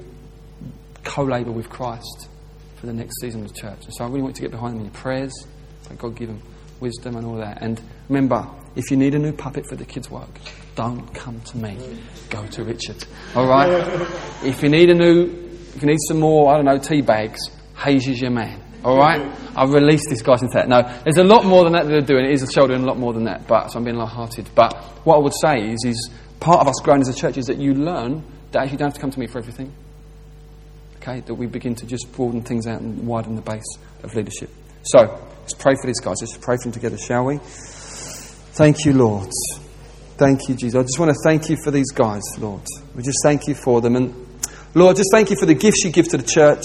co 1.03 1.25
labour 1.25 1.51
with 1.51 1.69
Christ 1.69 2.29
for 2.77 2.87
the 2.87 2.93
next 2.93 3.21
season 3.21 3.43
of 3.43 3.49
the 3.53 3.61
church. 3.61 3.85
And 3.85 3.95
so 3.95 4.05
I 4.05 4.09
really 4.09 4.23
want 4.23 4.37
to 4.37 4.43
get 4.43 4.53
behind 4.53 4.75
them 4.75 4.81
in 4.81 4.85
your 4.87 4.95
prayers. 4.95 5.33
Like 5.89 5.99
God 5.99 6.15
give 6.15 6.29
them 6.29 6.41
wisdom 6.79 7.17
and 7.17 7.27
all 7.27 7.37
that. 7.37 7.61
And 7.61 7.81
remember, 8.09 8.49
if 8.77 8.91
you 8.91 8.97
need 8.97 9.15
a 9.15 9.19
new 9.19 9.33
puppet 9.33 9.67
for 9.69 9.75
the 9.75 9.85
kids' 9.85 10.11
work, 10.11 10.31
don't 10.77 11.13
come 11.13 11.41
to 11.41 11.57
me. 11.57 11.77
Go 12.31 12.47
to 12.47 12.65
Richard. 12.65 13.05
All 13.35 13.49
right? 13.49 13.69
if 14.45 14.63
you 14.63 14.69
need 14.69 14.91
a 14.91 14.95
new, 14.95 15.25
if 15.75 15.83
you 15.83 15.89
need 15.89 15.99
some 16.07 16.21
more, 16.21 16.53
I 16.53 16.57
don't 16.57 16.67
know, 16.67 16.79
tea 16.79 17.03
bags, 17.03 17.41
Hayes 17.77 18.07
is 18.07 18.21
your 18.21 18.31
man. 18.31 18.63
All 18.85 18.97
right? 18.97 19.21
I've 19.57 19.71
released 19.71 20.07
these 20.09 20.23
guys 20.23 20.43
into 20.43 20.55
that. 20.55 20.69
No, 20.69 20.83
there's 21.05 21.19
a 21.19 21.25
lot 21.25 21.45
more 21.45 21.65
than 21.65 21.75
that 21.75 21.85
that 21.85 21.91
they're 21.91 22.01
doing. 22.01 22.25
It 22.25 22.33
is 22.33 22.43
a 22.43 22.51
show 22.51 22.67
doing 22.67 22.83
a 22.83 22.87
lot 22.87 22.99
more 22.99 23.13
than 23.13 23.25
that. 23.25 23.47
But 23.47 23.69
so 23.69 23.79
I'm 23.79 23.85
being 23.85 23.97
light-hearted. 23.97 24.51
But 24.55 24.75
what 25.05 25.17
I 25.17 25.19
would 25.19 25.35
say 25.41 25.71
is, 25.71 25.85
is 25.85 26.11
part 26.41 26.61
of 26.61 26.69
us 26.69 26.81
growing 26.83 27.03
as 27.03 27.09
a 27.09 27.15
church 27.15 27.37
is 27.37 27.47
that 27.47 27.59
you 27.59 27.75
learn 27.75 28.25
that 28.53 28.63
actually 28.63 28.73
you 28.73 28.79
don't 28.79 28.89
have 28.89 28.95
to 28.95 29.01
come 29.01 29.11
to 29.11 29.21
me 29.21 29.27
for 29.27 29.39
everything. 29.39 29.73
Okay, 30.97 31.21
that 31.21 31.35
we 31.35 31.47
begin 31.47 31.75
to 31.77 31.87
just 31.87 32.13
broaden 32.13 32.43
things 32.43 32.67
out 32.67 32.81
and 32.81 33.07
widen 33.07 33.35
the 33.35 33.43
base 33.43 33.79
of 34.03 34.15
leadership. 34.15 34.51
So 34.83 34.99
let's 35.41 35.55
pray 35.55 35.75
for 35.81 35.87
these 35.87 36.01
guys. 36.01 36.17
Let's 36.21 36.37
pray 36.37 36.57
for 36.57 36.65
them 36.65 36.73
together, 36.73 36.99
shall 36.99 37.25
we? 37.25 37.39
Thank 37.39 38.85
you, 38.85 38.93
Lord. 38.93 39.31
Thank 40.17 40.49
you, 40.49 40.55
Jesus. 40.55 40.79
I 40.79 40.83
just 40.83 40.99
want 40.99 41.11
to 41.11 41.19
thank 41.25 41.49
you 41.49 41.57
for 41.65 41.71
these 41.71 41.91
guys, 41.93 42.21
Lord. 42.39 42.63
We 42.95 43.03
just 43.03 43.19
thank 43.23 43.47
you 43.49 43.55
for 43.55 43.81
them. 43.81 43.97
And 43.97 44.27
Lord, 44.75 44.97
just 44.97 45.09
thank 45.13 45.31
you 45.31 45.37
for 45.37 45.47
the 45.47 45.55
gifts 45.55 45.83
you 45.85 45.91
give 45.91 46.09
to 46.09 46.19
the 46.19 46.27
church. 46.27 46.63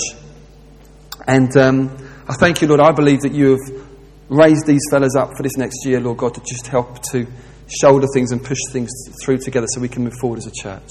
And 1.27 1.55
um, 1.55 1.97
I 2.27 2.33
thank 2.33 2.61
you, 2.61 2.67
Lord. 2.67 2.79
I 2.79 2.91
believe 2.91 3.21
that 3.21 3.33
you 3.33 3.51
have 3.51 3.85
raised 4.29 4.65
these 4.65 4.81
fellas 4.89 5.15
up 5.15 5.29
for 5.37 5.43
this 5.43 5.57
next 5.57 5.85
year, 5.85 5.99
Lord 5.99 6.17
God, 6.17 6.33
to 6.33 6.41
just 6.41 6.65
help 6.65 7.03
to 7.11 7.27
shoulder 7.67 8.07
things 8.15 8.31
and 8.31 8.43
push 8.43 8.57
things 8.71 8.89
through 9.23 9.37
together 9.37 9.67
so 9.69 9.79
we 9.79 9.87
can 9.87 10.03
move 10.03 10.15
forward 10.19 10.39
as 10.39 10.47
a 10.47 10.51
church. 10.51 10.89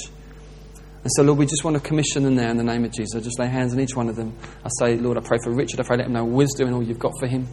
And 1.02 1.10
so, 1.16 1.24
Lord, 1.24 1.38
we 1.40 1.46
just 1.46 1.64
want 1.64 1.76
to 1.76 1.82
commission 1.82 2.22
them 2.22 2.36
there 2.36 2.50
in 2.50 2.56
the 2.56 2.62
name 2.62 2.84
of 2.84 2.92
Jesus. 2.92 3.16
I 3.16 3.20
just 3.20 3.40
lay 3.40 3.48
hands 3.48 3.72
on 3.72 3.80
each 3.80 3.96
one 3.96 4.08
of 4.08 4.14
them. 4.14 4.36
I 4.64 4.68
say, 4.78 4.96
Lord, 4.96 5.18
I 5.18 5.22
pray 5.22 5.38
for 5.42 5.52
Richard. 5.52 5.80
I 5.80 5.82
pray 5.82 5.96
let 5.96 6.06
him 6.06 6.12
know 6.12 6.24
wisdom 6.24 6.68
and 6.68 6.76
all 6.76 6.82
you've 6.84 7.00
got 7.00 7.12
for 7.18 7.26
him. 7.26 7.48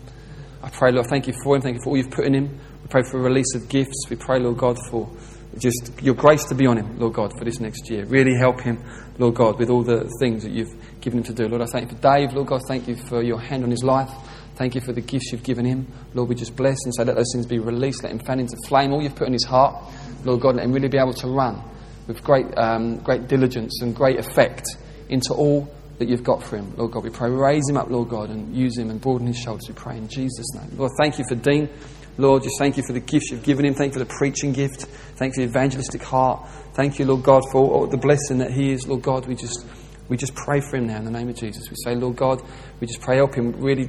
I 0.62 0.70
pray, 0.70 0.92
Lord, 0.92 1.08
thank 1.08 1.26
you 1.26 1.34
for 1.44 1.56
him. 1.56 1.64
Thank 1.64 1.78
you 1.78 1.82
for 1.84 1.90
all 1.90 1.98
you've 1.98 2.12
put 2.12 2.26
in 2.26 2.36
him. 2.36 2.60
We 2.84 2.88
pray 2.88 3.02
for 3.02 3.18
a 3.18 3.24
release 3.24 3.56
of 3.56 3.68
gifts. 3.68 4.06
We 4.12 4.16
pray, 4.16 4.40
Lord 4.40 4.58
God, 4.60 4.78
for 4.90 5.10
just 5.58 5.92
your 6.02 6.16
grace 6.16 6.46
to 6.46 6.56
be 6.56 6.66
on 6.66 6.78
him, 6.78 6.98
Lord 6.98 7.14
God, 7.14 7.34
for 7.38 7.46
this 7.46 7.60
next 7.60 7.90
year. 7.90 8.06
Really 8.06 8.36
help 8.36 8.62
him, 8.62 8.84
Lord 9.18 9.36
God, 9.36 9.60
with 9.60 9.70
all 9.70 9.84
the 9.84 10.10
things 10.20 10.44
that 10.44 10.52
you've 10.52 10.74
given 11.02 11.20
him 11.20 11.26
to 11.26 11.34
do. 11.34 11.48
Lord, 11.48 11.62
I 11.62 11.66
thank 11.66 11.90
you 11.90 11.98
for 11.98 12.02
Dave. 12.02 12.34
Lord 12.34 12.48
God, 12.48 12.62
thank 12.68 12.88
you 12.88 12.96
for 12.96 13.22
your 13.22 13.40
hand 13.40 13.64
on 13.64 13.72
his 13.72 13.84
life. 13.84 14.10
Thank 14.56 14.76
you 14.76 14.82
for 14.82 14.94
the 14.94 15.02
gifts 15.02 15.32
you've 15.32 15.44
given 15.44 15.66
him. 15.66 15.88
Lord, 16.14 16.30
we 16.30 16.36
just 16.36 16.56
bless 16.56 16.78
and 16.86 16.94
say, 16.94 17.04
let 17.04 17.16
those 17.16 17.32
things 17.34 17.46
be 17.46 17.60
released. 17.60 18.04
Let 18.04 18.12
him 18.12 18.20
fan 18.20 18.40
into 18.40 18.58
flame 18.68 18.94
all 18.94 19.02
you've 19.02 19.16
put 19.16 19.28
in 19.28 19.34
his 19.34 19.46
heart. 19.46 19.76
Lord 20.24 20.42
God, 20.42 20.56
let 20.56 20.66
him 20.66 20.72
really 20.72 20.88
be 20.88 20.98
able 20.98 21.14
to 21.14 21.28
run 21.28 21.62
with 22.08 22.24
great, 22.24 22.46
um, 22.58 22.98
great 22.98 23.28
diligence 23.28 23.82
and 23.82 23.96
great 23.96 24.20
effect 24.20 24.68
into 25.10 25.34
all 25.34 25.68
that 25.98 26.10
you've 26.10 26.24
got 26.24 26.44
for 26.44 26.58
him. 26.58 26.74
Lord 26.78 26.92
God, 26.92 27.04
we 27.04 27.10
pray, 27.10 27.30
raise 27.30 27.68
him 27.70 27.78
up, 27.78 27.90
Lord 27.90 28.10
God, 28.10 28.30
and 28.30 28.56
use 28.56 28.78
him 28.78 28.90
and 28.90 29.00
broaden 29.00 29.28
his 29.28 29.38
shoulders. 29.38 29.66
We 29.68 29.76
pray 29.76 29.98
in 29.98 30.08
Jesus' 30.08 30.54
name. 30.56 30.78
Lord, 30.78 30.92
thank 30.98 31.20
you 31.20 31.26
for 31.30 31.36
Dean. 31.36 31.70
Lord, 32.22 32.44
just 32.44 32.58
thank 32.58 32.78
you 32.78 32.84
for 32.86 32.94
the 32.94 33.00
gifts 33.00 33.32
you've 33.32 33.44
given 33.44 33.66
him. 33.66 33.74
Thank 33.74 33.94
you 33.94 34.00
for 34.00 34.06
the 34.06 34.14
preaching 34.18 34.54
gift. 34.54 34.86
Thank 35.18 35.36
you 35.36 35.44
for 35.44 35.48
the 35.48 35.50
evangelistic 35.50 36.04
heart. 36.04 36.48
Thank 36.74 37.00
you, 37.00 37.06
Lord 37.06 37.24
God, 37.24 37.44
for 37.52 37.88
the 37.88 37.98
blessing 37.98 38.38
that 38.38 38.52
he 38.52 38.72
is. 38.72 38.88
Lord 38.88 39.02
God, 39.02 39.28
we 39.28 39.36
just 39.36 39.66
we 40.12 40.18
just 40.18 40.36
pray 40.36 40.60
for 40.60 40.76
him 40.76 40.88
now 40.88 40.98
in 40.98 41.06
the 41.06 41.12
name 41.12 41.30
of 41.30 41.38
Jesus. 41.38 41.70
We 41.70 41.78
say, 41.86 41.96
Lord 41.96 42.18
God, 42.18 42.42
we 42.82 42.88
just 42.88 43.00
pray 43.00 43.16
help 43.16 43.34
him 43.34 43.54
really, 43.54 43.88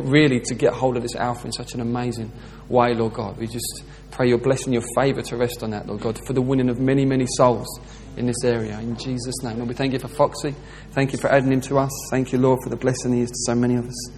really 0.00 0.40
to 0.40 0.54
get 0.56 0.72
hold 0.72 0.96
of 0.96 1.02
this 1.04 1.14
alpha 1.14 1.46
in 1.46 1.52
such 1.52 1.74
an 1.74 1.80
amazing 1.80 2.32
way, 2.68 2.92
Lord 2.92 3.12
God. 3.12 3.38
We 3.38 3.46
just 3.46 3.84
pray 4.10 4.28
your 4.28 4.38
blessing, 4.38 4.72
your 4.72 4.82
favour 4.96 5.22
to 5.22 5.36
rest 5.36 5.62
on 5.62 5.70
that, 5.70 5.86
Lord 5.86 6.00
God, 6.00 6.18
for 6.26 6.32
the 6.32 6.42
winning 6.42 6.70
of 6.70 6.80
many, 6.80 7.04
many 7.04 7.24
souls 7.36 7.68
in 8.16 8.26
this 8.26 8.42
area. 8.42 8.80
In 8.80 8.96
Jesus' 8.96 9.44
name. 9.44 9.58
Lord, 9.58 9.68
we 9.68 9.74
thank 9.74 9.92
you 9.92 10.00
for 10.00 10.08
Foxy. 10.08 10.56
Thank 10.90 11.12
you 11.12 11.18
for 11.18 11.28
adding 11.28 11.52
him 11.52 11.60
to 11.60 11.78
us. 11.78 11.92
Thank 12.10 12.32
you, 12.32 12.38
Lord, 12.38 12.58
for 12.64 12.70
the 12.70 12.76
blessing 12.76 13.12
he 13.12 13.20
is 13.20 13.30
to 13.30 13.38
so 13.46 13.54
many 13.54 13.76
of 13.76 13.86
us. 13.86 14.10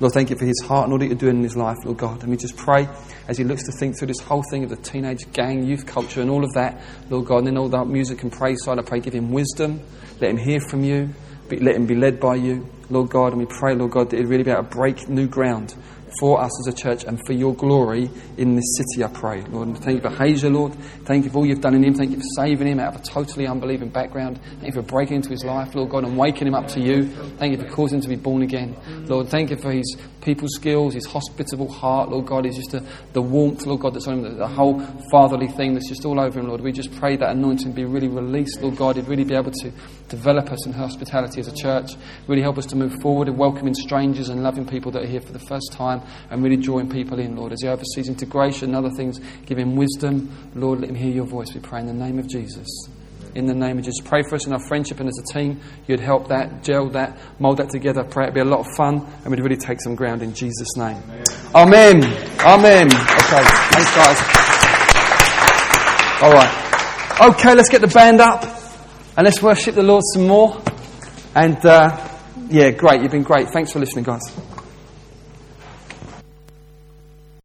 Lord, 0.00 0.14
thank 0.14 0.30
you 0.30 0.36
for 0.36 0.46
his 0.46 0.60
heart 0.62 0.84
and 0.84 0.94
all 0.94 0.98
that 0.98 1.06
you're 1.06 1.14
doing 1.14 1.36
in 1.36 1.42
his 1.42 1.58
life, 1.58 1.76
Lord 1.84 1.98
God. 1.98 2.22
And 2.22 2.30
we 2.30 2.38
just 2.38 2.56
pray 2.56 2.88
as 3.28 3.36
he 3.36 3.44
looks 3.44 3.64
to 3.64 3.72
think 3.78 3.98
through 3.98 4.08
this 4.08 4.20
whole 4.20 4.42
thing 4.50 4.64
of 4.64 4.70
the 4.70 4.76
teenage 4.76 5.30
gang, 5.32 5.62
youth 5.62 5.84
culture, 5.84 6.22
and 6.22 6.30
all 6.30 6.42
of 6.42 6.50
that, 6.54 6.82
Lord 7.10 7.26
God, 7.26 7.38
and 7.38 7.48
then 7.48 7.58
all 7.58 7.68
that 7.68 7.86
music 7.86 8.22
and 8.22 8.32
praise 8.32 8.64
side, 8.64 8.78
I 8.78 8.82
pray 8.82 9.00
give 9.00 9.12
him 9.12 9.30
wisdom, 9.30 9.80
let 10.18 10.30
him 10.30 10.38
hear 10.38 10.58
from 10.58 10.84
you, 10.84 11.10
let 11.50 11.76
him 11.76 11.84
be 11.84 11.94
led 11.94 12.18
by 12.18 12.36
you, 12.36 12.66
Lord 12.88 13.10
God. 13.10 13.32
And 13.32 13.42
we 13.42 13.46
pray, 13.46 13.74
Lord 13.74 13.90
God, 13.90 14.08
that 14.10 14.16
he'd 14.16 14.26
really 14.26 14.42
be 14.42 14.50
able 14.50 14.62
to 14.62 14.68
break 14.70 15.06
new 15.06 15.28
ground 15.28 15.74
for 16.18 16.40
us 16.40 16.50
as 16.60 16.74
a 16.74 16.76
church 16.76 17.04
and 17.04 17.20
for 17.26 17.32
your 17.32 17.54
glory 17.54 18.10
in 18.36 18.56
this 18.56 18.76
city, 18.76 19.04
I 19.04 19.08
pray. 19.08 19.42
Lord, 19.42 19.68
and 19.68 19.78
thank 19.78 20.02
you 20.02 20.10
for 20.10 20.16
Hazer, 20.16 20.50
Lord. 20.50 20.74
Thank 21.04 21.24
you 21.24 21.30
for 21.30 21.38
all 21.38 21.46
you've 21.46 21.60
done 21.60 21.74
in 21.74 21.84
him. 21.84 21.94
Thank 21.94 22.10
you 22.10 22.16
for 22.16 22.42
saving 22.42 22.66
him 22.66 22.80
out 22.80 22.94
of 22.94 23.00
a 23.00 23.04
totally 23.04 23.46
unbelieving 23.46 23.90
background. 23.90 24.40
Thank 24.60 24.74
you 24.74 24.82
for 24.82 24.86
breaking 24.86 25.16
into 25.16 25.30
his 25.30 25.44
life, 25.44 25.74
Lord 25.74 25.90
God, 25.90 26.04
and 26.04 26.16
waking 26.16 26.46
him 26.46 26.54
up 26.54 26.68
to 26.68 26.80
you. 26.80 27.08
Thank 27.38 27.56
you 27.56 27.64
for 27.64 27.70
causing 27.70 27.98
him 27.98 28.02
to 28.02 28.08
be 28.08 28.16
born 28.16 28.42
again. 28.42 28.76
Lord, 29.06 29.28
thank 29.28 29.50
you 29.50 29.56
for 29.56 29.70
his 29.70 29.96
people 30.20 30.48
skills, 30.48 30.94
his 30.94 31.06
hospitable 31.06 31.70
heart, 31.70 32.10
Lord 32.10 32.26
God. 32.26 32.44
He's 32.44 32.56
just 32.56 32.74
a, 32.74 32.84
the 33.12 33.22
warmth, 33.22 33.66
Lord 33.66 33.80
God, 33.80 33.94
that's 33.94 34.06
on 34.06 34.24
him, 34.24 34.36
the 34.36 34.48
whole 34.48 34.80
fatherly 35.10 35.48
thing 35.48 35.74
that's 35.74 35.88
just 35.88 36.04
all 36.04 36.20
over 36.20 36.38
him, 36.38 36.48
Lord. 36.48 36.60
We 36.60 36.72
just 36.72 36.94
pray 36.96 37.16
that 37.16 37.30
anointing 37.30 37.72
be 37.72 37.84
really 37.84 38.08
released, 38.08 38.60
Lord 38.60 38.76
God. 38.76 38.96
He'd 38.96 39.08
really 39.08 39.24
be 39.24 39.34
able 39.34 39.52
to 39.52 39.72
develop 40.10 40.52
us 40.52 40.66
in 40.66 40.72
hospitality 40.72 41.40
as 41.40 41.48
a 41.48 41.54
church, 41.54 41.92
really 42.26 42.42
help 42.42 42.58
us 42.58 42.66
to 42.66 42.76
move 42.76 42.92
forward 43.00 43.28
in 43.28 43.36
welcoming 43.36 43.72
strangers 43.72 44.28
and 44.28 44.42
loving 44.42 44.66
people 44.66 44.92
that 44.92 45.04
are 45.04 45.06
here 45.06 45.20
for 45.20 45.32
the 45.32 45.38
first 45.38 45.72
time 45.72 46.02
and 46.28 46.42
really 46.42 46.56
drawing 46.56 46.90
people 46.90 47.18
in, 47.18 47.36
Lord. 47.36 47.52
As 47.52 47.62
he 47.62 47.68
oversees 47.68 48.08
integration 48.08 48.74
and 48.74 48.76
other 48.76 48.94
things, 48.94 49.20
give 49.46 49.58
him 49.58 49.76
wisdom. 49.76 50.30
Lord, 50.54 50.80
let 50.80 50.90
him 50.90 50.96
hear 50.96 51.12
your 51.12 51.26
voice. 51.26 51.54
We 51.54 51.60
pray 51.60 51.80
in 51.80 51.86
the 51.86 51.94
name 51.94 52.18
of 52.18 52.28
Jesus 52.28 52.68
in 53.32 53.46
the 53.46 53.54
name 53.54 53.78
of 53.78 53.84
Jesus. 53.84 54.04
Pray 54.04 54.22
for 54.28 54.34
us 54.34 54.44
in 54.44 54.52
our 54.52 54.66
friendship 54.66 54.98
and 54.98 55.08
as 55.08 55.16
a 55.16 55.32
team, 55.32 55.60
you'd 55.86 56.00
help 56.00 56.26
that, 56.28 56.64
gel 56.64 56.88
that, 56.90 57.16
mould 57.38 57.58
that 57.58 57.70
together. 57.70 58.02
Pray 58.02 58.24
it'd 58.24 58.34
be 58.34 58.40
a 58.40 58.44
lot 58.44 58.58
of 58.58 58.66
fun 58.76 59.06
and 59.22 59.30
we'd 59.30 59.38
really 59.38 59.56
take 59.56 59.80
some 59.80 59.94
ground 59.94 60.20
in 60.20 60.34
Jesus' 60.34 60.76
name. 60.76 61.00
Amen. 61.54 62.02
Amen. 62.40 62.86
Okay, 62.86 63.44
thanks 63.70 63.94
guys. 63.94 64.18
All 66.22 66.32
right. 66.32 67.30
Okay, 67.30 67.54
let's 67.54 67.68
get 67.68 67.82
the 67.82 67.86
band 67.86 68.20
up 68.20 68.59
and 69.20 69.26
let's 69.26 69.42
worship 69.42 69.74
the 69.74 69.82
Lord 69.82 70.02
some 70.14 70.26
more. 70.26 70.62
And 71.34 71.62
uh, 71.66 72.08
yeah, 72.48 72.70
great. 72.70 73.02
You've 73.02 73.12
been 73.12 73.22
great. 73.22 73.48
Thanks 73.52 73.70
for 73.70 73.78
listening, 73.78 74.04
guys. 74.04 74.49